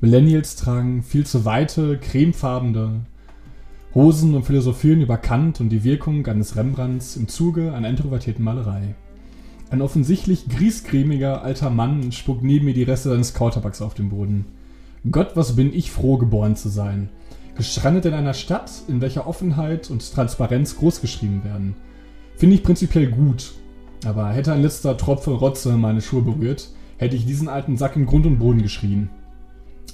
Millennials 0.04 0.58
tragen 0.58 1.02
viel 1.02 1.26
zu 1.26 1.46
weite, 1.46 1.98
cremefarbene 1.98 3.06
Hosen 3.96 4.36
und 4.36 4.44
philosophieren 4.44 5.00
über 5.00 5.16
Kant 5.16 5.62
und 5.62 5.70
die 5.70 5.86
Wirkung 5.86 6.28
eines 6.28 6.58
Rembrandts 6.58 7.16
im 7.16 7.30
Zuge 7.30 7.72
einer 7.72 7.88
introvertierten 7.88 8.44
Malerei. 8.44 8.96
Ein 9.70 9.82
offensichtlich 9.82 10.50
griesgrämiger 10.50 11.42
alter 11.42 11.70
Mann 11.70 12.12
spuckt 12.12 12.44
neben 12.44 12.66
mir 12.66 12.74
die 12.74 12.84
Reste 12.84 13.12
seines 13.12 13.34
Kautabaks 13.34 13.82
auf 13.82 13.94
den 13.94 14.10
Boden. 14.10 14.44
Gott, 15.10 15.38
was 15.38 15.56
bin 15.56 15.74
ich 15.74 15.90
froh, 15.90 16.18
geboren 16.18 16.58
zu 16.58 16.68
sein. 16.68 17.08
Gestrandet 17.56 18.04
in 18.04 18.14
einer 18.14 18.34
Stadt, 18.34 18.72
in 18.90 19.00
welcher 19.00 19.26
Offenheit 19.26 19.90
und 19.90 20.14
Transparenz 20.14 20.76
großgeschrieben 20.76 21.46
werden. 21.46 21.76
Finde 22.36 22.58
ich 22.58 22.64
prinzipiell 22.64 23.08
gut, 23.08 23.54
aber 24.04 24.34
hätte 24.34 24.52
ein 24.52 24.64
letzter 24.64 24.98
Tropfen 24.98 25.36
Rotze 25.36 25.78
meine 25.78 26.02
Schuhe 26.02 26.24
berührt, 26.24 26.72
hätte 26.98 27.16
ich 27.16 27.26
diesen 27.26 27.48
alten 27.48 27.78
Sack 27.78 27.96
in 27.96 28.06
Grund 28.06 28.26
und 28.26 28.40
Boden 28.40 28.62
geschrien. 28.62 29.10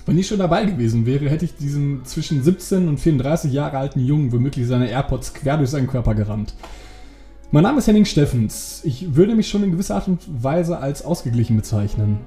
Wenn 0.05 0.17
ich 0.17 0.27
schon 0.27 0.39
dabei 0.39 0.65
gewesen 0.65 1.05
wäre, 1.05 1.29
hätte 1.29 1.45
ich 1.45 1.55
diesen 1.55 2.03
zwischen 2.03 2.41
17 2.41 2.87
und 2.87 2.99
34 2.99 3.53
Jahre 3.53 3.77
alten 3.77 3.99
Jungen 3.99 4.31
womöglich 4.31 4.65
seine 4.65 4.89
AirPods 4.89 5.33
quer 5.33 5.57
durch 5.57 5.69
seinen 5.69 5.87
Körper 5.87 6.15
gerammt. 6.15 6.55
Mein 7.51 7.63
Name 7.63 7.79
ist 7.79 7.87
Henning 7.87 8.05
Steffens. 8.05 8.81
Ich 8.83 9.15
würde 9.15 9.35
mich 9.35 9.49
schon 9.49 9.63
in 9.63 9.71
gewisser 9.71 9.95
Art 9.95 10.07
und 10.07 10.21
Weise 10.43 10.79
als 10.79 11.03
ausgeglichen 11.03 11.55
bezeichnen. 11.57 12.19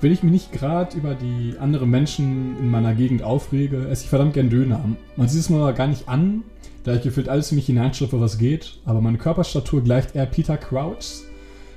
Wenn 0.00 0.12
ich 0.12 0.22
mich 0.22 0.32
nicht 0.32 0.52
gerade 0.52 0.96
über 0.96 1.14
die 1.14 1.56
anderen 1.58 1.90
Menschen 1.90 2.56
in 2.58 2.70
meiner 2.70 2.94
Gegend 2.94 3.22
aufrege, 3.22 3.88
esse 3.88 4.04
ich 4.04 4.08
verdammt 4.08 4.32
gern 4.32 4.48
Döner. 4.48 4.82
Man 5.16 5.28
sieht 5.28 5.40
es 5.40 5.50
mir 5.50 5.58
aber 5.58 5.74
gar 5.74 5.88
nicht 5.88 6.08
an, 6.08 6.42
da 6.84 6.94
ich 6.94 7.02
gefühlt 7.02 7.28
alles 7.28 7.50
in 7.52 7.56
mich 7.56 7.66
hineinschlüpfe, 7.66 8.20
was 8.20 8.38
geht, 8.38 8.78
aber 8.86 9.02
meine 9.02 9.18
Körperstatur 9.18 9.82
gleicht 9.82 10.14
eher 10.14 10.24
Peter 10.24 10.56
Crouch 10.56 11.22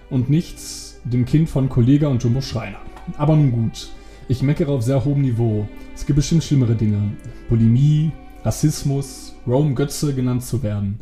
und 0.10 0.30
nichts 0.30 1.02
dem 1.04 1.26
Kind 1.26 1.50
von 1.50 1.68
Kollega 1.68 2.08
und 2.08 2.24
Jumbo 2.24 2.40
Schreiner. 2.40 2.80
Aber 3.18 3.36
nun 3.36 3.52
gut, 3.52 3.90
ich 4.28 4.42
meckere 4.42 4.72
auf 4.72 4.84
sehr 4.84 5.04
hohem 5.04 5.22
Niveau. 5.22 5.68
Es 5.94 6.06
gibt 6.06 6.18
bestimmt 6.18 6.44
schlimmere 6.44 6.76
Dinge. 6.76 7.12
Bulimie, 7.50 8.12
Rassismus, 8.44 9.36
Rome 9.46 9.74
Götze 9.74 10.14
genannt 10.14 10.44
zu 10.44 10.64
werden. 10.64 11.00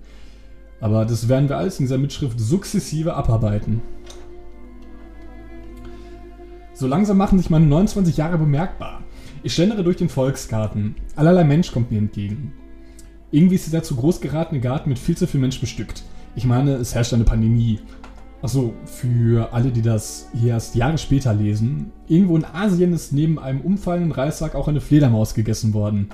Aber 0.79 1.05
das 1.05 1.29
werden 1.29 1.47
wir 1.47 1.57
alles 1.57 1.79
in 1.79 1.85
dieser 1.85 1.97
Mitschrift 1.97 2.39
sukzessive 2.39 3.13
abarbeiten. 3.13 3.81
So 6.73 6.87
langsam 6.87 7.17
machen 7.17 7.37
sich 7.37 7.51
meine 7.51 7.67
29 7.67 8.17
Jahre 8.17 8.39
bemerkbar. 8.39 9.03
Ich 9.43 9.53
schlendere 9.53 9.83
durch 9.83 9.97
den 9.97 10.09
Volksgarten. 10.09 10.95
Allerlei 11.15 11.43
Mensch 11.43 11.71
kommt 11.71 11.91
mir 11.91 11.99
entgegen. 11.99 12.53
Irgendwie 13.29 13.55
ist 13.55 13.67
dieser 13.67 13.83
zu 13.83 13.95
groß 13.95 14.19
geratene 14.21 14.59
Garten 14.59 14.89
mit 14.89 14.99
viel 14.99 15.15
zu 15.15 15.27
viel 15.27 15.39
Mensch 15.39 15.61
bestückt. 15.61 16.03
Ich 16.35 16.45
meine, 16.45 16.75
es 16.75 16.95
herrscht 16.95 17.13
eine 17.13 17.23
Pandemie. 17.23 17.79
Achso, 18.41 18.73
für 18.85 19.53
alle, 19.53 19.71
die 19.71 19.83
das 19.83 20.29
hier 20.33 20.53
erst 20.53 20.75
Jahre 20.75 20.97
später 20.97 21.33
lesen. 21.33 21.91
Irgendwo 22.07 22.35
in 22.35 22.45
Asien 22.45 22.91
ist 22.91 23.13
neben 23.13 23.37
einem 23.37 23.61
umfallenden 23.61 24.11
Reissack 24.11 24.55
auch 24.55 24.67
eine 24.67 24.81
Fledermaus 24.81 25.35
gegessen 25.35 25.73
worden. 25.73 26.09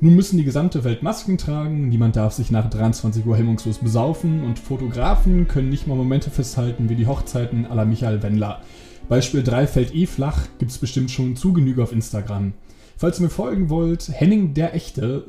Nun 0.00 0.16
müssen 0.16 0.36
die 0.36 0.44
gesamte 0.44 0.82
Welt 0.82 1.04
Masken 1.04 1.38
tragen, 1.38 1.88
niemand 1.88 2.16
darf 2.16 2.32
sich 2.32 2.50
nach 2.50 2.68
23 2.68 3.24
Uhr 3.24 3.36
hemmungslos 3.36 3.78
besaufen 3.78 4.42
und 4.42 4.58
Fotografen 4.58 5.46
können 5.46 5.68
nicht 5.68 5.86
mal 5.86 5.96
Momente 5.96 6.30
festhalten 6.30 6.88
wie 6.88 6.96
die 6.96 7.06
Hochzeiten 7.06 7.66
aller 7.66 7.84
Michael 7.84 8.20
Wendler. 8.24 8.62
Beispiel 9.08 9.44
3 9.44 9.68
fällt 9.68 9.94
eh 9.94 10.06
flach, 10.06 10.40
gibt's 10.58 10.78
bestimmt 10.78 11.12
schon 11.12 11.36
zu 11.36 11.52
Genüge 11.52 11.84
auf 11.84 11.92
Instagram. 11.92 12.54
Falls 12.96 13.20
ihr 13.20 13.24
mir 13.24 13.30
folgen 13.30 13.70
wollt, 13.70 14.08
Henning 14.12 14.54
der 14.54 14.74
Echte 14.74 15.26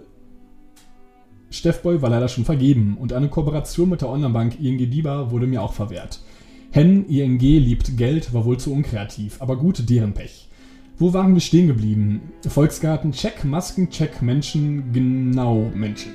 Steffboy 1.64 2.02
war 2.02 2.10
leider 2.10 2.28
schon 2.28 2.44
vergeben 2.44 2.98
und 3.00 3.14
eine 3.14 3.30
Kooperation 3.30 3.90
mit 3.90 4.02
der 4.02 4.10
Online-Bank 4.10 4.60
ING 4.60 4.78
DIBA 4.78 5.32
wurde 5.32 5.48
mir 5.48 5.62
auch 5.62 5.72
verwehrt. 5.72 6.20
Hen 6.72 7.08
ING 7.08 7.40
liebt 7.40 7.96
Geld 7.96 8.34
war 8.34 8.44
wohl 8.44 8.58
zu 8.58 8.74
unkreativ, 8.74 9.42
aber 9.42 9.56
gut, 9.56 9.90
deren 9.90 10.12
Pech. 10.12 10.50
Wo 10.98 11.14
waren 11.14 11.34
wir 11.34 11.40
stehen 11.40 11.68
geblieben? 11.68 12.20
Volksgarten, 12.46 13.14
check, 13.14 13.46
Masken, 13.46 13.90
check, 13.90 14.22
Menschen, 14.22 14.92
genau, 14.92 15.72
Menschen. 15.74 16.12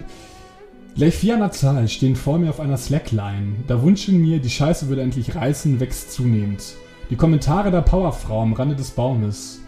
Gleich 0.94 1.14
vier 1.14 1.32
an 1.32 1.40
der 1.40 1.52
Zahl 1.52 1.88
stehen 1.88 2.14
vor 2.14 2.38
mir 2.38 2.50
auf 2.50 2.60
einer 2.60 2.76
Slackline. 2.76 3.54
Da 3.68 3.82
wünschen 3.82 4.20
mir, 4.20 4.40
die 4.40 4.50
Scheiße 4.50 4.88
würde 4.90 5.00
endlich 5.00 5.34
reißen, 5.34 5.80
wächst 5.80 6.12
zunehmend. 6.12 6.74
Die 7.08 7.16
Kommentare 7.16 7.70
der 7.70 7.80
Powerfrau 7.80 8.42
am 8.42 8.52
Rande 8.52 8.76
des 8.76 8.90
Baumes. 8.90 9.62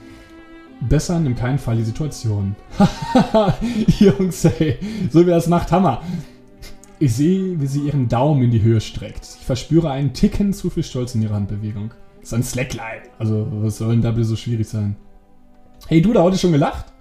Bessern 0.80 1.26
in 1.26 1.34
keinem 1.34 1.58
Fall 1.58 1.76
die 1.76 1.84
Situation. 1.84 2.56
Jungs, 3.98 4.44
ey, 4.44 4.78
so 5.10 5.26
wie 5.26 5.30
es 5.30 5.46
macht, 5.46 5.70
Hammer. 5.72 6.02
Ich 6.98 7.14
sehe, 7.14 7.60
wie 7.60 7.66
sie 7.66 7.80
ihren 7.80 8.08
Daumen 8.08 8.42
in 8.42 8.50
die 8.50 8.62
Höhe 8.62 8.80
streckt. 8.80 9.26
Ich 9.40 9.46
verspüre 9.46 9.90
einen 9.90 10.12
Ticken 10.12 10.52
zu 10.52 10.70
viel 10.70 10.82
Stolz 10.82 11.14
in 11.14 11.22
ihrer 11.22 11.34
Handbewegung. 11.34 11.92
Das 12.20 12.28
ist 12.28 12.34
ein 12.34 12.42
Slackline. 12.42 13.02
Also, 13.18 13.46
was 13.50 13.78
soll 13.78 13.92
denn 13.92 14.02
da 14.02 14.10
bitte 14.10 14.26
so 14.26 14.36
schwierig 14.36 14.68
sein? 14.68 14.96
Hey, 15.86 16.02
du, 16.02 16.12
da 16.12 16.22
heute 16.22 16.38
schon 16.38 16.52
gelacht? 16.52 16.92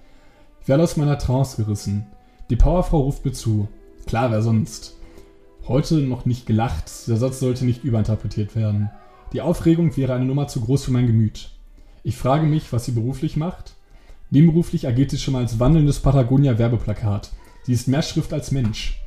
Ich 0.62 0.68
werde 0.68 0.82
aus 0.82 0.96
meiner 0.96 1.18
Trance 1.18 1.62
gerissen. 1.62 2.06
Die 2.48 2.56
Powerfrau 2.56 3.00
ruft 3.00 3.24
mir 3.24 3.32
zu. 3.32 3.68
Klar, 4.06 4.30
wer 4.30 4.42
sonst? 4.42 4.96
Heute 5.68 5.96
noch 5.96 6.24
nicht 6.24 6.46
gelacht. 6.46 6.90
Der 7.06 7.16
Satz 7.16 7.38
sollte 7.40 7.64
nicht 7.64 7.84
überinterpretiert 7.84 8.56
werden. 8.56 8.90
Die 9.32 9.42
Aufregung 9.42 9.96
wäre 9.96 10.14
eine 10.14 10.24
Nummer 10.24 10.48
zu 10.48 10.60
groß 10.60 10.84
für 10.84 10.92
mein 10.92 11.06
Gemüt. 11.06 11.50
Ich 12.02 12.16
frage 12.16 12.46
mich, 12.46 12.72
was 12.72 12.84
sie 12.84 12.92
beruflich 12.92 13.36
macht. 13.36 13.74
Nebenberuflich 14.30 14.86
agiert 14.86 15.10
sie 15.10 15.18
schon 15.18 15.32
mal 15.32 15.42
als 15.42 15.58
wandelndes 15.58 16.00
Patagonia-Werbeplakat. 16.00 17.30
Sie 17.64 17.72
ist 17.72 17.88
mehr 17.88 18.02
Schrift 18.02 18.32
als 18.32 18.52
Mensch. 18.52 19.00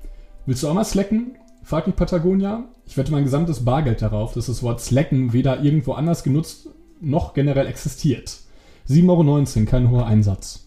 Willst 0.46 0.64
du 0.64 0.68
auch 0.68 0.74
mal 0.74 0.84
slacken? 0.84 1.38
fragt 1.64 1.88
mich 1.88 1.96
Patagonia. 1.96 2.66
Ich 2.86 2.98
wette 2.98 3.12
mein 3.12 3.24
gesamtes 3.24 3.64
Bargeld 3.64 4.02
darauf, 4.02 4.34
dass 4.34 4.48
das 4.48 4.62
Wort 4.62 4.82
slacken 4.82 5.34
weder 5.34 5.62
irgendwo 5.64 5.94
anders 5.94 6.24
genutzt 6.24 6.68
noch 7.00 7.34
generell 7.34 7.68
existiert. 7.68 8.38
7,19 8.90 9.08
Euro, 9.10 9.66
kein 9.66 9.90
hoher 9.90 10.06
Einsatz. 10.06 10.63